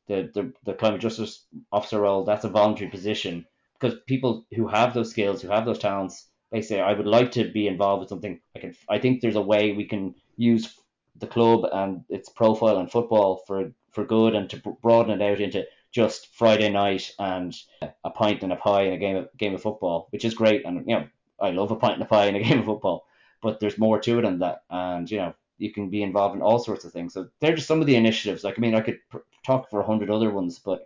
The, 0.08 0.32
the 0.34 0.54
the 0.64 0.74
climate 0.74 1.02
justice 1.02 1.46
officer 1.72 2.00
role, 2.00 2.24
that's 2.24 2.46
a 2.46 2.50
voluntary 2.50 2.90
position 2.90 3.46
because 3.80 4.00
people 4.08 4.46
who 4.56 4.68
have 4.68 4.94
those 4.94 5.10
skills, 5.10 5.42
who 5.42 5.50
have 5.50 5.66
those 5.66 5.80
talents, 5.80 6.28
they 6.52 6.62
say, 6.62 6.80
I 6.80 6.94
would 6.94 7.08
like 7.08 7.32
to 7.34 7.52
be 7.52 7.68
involved 7.68 8.02
with 8.02 8.10
something. 8.10 8.40
I 8.56 8.60
can, 8.60 8.76
I 8.90 9.00
think 9.00 9.22
there's 9.22 9.36
a 9.36 9.42
way 9.42 9.74
we 9.74 9.86
can 9.86 10.16
use 10.38 10.74
the 11.20 11.28
club 11.28 11.68
and 11.72 12.04
its 12.10 12.30
profile 12.30 12.78
and 12.78 12.92
football 12.92 13.44
for 13.48 13.72
for 13.92 14.06
good 14.06 14.36
and 14.36 14.50
to 14.50 14.62
broaden 14.82 15.20
it 15.20 15.32
out 15.32 15.42
into 15.42 15.66
just 15.92 16.28
Friday 16.36 16.70
night 16.70 17.12
and 17.18 17.56
a 18.04 18.10
pint 18.10 18.44
and 18.44 18.54
a 18.54 18.56
pie 18.56 18.84
and 18.84 18.94
a 18.94 18.98
game 18.98 19.16
of 19.18 19.30
game 19.38 19.56
of 19.56 19.62
football, 19.62 20.08
which 20.12 20.26
is 20.26 20.34
great. 20.34 20.66
And 20.66 20.88
you 20.88 20.96
know, 20.96 21.08
I 21.40 21.52
love 21.52 21.72
a 21.72 21.76
pint 21.76 21.96
and 21.96 22.04
a 22.04 22.06
pie 22.06 22.26
and 22.26 22.38
a 22.38 22.44
game 22.48 22.60
of 22.60 22.66
football, 22.66 23.06
but 23.42 23.60
there's 23.60 23.78
more 23.78 24.00
to 24.00 24.20
it 24.20 24.22
than 24.22 24.40
that. 24.40 24.64
And 24.70 25.10
you 25.10 25.18
know, 25.18 25.34
you 25.58 25.72
can 25.72 25.90
be 25.90 26.04
involved 26.04 26.36
in 26.36 26.42
all 26.42 26.60
sorts 26.60 26.86
of 26.86 26.92
things. 26.92 27.14
So 27.14 27.28
they're 27.42 27.56
just 27.56 27.68
some 27.68 27.82
of 27.82 27.88
the 27.88 27.96
initiatives. 27.96 28.44
Like 28.44 28.58
I 28.58 28.62
mean, 28.62 28.76
I 28.76 28.82
could 28.82 29.00
pr- 29.10 29.18
talk 29.46 29.70
for 29.70 29.80
a 29.80 29.86
hundred 29.86 30.10
other 30.10 30.32
ones, 30.32 30.60
but 30.60 30.86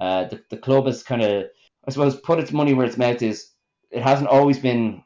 uh, 0.00 0.24
the 0.24 0.42
the 0.50 0.56
club 0.56 0.86
has 0.86 1.02
kind 1.02 1.22
of, 1.22 1.44
I 1.86 1.90
suppose, 1.90 2.16
put 2.20 2.38
its 2.38 2.52
money 2.52 2.74
where 2.74 2.86
its 2.86 2.98
mouth 2.98 3.22
is 3.22 3.52
it 3.92 4.02
hasn't 4.02 4.28
always 4.28 4.58
been 4.58 5.02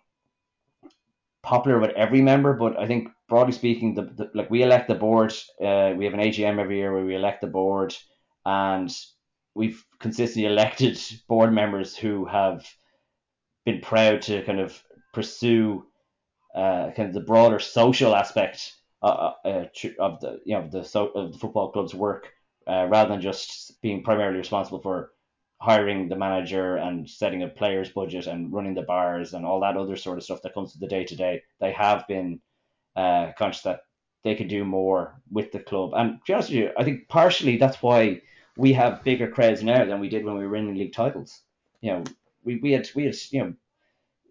popular 1.42 1.78
with 1.78 1.90
every 1.90 2.22
member, 2.22 2.54
but 2.54 2.78
I 2.78 2.86
think 2.86 3.08
broadly 3.28 3.52
speaking, 3.52 3.94
the, 3.94 4.02
the 4.02 4.30
like 4.34 4.50
we 4.50 4.62
elect 4.62 4.88
the 4.88 4.94
board. 4.94 5.32
Uh, 5.60 5.92
we 5.96 6.04
have 6.04 6.14
an 6.14 6.20
AGM 6.20 6.58
every 6.58 6.78
year 6.78 6.92
where 6.92 7.04
we 7.04 7.16
elect 7.16 7.40
the 7.40 7.46
board, 7.48 7.94
and 8.44 8.94
we've 9.54 9.84
consistently 10.00 10.46
elected 10.52 11.00
board 11.28 11.52
members 11.52 11.96
who 11.96 12.24
have 12.26 12.64
been 13.64 13.80
proud 13.80 14.22
to 14.22 14.42
kind 14.44 14.60
of 14.60 14.80
pursue 15.12 15.84
uh, 16.54 16.90
kind 16.96 17.08
of 17.08 17.14
the 17.14 17.20
broader 17.20 17.58
social 17.58 18.14
aspect 18.14 18.75
uh, 19.02 19.32
uh, 19.44 19.48
uh 19.48 19.64
of 19.98 20.20
the 20.20 20.40
you 20.44 20.54
know 20.54 20.68
the 20.70 20.84
so, 20.84 21.08
of 21.08 21.32
the 21.32 21.38
football 21.38 21.70
club's 21.70 21.94
work, 21.94 22.32
uh, 22.66 22.86
rather 22.88 23.10
than 23.10 23.20
just 23.20 23.80
being 23.82 24.02
primarily 24.02 24.38
responsible 24.38 24.80
for 24.80 25.12
hiring 25.60 26.08
the 26.08 26.16
manager 26.16 26.76
and 26.76 27.08
setting 27.08 27.42
a 27.42 27.48
player's 27.48 27.90
budget 27.90 28.26
and 28.26 28.52
running 28.52 28.74
the 28.74 28.82
bars 28.82 29.32
and 29.32 29.46
all 29.46 29.60
that 29.60 29.76
other 29.76 29.96
sort 29.96 30.18
of 30.18 30.24
stuff 30.24 30.42
that 30.42 30.54
comes 30.54 30.72
to 30.72 30.78
the 30.78 30.86
day 30.86 31.04
to 31.04 31.16
day. 31.16 31.42
They 31.60 31.72
have 31.72 32.06
been 32.06 32.40
uh, 32.94 33.32
conscious 33.38 33.62
that 33.62 33.80
they 34.22 34.34
could 34.34 34.48
do 34.48 34.64
more 34.64 35.20
with 35.30 35.52
the 35.52 35.60
club. 35.60 35.92
And 35.94 36.18
to 36.18 36.20
be 36.26 36.32
honest 36.34 36.50
with 36.50 36.58
you, 36.58 36.70
I 36.76 36.84
think 36.84 37.08
partially 37.08 37.56
that's 37.56 37.82
why 37.82 38.20
we 38.56 38.72
have 38.72 39.04
bigger 39.04 39.30
crowds 39.30 39.62
now 39.62 39.84
than 39.84 40.00
we 40.00 40.08
did 40.08 40.24
when 40.24 40.36
we 40.36 40.44
were 40.44 40.50
winning 40.50 40.74
league 40.74 40.92
titles. 40.92 41.42
You 41.80 41.92
know, 41.92 42.04
we, 42.44 42.56
we 42.56 42.72
had 42.72 42.88
we 42.94 43.04
had 43.04 43.16
you 43.30 43.40
know 43.40 43.54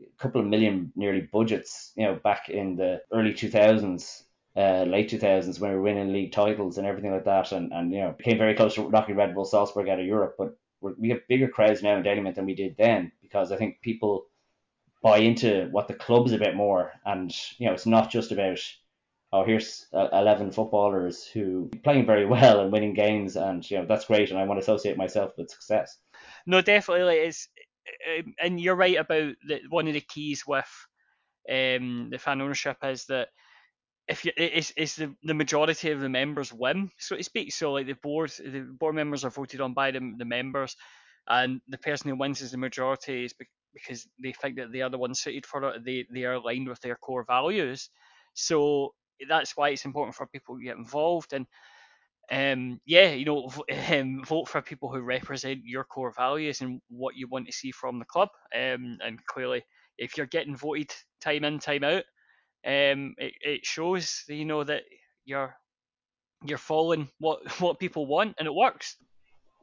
a 0.01 0.21
couple 0.21 0.41
of 0.41 0.47
million 0.47 0.91
nearly 0.95 1.21
budgets, 1.21 1.93
you 1.95 2.05
know, 2.05 2.15
back 2.23 2.49
in 2.49 2.75
the 2.75 3.01
early 3.13 3.33
2000s, 3.33 4.23
uh, 4.55 4.83
late 4.87 5.09
2000s 5.09 5.59
when 5.59 5.71
we 5.71 5.75
were 5.75 5.81
winning 5.81 6.13
league 6.13 6.31
titles 6.31 6.77
and 6.77 6.87
everything 6.87 7.11
like 7.11 7.25
that, 7.25 7.51
and, 7.51 7.71
and 7.73 7.91
you 7.91 7.99
know 7.99 8.15
became 8.17 8.37
very 8.37 8.55
close 8.55 8.75
to 8.75 8.89
knocking 8.89 9.15
Red 9.15 9.35
Bull 9.35 9.45
Salzburg 9.45 9.89
out 9.89 9.99
of 9.99 10.05
Europe. 10.05 10.35
But 10.37 10.55
we 10.81 11.09
have 11.09 11.27
bigger 11.27 11.47
crowds 11.47 11.83
now 11.83 11.97
in 11.97 12.03
Dalymount 12.03 12.35
than 12.35 12.45
we 12.45 12.55
did 12.55 12.77
then 12.77 13.11
because 13.21 13.51
I 13.51 13.57
think 13.57 13.81
people 13.81 14.27
buy 15.01 15.17
into 15.17 15.67
what 15.71 15.87
the 15.87 15.93
club's 15.93 16.31
a 16.31 16.37
bit 16.37 16.55
more, 16.55 16.93
and 17.05 17.33
you 17.57 17.67
know 17.67 17.73
it's 17.73 17.85
not 17.85 18.09
just 18.09 18.31
about 18.31 18.59
oh 19.33 19.43
here's 19.43 19.87
11 19.91 20.51
footballers 20.51 21.25
who 21.25 21.69
playing 21.83 22.05
very 22.05 22.25
well 22.25 22.61
and 22.61 22.71
winning 22.71 22.93
games, 22.93 23.35
and 23.35 23.69
you 23.69 23.77
know 23.77 23.85
that's 23.85 24.05
great, 24.05 24.29
and 24.29 24.39
I 24.39 24.45
want 24.45 24.59
to 24.59 24.63
associate 24.63 24.97
myself 24.97 25.33
with 25.37 25.51
success. 25.51 25.97
No, 26.45 26.61
definitely, 26.61 27.03
like 27.03 27.19
it's 27.19 27.49
um, 28.17 28.33
and 28.39 28.59
you're 28.59 28.75
right 28.75 28.97
about 28.97 29.33
that. 29.49 29.61
One 29.69 29.87
of 29.87 29.93
the 29.93 30.01
keys 30.01 30.45
with 30.47 30.87
um, 31.49 32.09
the 32.09 32.17
fan 32.17 32.41
ownership 32.41 32.77
is 32.83 33.05
that 33.05 33.29
if 34.07 34.25
you, 34.25 34.31
it's, 34.37 34.73
it's 34.77 34.95
the, 34.97 35.15
the 35.23 35.33
majority 35.33 35.91
of 35.91 35.99
the 36.01 36.09
members 36.09 36.53
whim, 36.53 36.91
so 36.99 37.15
to 37.17 37.23
speak. 37.23 37.53
So 37.53 37.73
like 37.73 37.87
the 37.87 37.93
board, 37.93 38.31
the 38.39 38.61
board 38.79 38.95
members 38.95 39.25
are 39.25 39.31
voted 39.31 39.61
on 39.61 39.73
by 39.73 39.91
the, 39.91 40.13
the 40.17 40.25
members, 40.25 40.75
and 41.27 41.61
the 41.69 41.77
person 41.79 42.09
who 42.09 42.17
wins 42.17 42.41
is 42.41 42.51
the 42.51 42.57
majority 42.57 43.25
is 43.25 43.33
because 43.73 44.07
they 44.21 44.33
think 44.33 44.57
that 44.57 44.71
they 44.71 44.81
are 44.81 44.89
the 44.89 44.97
ones 44.97 45.19
suited 45.21 45.45
for 45.45 45.63
it. 45.69 45.83
They 45.83 46.05
they 46.13 46.23
are 46.25 46.33
aligned 46.33 46.67
with 46.69 46.81
their 46.81 46.95
core 46.95 47.25
values. 47.25 47.89
So 48.35 48.93
that's 49.29 49.57
why 49.57 49.69
it's 49.69 49.85
important 49.85 50.15
for 50.15 50.27
people 50.27 50.57
to 50.57 50.63
get 50.63 50.77
involved 50.77 51.33
and. 51.33 51.47
Um, 52.31 52.81
yeah, 52.85 53.11
you 53.11 53.25
know, 53.25 53.51
um, 53.91 54.23
vote 54.25 54.49
for 54.49 54.61
people 54.61 54.91
who 54.91 55.01
represent 55.01 55.61
your 55.63 55.83
core 55.83 56.11
values 56.11 56.61
and 56.61 56.81
what 56.89 57.15
you 57.15 57.27
want 57.27 57.45
to 57.47 57.53
see 57.53 57.71
from 57.71 57.99
the 57.99 58.05
club. 58.05 58.29
Um, 58.55 58.97
and 59.03 59.23
clearly, 59.27 59.63
if 59.97 60.17
you're 60.17 60.25
getting 60.25 60.55
voted 60.57 60.91
time 61.21 61.43
in, 61.43 61.59
time 61.59 61.83
out, 61.83 62.03
um, 62.65 63.15
it, 63.17 63.33
it 63.41 63.65
shows 63.65 64.23
you 64.27 64.45
know 64.45 64.63
that 64.63 64.83
you're 65.25 65.55
you're 66.43 66.57
following 66.57 67.09
what 67.19 67.39
what 67.61 67.79
people 67.79 68.05
want 68.05 68.35
and 68.37 68.47
it 68.47 68.53
works. 68.53 68.97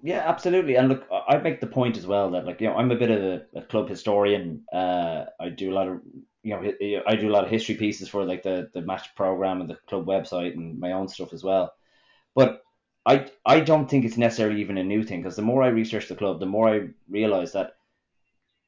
Yeah, 0.05 0.29
absolutely. 0.29 0.77
And 0.77 0.89
look, 0.89 1.07
I 1.29 1.37
make 1.37 1.61
the 1.61 1.67
point 1.69 1.97
as 1.97 2.07
well 2.07 2.31
that 2.33 2.45
like 2.45 2.61
you 2.61 2.67
know 2.67 2.75
I'm 2.75 2.91
a 2.91 2.97
bit 2.97 3.11
of 3.11 3.23
a, 3.23 3.43
a 3.55 3.63
club 3.63 3.89
historian. 3.89 4.65
Uh, 4.73 5.27
I 5.41 5.49
do 5.49 5.71
a 5.71 5.75
lot 5.75 5.89
of 5.89 6.01
you 6.43 6.57
know 6.57 7.03
I 7.07 7.15
do 7.15 7.29
a 7.29 7.33
lot 7.33 7.45
of 7.45 7.51
history 7.51 7.77
pieces 7.77 8.09
for 8.09 8.25
like 8.25 8.43
the 8.43 8.69
the 8.75 8.83
match 8.83 9.15
program 9.15 9.61
and 9.61 9.71
the 9.71 9.79
club 9.89 10.07
website 10.07 10.55
and 10.55 10.79
my 10.79 10.93
own 10.93 11.09
stuff 11.09 11.33
as 11.33 11.45
well. 11.45 11.73
But 12.35 12.63
I 13.07 13.31
I 13.47 13.61
don't 13.61 13.89
think 13.89 14.05
it's 14.05 14.17
necessarily 14.17 14.61
even 14.61 14.79
a 14.79 14.85
new 14.85 15.05
thing 15.05 15.23
because 15.23 15.37
the 15.37 15.43
more 15.43 15.63
I 15.63 15.69
research 15.69 16.09
the 16.09 16.17
club, 16.17 16.41
the 16.41 16.47
more 16.47 16.69
I 16.69 16.89
realize 17.09 17.53
that 17.53 17.77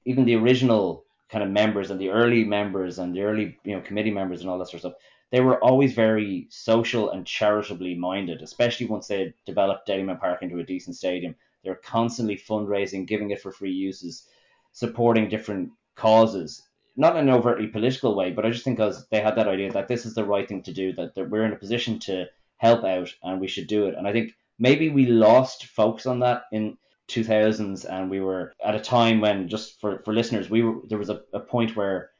even 0.05 0.25
the 0.25 0.37
original 0.37 1.05
kind 1.31 1.43
of 1.43 1.51
members 1.51 1.91
and 1.91 2.01
the 2.01 2.11
early 2.11 2.45
members 2.45 2.99
and 2.99 3.15
the 3.15 3.23
early 3.23 3.59
you 3.65 3.75
know 3.75 3.83
committee 3.83 4.11
members 4.11 4.41
and 4.41 4.51
all 4.51 4.59
that 4.59 4.67
sort 4.67 4.75
of 4.75 4.81
stuff, 4.81 5.03
they 5.31 5.41
were 5.41 5.63
always 5.65 5.95
very 5.95 6.47
social 6.51 7.11
and 7.11 7.27
charitably 7.27 7.95
minded, 7.95 8.43
especially 8.43 8.87
once 8.87 9.09
they 9.09 9.35
developed 9.47 9.89
Dalymount 9.89 10.21
Park 10.21 10.43
into 10.43 10.59
a 10.59 10.65
decent 10.65 10.97
stadium. 10.97 11.35
They 11.63 11.71
were 11.71 11.77
constantly 11.77 12.37
fundraising, 12.37 13.07
giving 13.07 13.31
it 13.31 13.41
for 13.41 13.51
free 13.51 13.73
uses, 13.73 14.29
supporting 14.73 15.29
different 15.29 15.71
causes. 15.97 16.63
Not 16.97 17.17
in 17.17 17.29
an 17.29 17.35
overtly 17.35 17.67
political 17.67 18.15
way, 18.15 18.31
but 18.31 18.47
I 18.47 18.51
just 18.51 18.63
think 18.63 18.77
because 18.77 19.09
they 19.09 19.21
had 19.21 19.35
that 19.37 19.49
idea 19.49 19.73
that 19.73 19.89
this 19.89 20.07
is 20.07 20.15
the 20.15 20.25
right 20.25 20.49
thing 20.49 20.63
to 20.63 20.73
do, 20.73 20.93
that, 20.93 21.15
that 21.17 21.31
we're 21.31 21.45
in 21.45 21.53
a 21.53 21.57
position 21.57 21.99
to 22.01 22.27
help 22.59 22.85
out 22.85 23.13
and 23.23 23.41
we 23.41 23.49
should 23.49 23.67
do 23.67 23.87
it. 23.87 23.97
And 23.97 24.07
I 24.07 24.13
think 24.13 24.33
maybe 24.59 24.89
we 24.91 25.07
lost 25.07 25.67
focus 25.67 26.07
on 26.07 26.21
that 26.21 26.45
in 26.53 26.77
2000s 27.09 27.85
and 27.85 28.11
we 28.11 28.21
were 28.21 28.53
at 28.65 28.75
a 28.75 28.81
time 28.81 29.21
when 29.21 29.49
just 29.49 29.81
for, 29.81 30.01
for 30.05 30.15
listeners 30.15 30.49
we 30.49 30.63
were 30.63 30.81
there 30.89 30.99
was 30.99 31.11
a, 31.11 31.21
a 31.33 31.41
point 31.41 31.77
where 31.77 32.11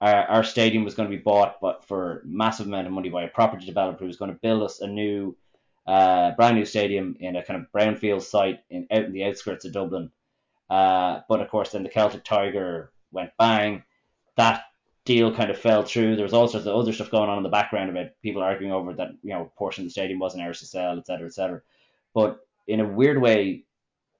our, 0.00 0.24
our 0.26 0.44
stadium 0.44 0.84
was 0.84 0.94
going 0.94 1.10
to 1.10 1.16
be 1.16 1.22
bought 1.22 1.60
but 1.60 1.84
for 1.84 2.22
massive 2.24 2.66
amount 2.66 2.86
of 2.86 2.92
money 2.92 3.08
by 3.08 3.24
a 3.24 3.28
property 3.28 3.66
developer 3.66 4.00
who 4.00 4.06
was 4.06 4.16
going 4.16 4.30
to 4.30 4.38
build 4.40 4.62
us 4.62 4.80
a 4.80 4.86
new 4.86 5.36
uh, 5.88 6.32
brand 6.32 6.56
new 6.56 6.64
stadium 6.64 7.16
in 7.18 7.34
a 7.36 7.42
kind 7.42 7.60
of 7.60 7.72
brownfield 7.72 8.22
site 8.22 8.60
in 8.70 8.86
out 8.92 9.04
in 9.04 9.12
the 9.12 9.24
outskirts 9.24 9.64
of 9.64 9.72
Dublin. 9.72 10.10
Uh, 10.68 11.20
but 11.28 11.40
of 11.40 11.48
course 11.48 11.70
then 11.70 11.82
the 11.82 11.88
Celtic 11.88 12.24
Tiger 12.24 12.92
went 13.10 13.30
bang. 13.38 13.82
That 14.36 14.64
deal 15.06 15.34
kind 15.34 15.50
of 15.50 15.58
fell 15.58 15.82
through. 15.82 16.14
There 16.14 16.24
was 16.24 16.34
all 16.34 16.46
sorts 16.46 16.66
of 16.66 16.76
other 16.76 16.92
stuff 16.92 17.10
going 17.10 17.30
on 17.30 17.38
in 17.38 17.42
the 17.42 17.48
background 17.48 17.88
about 17.88 18.10
people 18.22 18.42
arguing 18.42 18.72
over 18.72 18.92
that 18.92 19.12
you 19.22 19.30
know 19.30 19.50
portion 19.56 19.82
of 19.82 19.86
the 19.86 19.92
stadium 19.92 20.18
wasn't 20.18 20.42
ours 20.42 20.60
to 20.60 20.66
sell 20.66 20.98
etc 20.98 21.26
etc 21.26 21.62
but 22.14 22.40
in 22.66 22.80
a 22.80 22.86
weird 22.86 23.20
way 23.20 23.64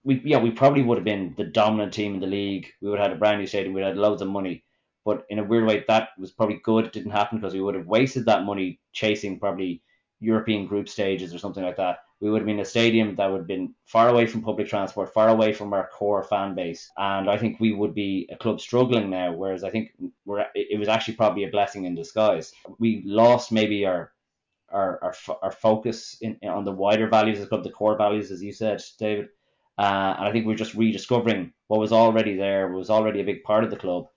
we 0.08 0.22
yeah 0.24 0.38
we 0.38 0.50
probably 0.50 0.82
would 0.82 0.96
have 0.96 1.04
been 1.04 1.34
the 1.36 1.44
dominant 1.44 1.92
team 1.92 2.14
in 2.14 2.20
the 2.20 2.26
league. 2.26 2.66
We 2.80 2.88
would 2.88 2.98
have 2.98 3.08
had 3.08 3.16
a 3.16 3.20
brand 3.20 3.40
new 3.40 3.46
stadium. 3.46 3.74
we'd 3.74 3.84
had 3.84 3.98
loads 3.98 4.22
of 4.22 4.28
money, 4.28 4.64
but 5.04 5.26
in 5.28 5.38
a 5.38 5.44
weird 5.44 5.66
way 5.66 5.84
that 5.86 6.08
was 6.18 6.32
probably 6.32 6.60
good. 6.64 6.86
It 6.86 6.94
didn't 6.94 7.10
happen 7.10 7.38
because 7.38 7.52
we 7.52 7.60
would 7.60 7.74
have 7.74 7.86
wasted 7.86 8.24
that 8.24 8.44
money 8.44 8.80
chasing 8.94 9.38
probably 9.38 9.82
European 10.20 10.66
group 10.66 10.88
stages 10.88 11.34
or 11.34 11.38
something 11.38 11.62
like 11.62 11.76
that. 11.76 11.98
We 12.20 12.30
would 12.30 12.40
have 12.40 12.46
been 12.46 12.60
a 12.60 12.64
stadium 12.64 13.16
that 13.16 13.30
would 13.30 13.42
have 13.42 13.46
been 13.46 13.74
far 13.84 14.08
away 14.08 14.26
from 14.26 14.40
public 14.40 14.66
transport, 14.66 15.12
far 15.12 15.28
away 15.28 15.52
from 15.52 15.74
our 15.74 15.88
core 15.88 16.24
fan 16.24 16.54
base, 16.54 16.90
and 16.96 17.28
I 17.28 17.36
think 17.36 17.60
we 17.60 17.74
would 17.74 17.94
be 17.94 18.28
a 18.32 18.36
club 18.36 18.60
struggling 18.62 19.10
now. 19.10 19.34
Whereas 19.34 19.62
I 19.62 19.70
think 19.70 19.90
we're 20.24 20.46
it 20.54 20.78
was 20.78 20.88
actually 20.88 21.16
probably 21.16 21.44
a 21.44 21.50
blessing 21.50 21.84
in 21.84 21.94
disguise. 21.94 22.54
We 22.78 23.02
lost 23.04 23.52
maybe 23.52 23.84
our 23.84 24.12
our 24.70 24.98
our, 25.04 25.14
our 25.42 25.52
focus 25.52 26.16
in, 26.22 26.38
on 26.48 26.64
the 26.64 26.72
wider 26.72 27.08
values 27.08 27.38
of 27.38 27.44
the 27.44 27.48
club, 27.50 27.64
the 27.64 27.78
core 27.80 27.98
values, 27.98 28.30
as 28.30 28.42
you 28.42 28.52
said, 28.52 28.82
David 28.98 29.28
Uh, 29.78 30.14
and 30.18 30.28
I 30.28 30.32
think 30.32 30.46
we're 30.46 30.56
just 30.56 30.74
rediscovering 30.74 31.52
what 31.68 31.78
was 31.78 31.92
already 31.92 32.36
there, 32.36 32.68
was 32.68 32.90
already 32.90 33.20
a 33.20 33.24
big 33.24 33.44
part 33.44 33.62
of 33.62 33.70
the 33.70 33.76
club. 33.76 34.08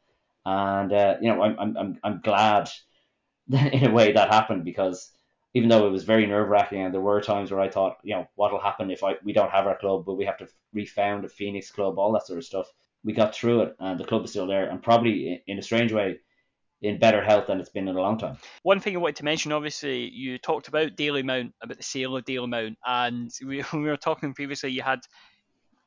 And 0.46 0.92
uh, 0.92 1.18
you 1.22 1.30
know, 1.30 1.44
I'm 1.44 1.78
I'm 1.78 2.00
I'm 2.04 2.22
glad 2.22 2.70
in 3.52 3.86
a 3.86 3.94
way 3.94 4.12
that 4.14 4.34
happened 4.34 4.66
because 4.66 5.12
even 5.54 5.70
though 5.70 5.86
it 5.86 5.92
was 5.92 6.04
very 6.04 6.26
nerve 6.26 6.48
wracking 6.48 6.82
and 6.82 6.94
there 6.94 7.02
were 7.02 7.22
times 7.22 7.52
where 7.52 7.60
I 7.60 7.70
thought, 7.70 7.98
you 8.04 8.16
know, 8.16 8.28
what'll 8.36 8.60
happen 8.60 8.90
if 8.90 9.04
I 9.04 9.16
we 9.24 9.34
don't 9.34 9.52
have 9.52 9.68
our 9.68 9.78
club, 9.78 10.06
but 10.06 10.16
we 10.16 10.26
have 10.26 10.38
to 10.38 10.48
refound 10.74 11.26
a 11.26 11.30
Phoenix 11.30 11.72
club, 11.72 12.00
all 12.00 12.14
that 12.14 12.26
sort 12.26 12.40
of 12.40 12.46
stuff. 12.46 12.68
We 13.04 13.14
got 13.14 13.36
through 13.36 13.62
it, 13.62 13.76
and 13.80 14.00
the 14.00 14.06
club 14.06 14.24
is 14.26 14.32
still 14.32 14.48
there, 14.48 14.70
and 14.70 14.82
probably 14.82 15.44
in 15.48 15.58
a 15.58 15.64
strange 15.64 15.92
way, 15.92 16.20
in 16.82 17.00
better 17.00 17.24
health 17.24 17.48
than 17.48 17.60
it's 17.60 17.70
been 17.70 17.88
in 17.88 17.96
a 17.96 18.02
long 18.02 18.18
time. 18.18 18.38
One 18.64 18.80
thing 18.80 18.96
I 18.96 19.00
wanted 19.00 19.18
to 19.18 19.26
mention, 19.26 19.52
obviously, 19.52 20.10
you 20.10 20.38
talked 20.38 20.68
about 20.68 20.96
Dalymount, 20.96 21.52
about 21.62 21.78
the 21.78 21.84
sale 21.84 22.16
of 22.16 22.26
Dalymount, 22.26 22.76
and 22.86 23.32
we, 23.46 23.64
we 23.74 23.82
were 23.82 23.98
talking 23.98 24.34
previously. 24.34 24.72
You 24.72 24.82
had 24.82 25.00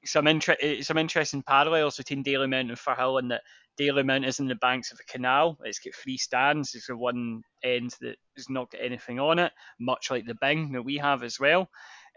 some 0.04 0.26
inter- 0.26 0.82
some 0.82 0.98
interesting 0.98 1.42
parallels 1.42 1.96
between 1.96 2.24
Dalymount 2.24 2.70
and 2.70 2.78
Firhill, 2.78 3.18
and 3.18 3.30
that 3.30 3.42
Dalymount 3.78 4.26
is 4.26 4.40
in 4.40 4.48
the 4.48 4.54
banks 4.56 4.92
of 4.92 4.98
a 5.00 5.12
canal. 5.12 5.58
It's 5.64 5.78
got 5.78 5.94
three 5.94 6.16
stands. 6.16 6.74
It's 6.74 6.86
the 6.86 6.96
one 6.96 7.42
end 7.62 7.94
that 8.00 8.16
has 8.36 8.48
not 8.48 8.70
got 8.70 8.80
anything 8.82 9.18
on 9.18 9.38
it, 9.38 9.52
much 9.80 10.10
like 10.10 10.26
the 10.26 10.36
Bing 10.40 10.72
that 10.72 10.82
we 10.82 10.96
have 10.98 11.22
as 11.22 11.40
well. 11.40 11.68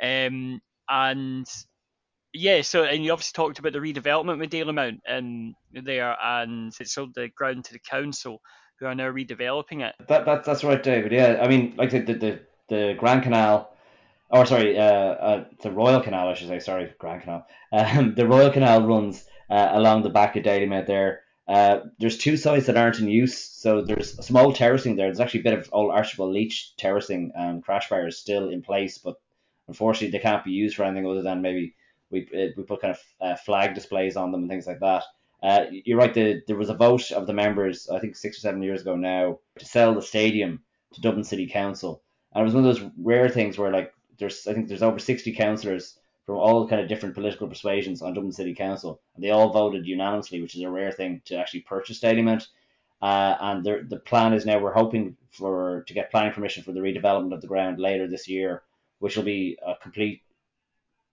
Um, 0.01 0.61
and 0.89 1.47
yeah, 2.33 2.61
so 2.61 2.83
and 2.83 3.03
you 3.03 3.11
obviously 3.11 3.35
talked 3.35 3.59
about 3.59 3.73
the 3.73 3.79
redevelopment 3.79 4.39
with 4.39 4.51
Dalymount 4.51 4.99
and 5.07 5.55
there, 5.73 6.15
and 6.21 6.73
it 6.79 6.87
sold 6.87 7.13
the 7.15 7.29
ground 7.29 7.65
to 7.65 7.73
the 7.73 7.79
council, 7.79 8.41
who 8.79 8.85
are 8.85 8.95
now 8.95 9.09
redeveloping 9.11 9.87
it. 9.87 9.95
That, 10.07 10.25
that 10.25 10.43
that's 10.43 10.63
right, 10.63 10.81
David. 10.81 11.11
Yeah, 11.11 11.39
I 11.41 11.47
mean, 11.47 11.73
like 11.77 11.89
the 11.89 12.01
the, 12.01 12.39
the 12.69 12.95
Grand 12.97 13.23
Canal, 13.23 13.73
or 14.29 14.45
sorry, 14.45 14.77
uh, 14.77 14.81
uh, 14.81 15.45
the 15.61 15.71
Royal 15.71 16.01
Canal, 16.01 16.27
I 16.27 16.33
should 16.33 16.49
say. 16.49 16.59
Sorry, 16.59 16.93
Grand 16.99 17.21
Canal. 17.21 17.45
Um, 17.71 18.15
the 18.15 18.27
Royal 18.27 18.51
Canal 18.51 18.85
runs 18.85 19.25
uh, 19.49 19.69
along 19.71 20.03
the 20.03 20.09
back 20.09 20.35
of 20.35 20.43
Dalymount 20.43 20.87
there. 20.87 21.21
Uh, 21.47 21.79
there's 21.97 22.17
two 22.17 22.35
sites 22.35 22.65
that 22.65 22.75
aren't 22.75 22.99
in 22.99 23.07
use, 23.07 23.37
so 23.37 23.81
there's 23.81 24.17
small 24.25 24.51
terracing 24.51 24.97
there. 24.97 25.07
There's 25.07 25.21
actually 25.21 25.39
a 25.41 25.43
bit 25.43 25.57
of 25.57 25.69
old 25.71 25.91
Archibald 25.91 26.33
Leitch 26.33 26.75
terracing 26.75 27.31
and 27.35 27.63
crash 27.63 27.89
barriers 27.89 28.17
still 28.17 28.49
in 28.49 28.61
place, 28.61 28.97
but 28.97 29.15
unfortunately 29.69 30.11
they 30.11 30.21
can't 30.21 30.43
be 30.43 30.51
used 30.51 30.75
for 30.75 30.83
anything 30.83 31.09
other 31.09 31.21
than 31.21 31.41
maybe 31.41 31.73
we 32.09 32.27
uh, 32.33 32.51
we 32.57 32.63
put 32.63 32.81
kind 32.81 32.95
of 32.95 33.01
uh, 33.21 33.35
flag 33.35 33.75
displays 33.75 34.17
on 34.17 34.31
them 34.31 34.41
and 34.41 34.49
things 34.49 34.67
like 34.67 34.81
that. 34.81 35.03
Uh, 35.41 35.65
you're 35.71 35.97
right. 35.97 36.13
The, 36.13 36.41
there 36.47 36.57
was 36.57 36.69
a 36.69 36.73
vote 36.73 37.11
of 37.11 37.27
the 37.27 37.33
members, 37.33 37.89
I 37.89 37.99
think 37.99 38.15
six 38.15 38.37
or 38.37 38.41
seven 38.41 38.61
years 38.61 38.81
ago 38.81 38.95
now, 38.95 39.39
to 39.59 39.65
sell 39.65 39.93
the 39.93 40.01
stadium 40.01 40.63
to 40.93 41.01
Dublin 41.01 41.23
City 41.23 41.47
Council, 41.47 42.01
and 42.33 42.41
it 42.41 42.45
was 42.45 42.55
one 42.55 42.65
of 42.65 42.75
those 42.75 42.89
rare 42.97 43.29
things 43.29 43.57
where 43.57 43.71
like 43.71 43.93
there's 44.17 44.47
I 44.47 44.53
think 44.53 44.67
there's 44.67 44.83
over 44.83 44.99
60 44.99 45.33
councillors 45.33 45.99
from 46.25 46.35
all 46.35 46.67
kind 46.67 46.81
of 46.81 46.89
different 46.89 47.15
political 47.15 47.47
persuasions 47.47 48.01
on 48.01 48.13
Dublin 48.13 48.33
City 48.33 48.53
Council, 48.53 48.99
and 49.15 49.23
they 49.23 49.29
all 49.29 49.49
voted 49.49 49.87
unanimously, 49.87 50.41
which 50.41 50.55
is 50.55 50.61
a 50.61 50.69
rare 50.69 50.91
thing 50.91 51.21
to 51.25 51.35
actually 51.37 51.61
purchase 51.61 51.99
Dalymount. 52.01 52.47
Uh, 53.01 53.37
and 53.39 53.63
the 53.63 54.01
plan 54.05 54.33
is 54.33 54.45
now 54.45 54.59
we're 54.59 54.73
hoping 54.73 55.15
for 55.31 55.83
to 55.87 55.93
get 55.93 56.11
planning 56.11 56.33
permission 56.33 56.63
for 56.63 56.71
the 56.71 56.79
redevelopment 56.79 57.33
of 57.33 57.41
the 57.41 57.47
ground 57.47 57.79
later 57.79 58.07
this 58.07 58.27
year, 58.27 58.63
which 58.99 59.15
will 59.15 59.23
be 59.23 59.57
a 59.65 59.75
complete 59.75 60.21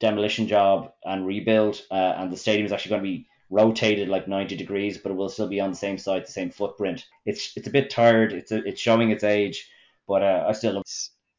demolition 0.01 0.49
job 0.49 0.93
and 1.05 1.27
rebuild. 1.27 1.81
Uh, 1.91 2.15
and 2.17 2.33
the 2.33 2.37
stadium 2.37 2.67
is 2.67 2.73
actually 2.73 2.91
going 2.91 3.03
to 3.03 3.09
be 3.09 3.27
rotated 3.51 4.09
like 4.09 4.27
90 4.27 4.57
degrees, 4.57 4.99
but 4.99 5.13
it 5.13 5.15
will 5.15 5.29
still 5.29 5.47
be 5.47 5.61
on 5.61 5.71
the 5.71 5.77
same 5.77 5.99
site, 5.99 6.27
the 6.27 6.33
same 6.33 6.51
footprint. 6.51 7.07
It's 7.27 7.53
it's 7.57 7.69
a 7.69 7.71
bit 7.71 7.91
tired. 7.91 8.33
It's 8.33 8.51
a, 8.51 8.65
it's 8.65 8.81
showing 8.81 9.11
its 9.11 9.23
age, 9.25 9.71
but 10.09 10.23
uh, 10.23 10.47
I 10.49 10.53
still. 10.53 10.75
Love- 10.75 10.85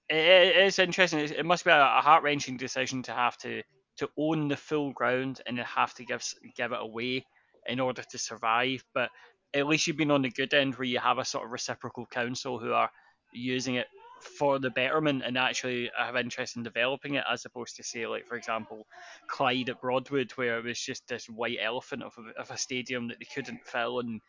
it 0.10 0.56
is 0.58 0.80
interesting. 0.80 1.20
It 1.20 1.46
must 1.46 1.66
be 1.66 1.72
a 1.72 2.02
heart 2.02 2.24
wrenching 2.24 2.58
decision 2.58 3.04
to 3.04 3.12
have 3.12 3.38
to 3.40 3.64
to 3.98 4.10
own 4.18 4.50
the 4.50 4.58
full 4.58 4.92
ground 4.92 5.42
and 5.46 5.58
then 5.58 5.66
have 5.66 5.94
to 5.96 6.06
give 6.06 6.24
give 6.56 6.72
it 6.72 6.80
away 6.82 7.26
in 7.68 7.80
order 7.80 8.04
to 8.04 8.18
survive. 8.18 8.84
But 8.94 9.10
at 9.54 9.68
least 9.68 9.88
you've 9.88 9.98
been 9.98 10.12
on 10.12 10.22
the 10.22 10.30
good 10.30 10.54
end 10.54 10.76
where 10.76 10.86
you 10.86 11.00
have 11.00 11.18
a 11.18 11.26
sort 11.26 11.46
of 11.46 11.52
reciprocal 11.52 12.06
council 12.06 12.60
who 12.60 12.74
are 12.74 12.90
using 13.34 13.76
it 13.76 13.88
for 14.22 14.60
the 14.60 14.70
betterment 14.70 15.24
and 15.26 15.38
actually 15.38 15.92
have 15.98 16.16
interest 16.16 16.56
in 16.56 16.64
developing 16.64 17.16
it, 17.16 17.24
as 17.32 17.46
opposed 17.46 17.76
to 17.76 17.84
say, 17.84 18.08
like 18.08 18.28
for 18.28 18.36
example, 18.36 18.86
Clyde 19.28 19.70
at 19.70 19.82
Broadwood, 19.82 20.32
where 20.32 20.58
it 20.58 20.66
was 20.66 20.80
just 20.80 21.08
this 21.08 21.28
white 21.28 21.58
elephant 21.62 22.04
of 22.04 22.14
a, 22.18 22.40
of 22.40 22.52
a 22.52 22.58
stadium 22.58 23.08
that 23.08 23.20
they 23.20 23.28
couldn't 23.34 23.66
fill 23.66 24.00
and 24.00 24.22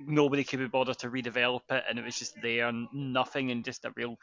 nobody 0.00 0.44
could 0.44 0.58
be 0.58 0.66
bothered 0.66 0.98
to 0.98 1.10
redevelop 1.10 1.62
it, 1.70 1.84
and 1.88 1.98
it 1.98 2.04
was 2.04 2.18
just 2.18 2.34
there 2.42 2.68
and 2.68 2.88
nothing, 2.92 3.50
and 3.50 3.64
just 3.64 3.84
a 3.84 3.92
real 3.96 4.16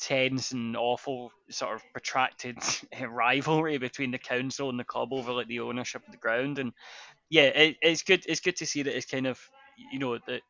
tense 0.00 0.52
and 0.52 0.76
awful 0.76 1.30
sort 1.50 1.74
of 1.74 1.82
protracted 1.92 2.58
rivalry 3.08 3.78
between 3.78 4.10
the 4.10 4.18
council 4.18 4.68
and 4.70 4.78
the 4.78 4.84
club 4.84 5.12
over 5.12 5.32
like 5.32 5.46
the 5.46 5.60
ownership 5.60 6.02
of 6.04 6.12
the 6.12 6.18
ground 6.18 6.58
and 6.58 6.72
yeah 7.30 7.44
it, 7.44 7.76
it's 7.80 8.02
good 8.02 8.22
it's 8.26 8.40
good 8.40 8.56
to 8.56 8.66
see 8.66 8.82
that 8.82 8.96
it's 8.96 9.06
kind 9.06 9.26
of 9.26 9.40
you 9.92 9.98
know 9.98 10.18
that 10.26 10.40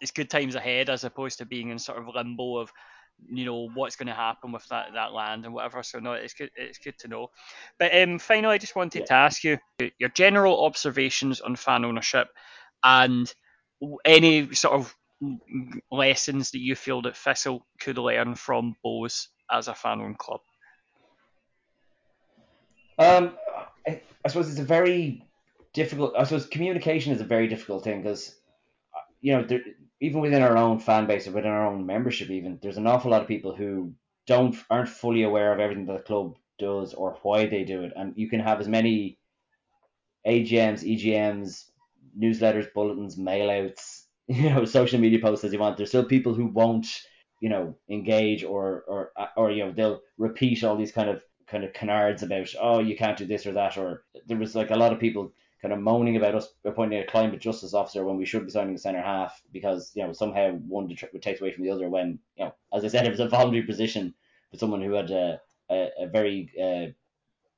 it's 0.00 0.10
good 0.10 0.30
times 0.30 0.54
ahead 0.54 0.90
as 0.90 1.04
opposed 1.04 1.38
to 1.38 1.46
being 1.46 1.70
in 1.70 1.78
sort 1.78 1.98
of 1.98 2.14
limbo 2.14 2.56
of 2.58 2.72
you 3.30 3.44
know 3.44 3.68
what's 3.74 3.96
going 3.96 4.06
to 4.06 4.14
happen 4.14 4.52
with 4.52 4.66
that, 4.68 4.88
that 4.94 5.12
land 5.12 5.44
and 5.44 5.52
whatever 5.52 5.82
so 5.82 5.98
no 5.98 6.12
it's 6.12 6.34
good 6.34 6.50
it's 6.56 6.78
good 6.78 6.96
to 6.98 7.08
know 7.08 7.28
but 7.78 7.96
um 7.96 8.18
finally 8.18 8.54
i 8.54 8.58
just 8.58 8.76
wanted 8.76 9.00
yeah. 9.00 9.06
to 9.06 9.14
ask 9.14 9.44
you 9.44 9.58
your 9.98 10.10
general 10.10 10.64
observations 10.64 11.40
on 11.40 11.56
fan 11.56 11.84
ownership 11.84 12.28
and 12.84 13.32
any 14.04 14.52
sort 14.54 14.74
of 14.74 14.94
lessons 15.90 16.50
that 16.50 16.60
you 16.60 16.74
feel 16.74 17.02
that 17.02 17.16
Thistle 17.16 17.66
could 17.80 17.98
learn 17.98 18.34
from 18.34 18.74
Bohs 18.84 19.28
as 19.50 19.68
a 19.68 19.74
fan 19.74 20.00
owned 20.00 20.18
club? 20.18 20.40
Um, 22.98 23.36
I, 23.86 24.00
suppose 24.26 24.50
it's 24.50 24.58
a 24.58 24.64
very 24.64 25.24
difficult. 25.72 26.14
I 26.18 26.24
suppose 26.24 26.46
communication 26.46 27.12
is 27.12 27.20
a 27.20 27.24
very 27.24 27.48
difficult 27.48 27.84
thing 27.84 28.02
because, 28.02 28.34
you 29.20 29.32
know, 29.32 29.44
there, 29.44 29.60
even 30.00 30.20
within 30.20 30.42
our 30.42 30.56
own 30.56 30.78
fan 30.78 31.06
base 31.06 31.26
or 31.26 31.32
within 31.32 31.50
our 31.50 31.66
own 31.66 31.86
membership, 31.86 32.30
even 32.30 32.58
there's 32.60 32.76
an 32.76 32.86
awful 32.86 33.10
lot 33.10 33.22
of 33.22 33.28
people 33.28 33.54
who 33.54 33.92
don't 34.26 34.56
aren't 34.68 34.88
fully 34.88 35.22
aware 35.22 35.52
of 35.52 35.60
everything 35.60 35.86
that 35.86 35.96
the 35.96 36.02
club 36.02 36.36
does 36.58 36.92
or 36.94 37.18
why 37.22 37.46
they 37.46 37.64
do 37.64 37.82
it, 37.84 37.92
and 37.96 38.14
you 38.16 38.28
can 38.28 38.40
have 38.40 38.60
as 38.60 38.68
many 38.68 39.18
AGMs, 40.26 40.82
EGMs, 40.84 41.64
newsletters, 42.18 42.72
bulletins, 42.74 43.16
mailouts, 43.16 43.97
you 44.30 44.50
know 44.50 44.64
social 44.66 45.00
media 45.00 45.18
posts 45.18 45.44
as 45.44 45.52
you 45.52 45.58
want. 45.58 45.76
There's 45.76 45.88
still 45.88 46.04
people 46.04 46.34
who 46.34 46.46
won't 46.46 46.86
you 47.40 47.48
know 47.48 47.74
engage 47.88 48.44
or 48.44 48.84
or 48.86 49.12
or 49.36 49.50
you 49.50 49.64
know 49.64 49.72
they'll 49.72 50.00
repeat 50.18 50.62
all 50.62 50.76
these 50.76 50.92
kind 50.92 51.08
of 51.08 51.22
kind 51.46 51.64
of 51.64 51.72
canards 51.72 52.22
about 52.22 52.48
oh 52.60 52.78
you 52.78 52.94
can't 52.94 53.16
do 53.16 53.24
this 53.24 53.46
or 53.46 53.52
that 53.52 53.78
or 53.78 54.04
there 54.26 54.36
was 54.36 54.54
like 54.54 54.70
a 54.70 54.76
lot 54.76 54.92
of 54.92 55.00
people 55.00 55.32
kind 55.62 55.72
of 55.72 55.80
moaning 55.80 56.16
about 56.16 56.34
us 56.34 56.48
appointing 56.64 57.00
a 57.00 57.06
climate 57.06 57.40
justice 57.40 57.72
officer 57.72 58.04
when 58.04 58.18
we 58.18 58.26
should 58.26 58.44
be 58.44 58.50
signing 58.50 58.74
a 58.74 58.78
centre 58.78 59.00
half 59.00 59.40
because 59.52 59.92
you 59.94 60.06
know 60.06 60.12
somehow 60.12 60.50
one 60.68 60.86
would 61.12 61.22
take 61.22 61.40
away 61.40 61.52
from 61.52 61.64
the 61.64 61.70
other 61.70 61.88
when 61.88 62.18
you 62.36 62.44
know 62.44 62.54
as 62.72 62.84
I 62.84 62.88
said 62.88 63.06
it 63.06 63.10
was 63.10 63.20
a 63.20 63.28
voluntary 63.28 63.62
position 63.62 64.14
for 64.50 64.58
someone 64.58 64.82
who 64.82 64.92
had 64.92 65.10
a 65.10 65.40
a, 65.70 65.88
a 66.00 66.06
very 66.06 66.50
uh, 66.60 66.92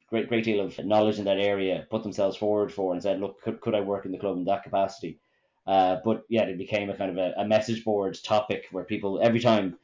great 0.09 0.29
great 0.29 0.45
deal 0.45 0.65
of 0.65 0.79
knowledge 0.85 1.19
in 1.19 1.25
that 1.25 1.39
area 1.39 1.87
put 1.91 2.05
themselves 2.05 2.37
forward 2.37 2.73
for 2.73 2.93
and 2.93 3.03
said 3.03 3.21
look 3.21 3.43
could, 3.43 3.61
could 3.61 3.75
I 3.75 3.81
work 3.81 4.07
in 4.07 4.13
the 4.13 4.19
club 4.19 4.37
in 4.37 4.45
that 4.45 4.63
capacity 4.63 5.19
uh, 5.67 5.97
but 6.05 6.25
yeah, 6.29 6.43
it 6.43 6.59
became 6.59 6.91
a 6.91 6.97
kind 6.97 7.11
of 7.11 7.19
a, 7.19 7.35
a, 7.39 7.47
message 7.47 7.85
board 7.85 8.19
topic 8.25 8.67
where 8.71 8.85
people 8.85 9.21
every 9.23 9.41
time, 9.41 9.79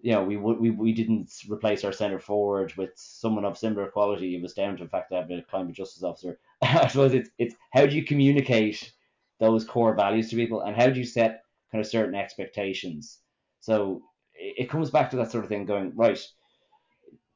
you 0.00 0.12
know, 0.12 0.22
we 0.22 0.36
we 0.36 0.70
we 0.70 0.92
didn't 0.92 1.30
replace 1.48 1.84
our 1.84 1.92
centre 1.92 2.18
forward 2.18 2.72
with 2.76 2.90
someone 2.94 3.44
of 3.44 3.58
similar 3.58 3.88
quality. 3.88 4.36
It 4.36 4.42
was 4.42 4.54
down 4.54 4.76
to 4.76 4.84
the 4.84 4.90
fact 4.90 5.10
that 5.10 5.16
I 5.16 5.18
have 5.20 5.28
been 5.28 5.40
a 5.40 5.44
climate 5.44 5.74
justice 5.74 6.02
officer. 6.02 6.38
I 6.62 6.86
suppose 6.86 7.14
it's 7.14 7.30
it's 7.38 7.54
how 7.72 7.86
do 7.86 7.96
you 7.96 8.04
communicate 8.04 8.92
those 9.40 9.64
core 9.64 9.94
values 9.94 10.30
to 10.30 10.36
people 10.36 10.62
and 10.62 10.76
how 10.76 10.88
do 10.88 10.98
you 10.98 11.04
set 11.04 11.42
kind 11.72 11.84
of 11.84 11.90
certain 11.90 12.14
expectations. 12.14 13.18
So 13.60 14.02
it, 14.34 14.64
it 14.64 14.70
comes 14.70 14.90
back 14.90 15.10
to 15.10 15.16
that 15.16 15.32
sort 15.32 15.44
of 15.44 15.50
thing. 15.50 15.66
Going 15.66 15.92
right, 15.96 16.18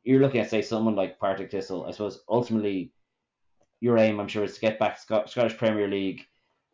you're 0.04 0.20
looking 0.20 0.40
at 0.40 0.50
say 0.50 0.62
someone 0.62 0.94
like 0.94 1.18
Partick 1.18 1.50
Thistle. 1.50 1.86
I 1.86 1.90
suppose 1.90 2.22
ultimately 2.28 2.92
your 3.80 3.98
aim, 3.98 4.20
I'm 4.20 4.28
sure, 4.28 4.44
is 4.44 4.54
to 4.54 4.60
get 4.60 4.78
back 4.78 4.98
Scottish 4.98 5.56
Premier 5.56 5.88
League 5.88 6.22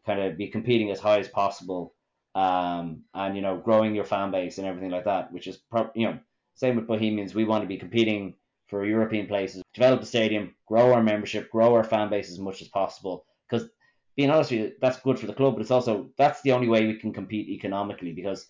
kind 0.05 0.21
of 0.21 0.37
be 0.37 0.49
competing 0.49 0.91
as 0.91 1.01
high 1.01 1.19
as 1.19 1.29
possible, 1.29 1.95
um, 2.35 3.03
and 3.15 3.37
you 3.37 3.43
know 3.43 3.57
growing 3.57 3.95
your 3.95 4.05
fan 4.05 4.31
base 4.31 4.59
and 4.59 4.67
everything 4.67 4.91
like 4.91 5.05
that. 5.05 5.33
Which 5.33 5.47
is 5.47 5.57
pro- 5.57 5.91
you 5.95 6.07
know 6.07 6.19
same 6.55 6.77
with 6.77 6.87
Bohemians. 6.87 7.35
We 7.35 7.45
want 7.45 7.63
to 7.63 7.69
be 7.69 7.77
competing 7.77 8.35
for 8.69 8.87
European 8.87 9.27
places, 9.27 9.63
develop 9.75 10.01
the 10.01 10.07
stadium, 10.07 10.55
grow 10.67 10.95
our 10.95 11.03
membership, 11.03 11.51
grow 11.51 11.75
our 11.75 11.85
fan 11.85 12.09
base 12.09 12.31
as 12.31 12.39
much 12.39 12.63
as 12.63 12.69
possible. 12.69 13.27
Because 13.47 13.69
being 14.17 14.31
honest 14.31 14.51
with 14.51 14.61
you, 14.61 14.73
that's 14.81 15.01
good 15.01 15.19
for 15.19 15.27
the 15.27 15.35
club, 15.35 15.55
but 15.55 15.61
it's 15.61 15.71
also 15.71 16.11
that's 16.17 16.41
the 16.43 16.53
only 16.53 16.69
way 16.69 16.87
we 16.87 16.99
can 16.99 17.13
compete 17.13 17.49
economically 17.49 18.13
because 18.13 18.47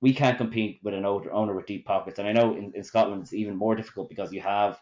we 0.00 0.12
can't 0.12 0.38
compete 0.38 0.80
with 0.84 0.94
an 0.94 1.04
owner 1.04 1.54
with 1.54 1.66
deep 1.66 1.86
pockets. 1.86 2.18
And 2.18 2.28
I 2.28 2.32
know 2.32 2.54
in, 2.54 2.72
in 2.74 2.84
Scotland 2.84 3.22
it's 3.22 3.32
even 3.32 3.56
more 3.56 3.74
difficult 3.74 4.08
because 4.08 4.32
you 4.32 4.40
have 4.42 4.78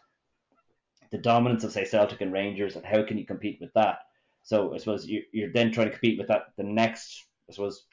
the 1.11 1.17
dominance 1.17 1.63
of 1.63 1.71
say 1.71 1.85
Celtic 1.85 2.21
and 2.21 2.33
Rangers, 2.33 2.75
and 2.75 2.85
how 2.85 3.03
can 3.03 3.17
you 3.17 3.25
compete 3.25 3.59
with 3.61 3.73
that? 3.73 3.99
So 4.43 4.73
I 4.73 4.77
suppose 4.77 5.07
you're, 5.07 5.23
you're 5.31 5.53
then 5.53 5.71
trying 5.71 5.87
to 5.87 5.93
compete 5.93 6.17
with 6.17 6.27
that 6.27 6.47
the 6.57 6.63
next 6.63 7.25
I 7.49 7.53
suppose 7.53 7.85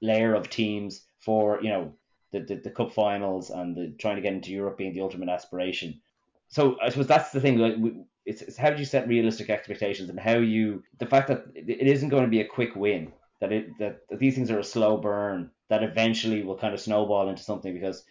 layer 0.00 0.34
of 0.34 0.50
teams 0.50 1.02
for 1.20 1.62
you 1.62 1.70
know 1.70 1.94
the, 2.32 2.40
the, 2.40 2.54
the 2.56 2.70
cup 2.70 2.92
finals 2.92 3.50
and 3.50 3.76
the, 3.76 3.94
trying 3.98 4.16
to 4.16 4.22
get 4.22 4.32
into 4.32 4.50
Europe 4.50 4.78
being 4.78 4.94
the 4.94 5.02
ultimate 5.02 5.28
aspiration. 5.28 6.00
So 6.48 6.76
I 6.82 6.88
suppose 6.88 7.06
that's 7.06 7.30
the 7.30 7.40
thing. 7.40 7.58
Like 7.58 7.76
it's, 8.24 8.42
it's 8.42 8.56
how 8.56 8.70
do 8.70 8.78
you 8.78 8.84
set 8.84 9.08
realistic 9.08 9.50
expectations 9.50 10.08
and 10.08 10.18
how 10.18 10.36
you 10.36 10.82
the 10.98 11.06
fact 11.06 11.28
that 11.28 11.44
it 11.54 11.86
isn't 11.86 12.08
going 12.08 12.24
to 12.24 12.30
be 12.30 12.40
a 12.40 12.46
quick 12.46 12.74
win 12.74 13.12
that 13.40 13.52
it 13.52 13.66
that, 13.78 14.00
that 14.08 14.18
these 14.18 14.34
things 14.34 14.50
are 14.50 14.58
a 14.58 14.64
slow 14.64 14.96
burn 14.96 15.50
that 15.68 15.82
eventually 15.82 16.42
will 16.42 16.56
kind 16.56 16.74
of 16.74 16.80
snowball 16.80 17.28
into 17.28 17.42
something 17.42 17.72
because 17.72 18.04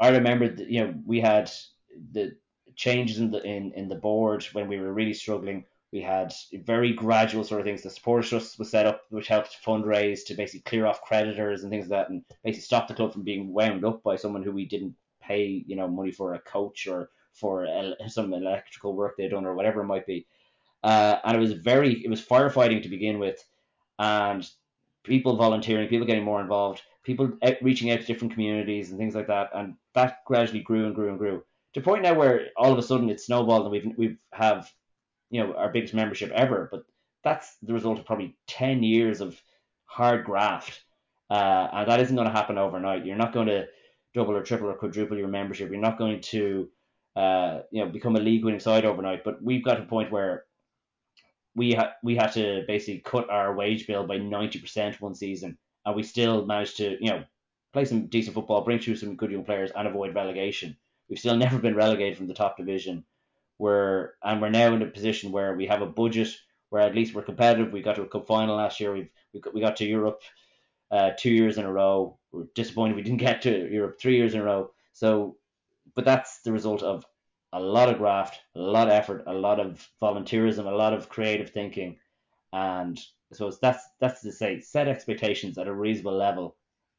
I 0.00 0.10
remember 0.10 0.46
you 0.62 0.84
know 0.84 0.94
we 1.06 1.20
had 1.20 1.50
the 2.12 2.36
changes 2.76 3.18
in 3.18 3.30
the 3.30 3.42
in, 3.42 3.72
in 3.72 3.88
the 3.88 3.96
board 3.96 4.44
when 4.52 4.68
we 4.68 4.78
were 4.78 4.92
really 4.92 5.14
struggling 5.14 5.64
we 5.92 6.00
had 6.00 6.34
very 6.52 6.92
gradual 6.92 7.44
sort 7.44 7.60
of 7.60 7.66
things. 7.66 7.82
The 7.82 7.90
supporters 7.90 8.28
trust 8.28 8.58
was 8.58 8.70
set 8.70 8.86
up, 8.86 9.02
which 9.10 9.28
helped 9.28 9.58
fundraise 9.64 10.24
to 10.26 10.34
basically 10.34 10.60
clear 10.60 10.86
off 10.86 11.02
creditors 11.02 11.62
and 11.62 11.70
things 11.70 11.88
like 11.88 12.06
that, 12.06 12.10
and 12.10 12.24
basically 12.44 12.62
stop 12.62 12.88
the 12.88 12.94
club 12.94 13.12
from 13.12 13.22
being 13.22 13.52
wound 13.52 13.84
up 13.84 14.02
by 14.02 14.16
someone 14.16 14.42
who 14.42 14.52
we 14.52 14.66
didn't 14.66 14.94
pay, 15.22 15.64
you 15.66 15.76
know, 15.76 15.88
money 15.88 16.12
for 16.12 16.34
a 16.34 16.40
coach 16.40 16.86
or 16.86 17.10
for 17.32 17.66
some 18.08 18.34
electrical 18.34 18.94
work 18.94 19.16
they'd 19.16 19.30
done 19.30 19.46
or 19.46 19.54
whatever 19.54 19.80
it 19.80 19.86
might 19.86 20.06
be. 20.06 20.26
Uh, 20.82 21.18
and 21.24 21.36
it 21.36 21.40
was 21.40 21.52
very, 21.52 22.04
it 22.04 22.10
was 22.10 22.24
firefighting 22.24 22.82
to 22.82 22.88
begin 22.88 23.18
with, 23.18 23.42
and 23.98 24.48
people 25.04 25.36
volunteering, 25.36 25.88
people 25.88 26.06
getting 26.06 26.24
more 26.24 26.40
involved, 26.40 26.82
people 27.02 27.32
reaching 27.62 27.90
out 27.90 28.00
to 28.00 28.06
different 28.06 28.32
communities 28.34 28.90
and 28.90 28.98
things 28.98 29.14
like 29.14 29.26
that, 29.26 29.50
and 29.54 29.74
that 29.94 30.24
gradually 30.26 30.60
grew 30.60 30.86
and 30.86 30.94
grew 30.94 31.08
and 31.08 31.18
grew 31.18 31.42
to 31.74 31.80
point 31.80 32.02
now 32.02 32.14
where 32.14 32.48
all 32.56 32.72
of 32.72 32.78
a 32.78 32.82
sudden 32.82 33.10
it's 33.10 33.26
snowballed 33.26 33.62
and 33.62 33.70
we've 33.72 33.98
we've 33.98 34.18
have 34.32 34.70
you 35.30 35.42
know 35.42 35.54
our 35.54 35.70
biggest 35.70 35.94
membership 35.94 36.30
ever, 36.30 36.68
but 36.70 36.84
that's 37.24 37.56
the 37.62 37.72
result 37.72 37.98
of 37.98 38.06
probably 38.06 38.36
ten 38.46 38.82
years 38.82 39.20
of 39.20 39.40
hard 39.84 40.24
graft, 40.24 40.82
uh, 41.30 41.68
and 41.72 41.90
that 41.90 42.00
isn't 42.00 42.16
going 42.16 42.28
to 42.28 42.34
happen 42.34 42.58
overnight. 42.58 43.04
You're 43.04 43.16
not 43.16 43.32
going 43.32 43.48
to 43.48 43.66
double 44.14 44.36
or 44.36 44.42
triple 44.42 44.68
or 44.68 44.74
quadruple 44.74 45.18
your 45.18 45.28
membership. 45.28 45.70
You're 45.70 45.80
not 45.80 45.98
going 45.98 46.20
to 46.20 46.68
uh, 47.16 47.60
you 47.70 47.84
know 47.84 47.90
become 47.90 48.16
a 48.16 48.20
league 48.20 48.44
winning 48.44 48.60
side 48.60 48.84
overnight. 48.84 49.24
But 49.24 49.42
we've 49.42 49.64
got 49.64 49.74
to 49.74 49.82
a 49.82 49.86
point 49.86 50.12
where 50.12 50.44
we 51.54 51.72
had 51.72 51.90
we 52.02 52.16
had 52.16 52.32
to 52.32 52.64
basically 52.66 53.00
cut 53.00 53.28
our 53.30 53.54
wage 53.54 53.86
bill 53.86 54.06
by 54.06 54.18
ninety 54.18 54.60
percent 54.60 55.00
one 55.00 55.14
season, 55.14 55.58
and 55.84 55.96
we 55.96 56.02
still 56.02 56.46
managed 56.46 56.76
to 56.78 56.96
you 57.00 57.10
know 57.10 57.24
play 57.72 57.84
some 57.84 58.06
decent 58.06 58.34
football, 58.34 58.62
bring 58.62 58.78
through 58.78 58.96
some 58.96 59.16
good 59.16 59.30
young 59.30 59.44
players, 59.44 59.70
and 59.76 59.86
avoid 59.86 60.14
relegation. 60.14 60.76
We've 61.08 61.18
still 61.18 61.36
never 61.36 61.58
been 61.58 61.74
relegated 61.74 62.16
from 62.16 62.28
the 62.28 62.34
top 62.34 62.56
division 62.56 63.04
we're 63.58 64.10
and 64.22 64.40
we're 64.40 64.50
now 64.50 64.74
in 64.74 64.82
a 64.82 64.86
position 64.86 65.32
where 65.32 65.54
we 65.54 65.66
have 65.66 65.82
a 65.82 65.86
budget 65.86 66.34
where 66.70 66.82
at 66.82 66.94
least 66.94 67.14
we're 67.14 67.22
competitive. 67.22 67.72
We 67.72 67.82
got 67.82 67.96
to 67.96 68.02
a 68.02 68.08
cup 68.08 68.26
final 68.26 68.56
last 68.56 68.80
year. 68.80 68.92
We've 68.92 69.10
we 69.32 69.40
got, 69.40 69.54
we 69.54 69.60
got 69.60 69.76
to 69.76 69.84
Europe 69.84 70.22
uh, 70.90 71.10
two 71.18 71.30
years 71.30 71.58
in 71.58 71.64
a 71.64 71.72
row. 71.72 72.18
We're 72.32 72.44
disappointed 72.54 72.96
we 72.96 73.02
didn't 73.02 73.18
get 73.28 73.42
to 73.42 73.70
Europe 73.70 73.98
three 74.00 74.16
years 74.16 74.34
in 74.34 74.40
a 74.40 74.44
row. 74.44 74.70
So, 74.92 75.36
but 75.94 76.04
that's 76.04 76.40
the 76.40 76.52
result 76.52 76.82
of 76.82 77.04
a 77.52 77.60
lot 77.60 77.88
of 77.88 77.98
graft, 77.98 78.40
a 78.54 78.60
lot 78.60 78.88
of 78.88 78.92
effort, 78.92 79.24
a 79.26 79.32
lot 79.32 79.58
of 79.58 79.88
volunteerism, 80.02 80.66
a 80.66 80.76
lot 80.76 80.92
of 80.92 81.08
creative 81.08 81.50
thinking, 81.50 81.96
and 82.52 82.98
so 83.32 83.50
that's 83.62 83.84
that's 84.00 84.22
to 84.22 84.32
say 84.32 84.60
set 84.60 84.88
expectations 84.88 85.58
at 85.58 85.68
a 85.68 85.74
reasonable 85.74 86.16
level 86.16 86.56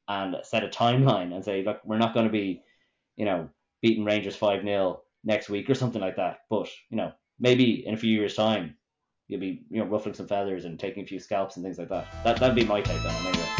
and 0.07 0.35
set 0.43 0.63
a 0.63 0.67
timeline 0.67 1.33
and 1.33 1.43
say 1.43 1.63
look 1.63 1.79
we're 1.85 1.97
not 1.97 2.13
going 2.13 2.25
to 2.25 2.31
be 2.31 2.61
you 3.15 3.25
know 3.25 3.49
beating 3.81 4.05
Rangers 4.05 4.35
five 4.35 4.61
0 4.61 5.01
next 5.23 5.49
week 5.49 5.69
or 5.69 5.75
something 5.75 6.01
like 6.01 6.15
that. 6.15 6.39
But 6.49 6.69
you 6.89 6.97
know, 6.97 7.11
maybe 7.39 7.85
in 7.85 7.93
a 7.93 7.97
few 7.97 8.11
years' 8.11 8.35
time, 8.35 8.75
you'll 9.27 9.39
be 9.39 9.63
you 9.69 9.83
know 9.83 9.89
ruffling 9.89 10.15
some 10.15 10.27
feathers 10.27 10.65
and 10.65 10.79
taking 10.79 11.03
a 11.03 11.07
few 11.07 11.19
scalps 11.19 11.55
and 11.55 11.65
things 11.65 11.77
like 11.77 11.89
that. 11.89 12.07
That 12.23 12.39
that'd 12.39 12.55
be 12.55 12.65
my 12.65 12.81
take 12.81 13.03
on 13.05 13.25
it 13.25 13.25
anyway. 13.25 13.58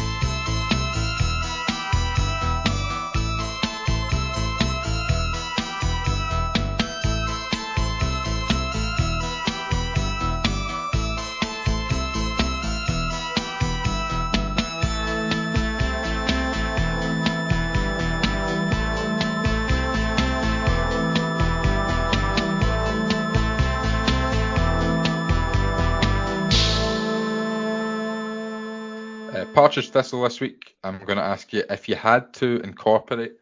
Partick 29.59 29.83
Thistle 29.87 30.23
this 30.23 30.39
week, 30.39 30.77
I'm 30.85 30.99
going 30.99 31.17
to 31.17 31.23
ask 31.23 31.51
you 31.51 31.63
if 31.69 31.89
you 31.89 31.95
had 31.95 32.33
to 32.35 32.61
incorporate 32.61 33.33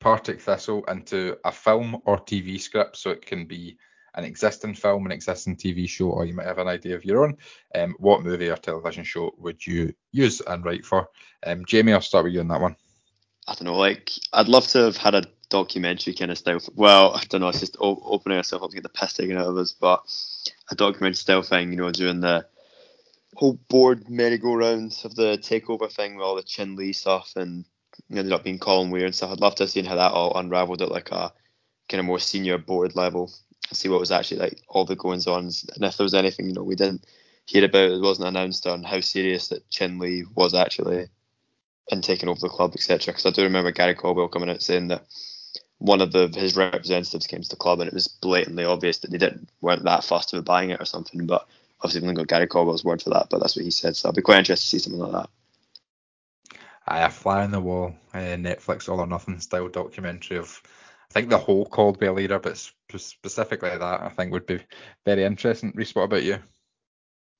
Partick 0.00 0.38
Thistle 0.38 0.84
into 0.84 1.38
a 1.46 1.50
film 1.50 1.96
or 2.04 2.18
TV 2.18 2.60
script, 2.60 2.98
so 2.98 3.08
it 3.08 3.24
can 3.24 3.46
be 3.46 3.78
an 4.14 4.24
existing 4.24 4.74
film, 4.74 5.06
an 5.06 5.12
existing 5.12 5.56
TV 5.56 5.88
show, 5.88 6.10
or 6.10 6.26
you 6.26 6.34
might 6.34 6.46
have 6.46 6.58
an 6.58 6.68
idea 6.68 6.94
of 6.94 7.06
your 7.06 7.24
own. 7.24 7.38
Um, 7.74 7.96
what 7.98 8.22
movie 8.22 8.50
or 8.50 8.56
television 8.56 9.02
show 9.02 9.34
would 9.38 9.66
you 9.66 9.94
use 10.10 10.42
and 10.46 10.62
write 10.62 10.84
for? 10.84 11.08
Um, 11.46 11.64
Jamie, 11.64 11.94
I'll 11.94 12.02
start 12.02 12.24
with 12.24 12.34
you 12.34 12.40
on 12.40 12.48
that 12.48 12.60
one. 12.60 12.76
I 13.48 13.54
don't 13.54 13.64
know, 13.64 13.78
like 13.78 14.10
I'd 14.34 14.48
love 14.48 14.66
to 14.68 14.78
have 14.78 14.98
had 14.98 15.14
a 15.14 15.24
documentary 15.48 16.12
kind 16.12 16.30
of 16.30 16.36
style. 16.36 16.60
Well, 16.74 17.14
I 17.14 17.24
don't 17.30 17.40
know, 17.40 17.48
it's 17.48 17.60
just 17.60 17.78
opening 17.80 18.36
ourselves 18.36 18.62
up 18.62 18.70
to 18.72 18.76
get 18.76 18.82
the 18.82 18.90
piss 18.90 19.14
taken 19.14 19.38
out 19.38 19.46
of 19.46 19.56
us, 19.56 19.72
but 19.72 20.02
a 20.70 20.74
documentary 20.74 21.14
style 21.16 21.40
thing, 21.40 21.70
you 21.70 21.78
know, 21.78 21.90
doing 21.90 22.20
the 22.20 22.46
whole 23.34 23.58
board 23.68 24.08
merry-go-rounds 24.10 25.04
of 25.04 25.14
the 25.14 25.38
takeover 25.38 25.90
thing 25.90 26.16
with 26.16 26.24
all 26.24 26.36
the 26.36 26.42
Chin 26.42 26.76
Lee 26.76 26.92
stuff 26.92 27.32
and 27.36 27.64
ended 28.10 28.32
up 28.32 28.44
being 28.44 28.58
Colin 28.58 28.90
Weir 28.90 29.06
and 29.06 29.14
stuff. 29.14 29.30
I'd 29.30 29.40
love 29.40 29.54
to 29.56 29.64
have 29.64 29.70
seen 29.70 29.84
how 29.84 29.96
that 29.96 30.12
all 30.12 30.36
unravelled 30.36 30.82
at 30.82 30.90
like 30.90 31.10
a 31.10 31.32
kind 31.88 32.00
of 32.00 32.06
more 32.06 32.18
senior 32.18 32.58
board 32.58 32.94
level 32.94 33.32
and 33.68 33.76
see 33.76 33.88
what 33.88 34.00
was 34.00 34.10
actually 34.10 34.40
like 34.40 34.60
all 34.68 34.84
the 34.84 34.96
goings 34.96 35.26
ons 35.26 35.68
and 35.74 35.84
if 35.84 35.96
there 35.96 36.04
was 36.04 36.14
anything 36.14 36.46
you 36.46 36.54
know 36.54 36.62
we 36.62 36.74
didn't 36.74 37.04
hear 37.46 37.64
about 37.64 37.90
it 37.90 38.00
wasn't 38.00 38.26
announced 38.26 38.66
on 38.66 38.82
how 38.82 39.00
serious 39.00 39.48
that 39.48 39.68
Chin 39.68 39.98
Lee 39.98 40.24
was 40.34 40.54
actually 40.54 41.08
in 41.88 42.00
taking 42.00 42.28
over 42.28 42.40
the 42.40 42.48
club 42.48 42.72
etc. 42.74 43.12
Because 43.12 43.26
I 43.26 43.30
do 43.30 43.42
remember 43.42 43.72
Gary 43.72 43.94
Caldwell 43.94 44.28
coming 44.28 44.50
out 44.50 44.62
saying 44.62 44.88
that 44.88 45.06
one 45.78 46.00
of 46.00 46.12
the 46.12 46.28
his 46.28 46.56
representatives 46.56 47.26
came 47.26 47.42
to 47.42 47.48
the 47.48 47.56
club 47.56 47.80
and 47.80 47.88
it 47.88 47.94
was 47.94 48.08
blatantly 48.08 48.64
obvious 48.64 48.98
that 48.98 49.10
they 49.10 49.18
didn't 49.18 49.48
weren't 49.60 49.84
that 49.84 50.04
fussed 50.04 50.32
about 50.32 50.44
buying 50.44 50.70
it 50.70 50.80
or 50.80 50.84
something, 50.84 51.26
but 51.26 51.46
obviously 51.82 52.00
we 52.00 52.08
only 52.08 52.20
got 52.22 52.28
Gary 52.28 52.46
Caldwell's 52.46 52.84
word 52.84 53.02
for 53.02 53.10
that, 53.10 53.28
but 53.30 53.38
that's 53.38 53.56
what 53.56 53.64
he 53.64 53.70
said. 53.70 53.96
So 53.96 54.08
I'll 54.08 54.14
be 54.14 54.22
quite 54.22 54.38
interested 54.38 54.64
to 54.64 54.70
see 54.70 54.78
something 54.78 55.00
like 55.00 55.12
that. 55.12 55.30
I 56.86 57.02
a 57.02 57.10
fly 57.10 57.44
on 57.44 57.50
the 57.50 57.60
wall, 57.60 57.94
uh, 58.12 58.18
Netflix 58.18 58.88
all 58.88 59.00
or 59.00 59.06
nothing 59.06 59.40
style 59.40 59.68
documentary 59.68 60.38
of 60.38 60.62
I 61.10 61.12
think 61.12 61.28
the 61.28 61.38
whole 61.38 61.66
Caldwell 61.66 62.18
era, 62.18 62.40
but 62.40 62.56
specifically 62.96 63.68
that 63.68 63.82
I 63.82 64.08
think 64.08 64.32
would 64.32 64.46
be 64.46 64.60
very 65.04 65.24
interesting. 65.24 65.72
Reese, 65.74 65.94
what 65.94 66.04
about 66.04 66.22
you? 66.22 66.38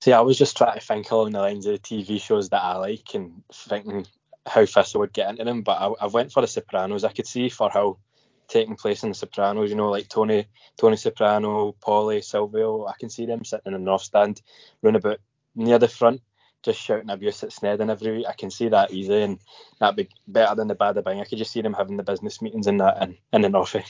See, 0.02 0.12
I 0.12 0.20
was 0.20 0.36
just 0.36 0.56
trying 0.56 0.78
to 0.78 0.84
think 0.84 1.10
along 1.10 1.30
the 1.30 1.38
lines 1.38 1.64
of 1.64 1.72
the 1.72 1.78
TV 1.78 2.20
shows 2.20 2.50
that 2.50 2.62
I 2.62 2.76
like 2.76 3.14
and 3.14 3.42
thinking 3.52 4.06
how 4.46 4.66
Thistle 4.66 5.00
would 5.00 5.12
get 5.12 5.30
into 5.30 5.44
them, 5.44 5.62
but 5.62 5.80
I, 5.80 6.04
I 6.04 6.06
went 6.08 6.32
for 6.32 6.42
The 6.42 6.48
Sopranos. 6.48 7.04
I 7.04 7.12
could 7.12 7.26
see 7.26 7.48
for 7.48 7.70
how 7.70 7.98
taking 8.52 8.76
place 8.76 9.02
in 9.02 9.08
The 9.08 9.14
Sopranos. 9.14 9.70
You 9.70 9.76
know, 9.76 9.90
like 9.90 10.08
Tony 10.08 10.46
Tony 10.76 10.96
Soprano, 10.96 11.72
Paulie, 11.72 12.22
Silvio. 12.22 12.86
I 12.86 12.94
can 12.98 13.10
see 13.10 13.26
them 13.26 13.44
sitting 13.44 13.66
in 13.66 13.72
the 13.72 13.78
north 13.78 14.02
stand, 14.02 14.42
running 14.82 14.98
about 14.98 15.20
near 15.54 15.78
the 15.78 15.88
front, 15.88 16.20
just 16.62 16.80
shouting 16.80 17.10
abuse 17.10 17.42
at 17.42 17.50
Sneddon 17.50 17.90
every 17.90 18.18
week. 18.18 18.26
I 18.28 18.34
can 18.34 18.50
see 18.50 18.68
that 18.68 18.92
easy, 18.92 19.22
and 19.22 19.38
that'd 19.80 19.96
be 19.96 20.08
better 20.26 20.54
than 20.54 20.68
the 20.68 20.74
Bada 20.74 21.04
Bing. 21.04 21.20
I 21.20 21.24
could 21.24 21.38
just 21.38 21.52
see 21.52 21.62
them 21.62 21.74
having 21.74 21.96
the 21.96 22.02
business 22.02 22.42
meetings 22.42 22.66
in 22.66 22.76
that 22.78 23.02
in, 23.02 23.16
in 23.32 23.42
the 23.42 23.48
north. 23.48 23.76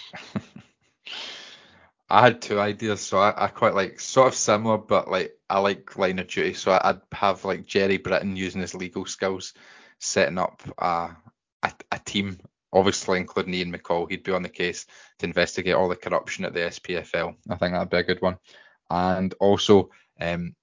I 2.08 2.20
had 2.20 2.42
two 2.42 2.60
ideas, 2.60 3.00
so 3.00 3.18
I, 3.18 3.46
I, 3.46 3.48
quite 3.48 3.74
like 3.74 3.98
sort 3.98 4.28
of 4.28 4.34
similar, 4.34 4.76
but 4.76 5.10
like 5.10 5.34
I 5.48 5.60
like 5.60 5.96
line 5.96 6.18
of 6.18 6.28
duty. 6.28 6.52
So 6.52 6.78
I'd 6.78 7.00
have 7.10 7.46
like 7.46 7.64
Gerry 7.64 7.96
Britton 7.96 8.36
using 8.36 8.60
his 8.60 8.74
legal 8.74 9.06
skills, 9.06 9.54
setting 9.98 10.36
up 10.36 10.62
a, 10.76 11.16
a, 11.62 11.72
a 11.90 11.98
team 12.04 12.38
obviously 12.73 13.18
including 13.18 13.55
Ian 13.55 13.73
McCall, 13.73 14.11
he'd 14.11 14.23
be 14.23 14.33
on 14.33 14.43
the 14.43 14.49
case 14.49 14.87
to 15.18 15.27
investigate 15.27 15.75
all 15.75 15.89
the 15.89 15.97
corruption 15.97 16.45
at 16.45 16.55
the 16.55 16.61
SPFL. 16.61 17.35
I 17.51 17.57
think 17.57 17.73
that'd 17.73 17.91
be 17.91 17.99
a 17.99 18.03
good 18.03 18.23
one. 18.23 18.39
And 18.91 19.35
also, 19.41 19.91
um, 20.20 20.55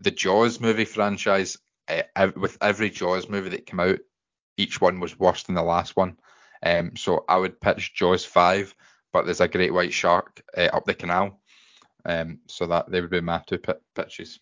the 0.00 0.10
Jaws 0.10 0.60
movie 0.60 0.84
franchise, 0.84 1.58
uh, 1.88 2.30
with 2.36 2.58
every 2.60 2.90
Jaws 2.90 3.28
movie 3.28 3.50
that 3.50 3.66
came 3.66 3.80
out, 3.80 3.98
each 4.56 4.80
one 4.80 5.00
was 5.00 5.18
worse 5.18 5.42
than 5.44 5.54
the 5.54 5.62
last 5.62 5.96
one. 5.96 6.16
Um, 6.62 6.96
so 6.96 7.24
I 7.28 7.36
would 7.36 7.60
pitch 7.60 7.94
Jaws 7.94 8.24
5, 8.24 8.74
but 9.12 9.24
there's 9.24 9.40
a 9.40 9.48
great 9.48 9.72
white 9.72 9.92
shark 9.92 10.42
uh, 10.56 10.70
up 10.72 10.84
the 10.84 10.94
canal. 10.94 11.40
Um, 12.06 12.40
so 12.48 12.66
that 12.66 12.90
they 12.90 13.00
would 13.00 13.10
be 13.10 13.20
my 13.22 13.42
two 13.46 13.58
pitches. 13.94 14.38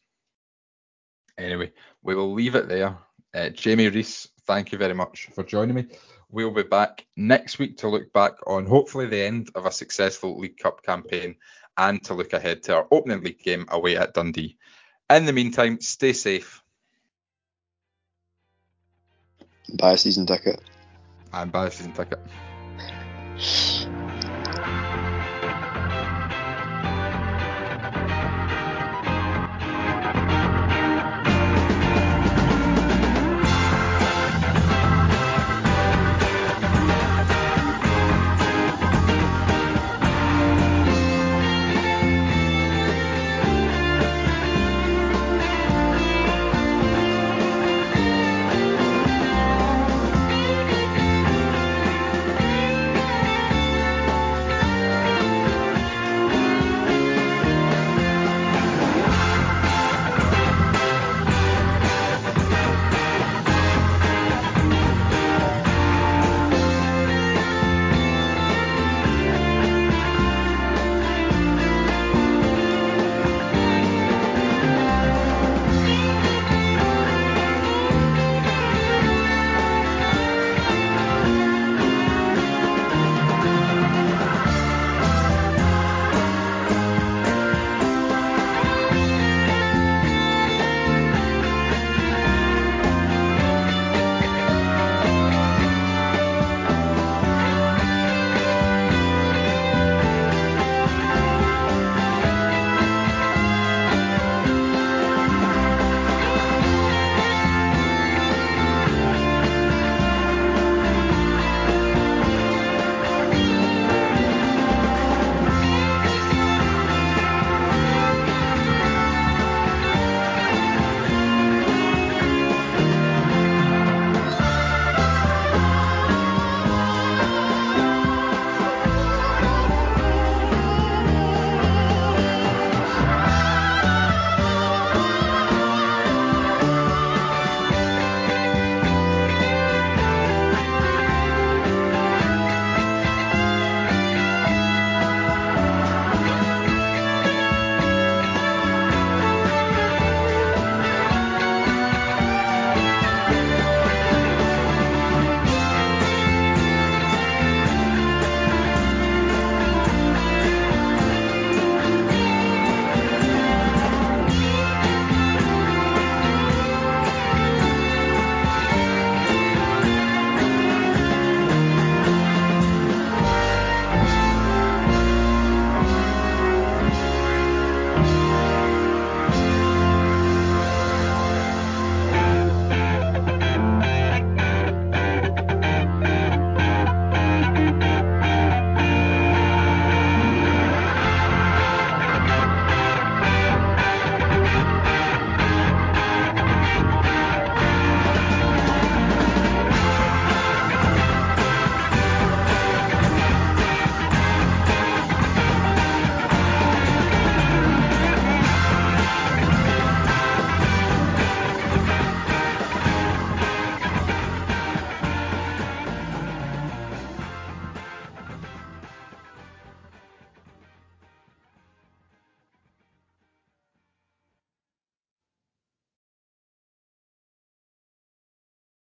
Anyway, 1.38 1.72
we 2.02 2.14
will 2.14 2.32
leave 2.32 2.56
it 2.56 2.68
there. 2.68 2.98
Uh, 3.34 3.48
Jamie 3.50 3.88
Rees, 3.88 4.28
thank 4.46 4.72
you 4.72 4.78
very 4.78 4.94
much 4.94 5.28
for 5.34 5.44
joining 5.44 5.76
me. 5.76 5.86
We'll 6.32 6.50
be 6.50 6.62
back 6.62 7.06
next 7.14 7.58
week 7.58 7.76
to 7.78 7.88
look 7.88 8.10
back 8.14 8.32
on 8.46 8.64
hopefully 8.64 9.06
the 9.06 9.22
end 9.22 9.50
of 9.54 9.66
a 9.66 9.70
successful 9.70 10.38
League 10.38 10.56
Cup 10.56 10.82
campaign 10.82 11.36
and 11.76 12.02
to 12.04 12.14
look 12.14 12.32
ahead 12.32 12.62
to 12.64 12.74
our 12.74 12.86
opening 12.90 13.22
league 13.22 13.38
game 13.38 13.66
away 13.68 13.98
at 13.98 14.14
Dundee. 14.14 14.56
In 15.10 15.26
the 15.26 15.34
meantime, 15.34 15.82
stay 15.82 16.14
safe. 16.14 16.62
Buy 19.74 19.92
a 19.92 19.98
season 19.98 20.24
ticket. 20.24 20.58
And 21.34 21.52
buy 21.52 21.66
a 21.66 21.70
season 21.70 21.92
ticket. 21.92 22.20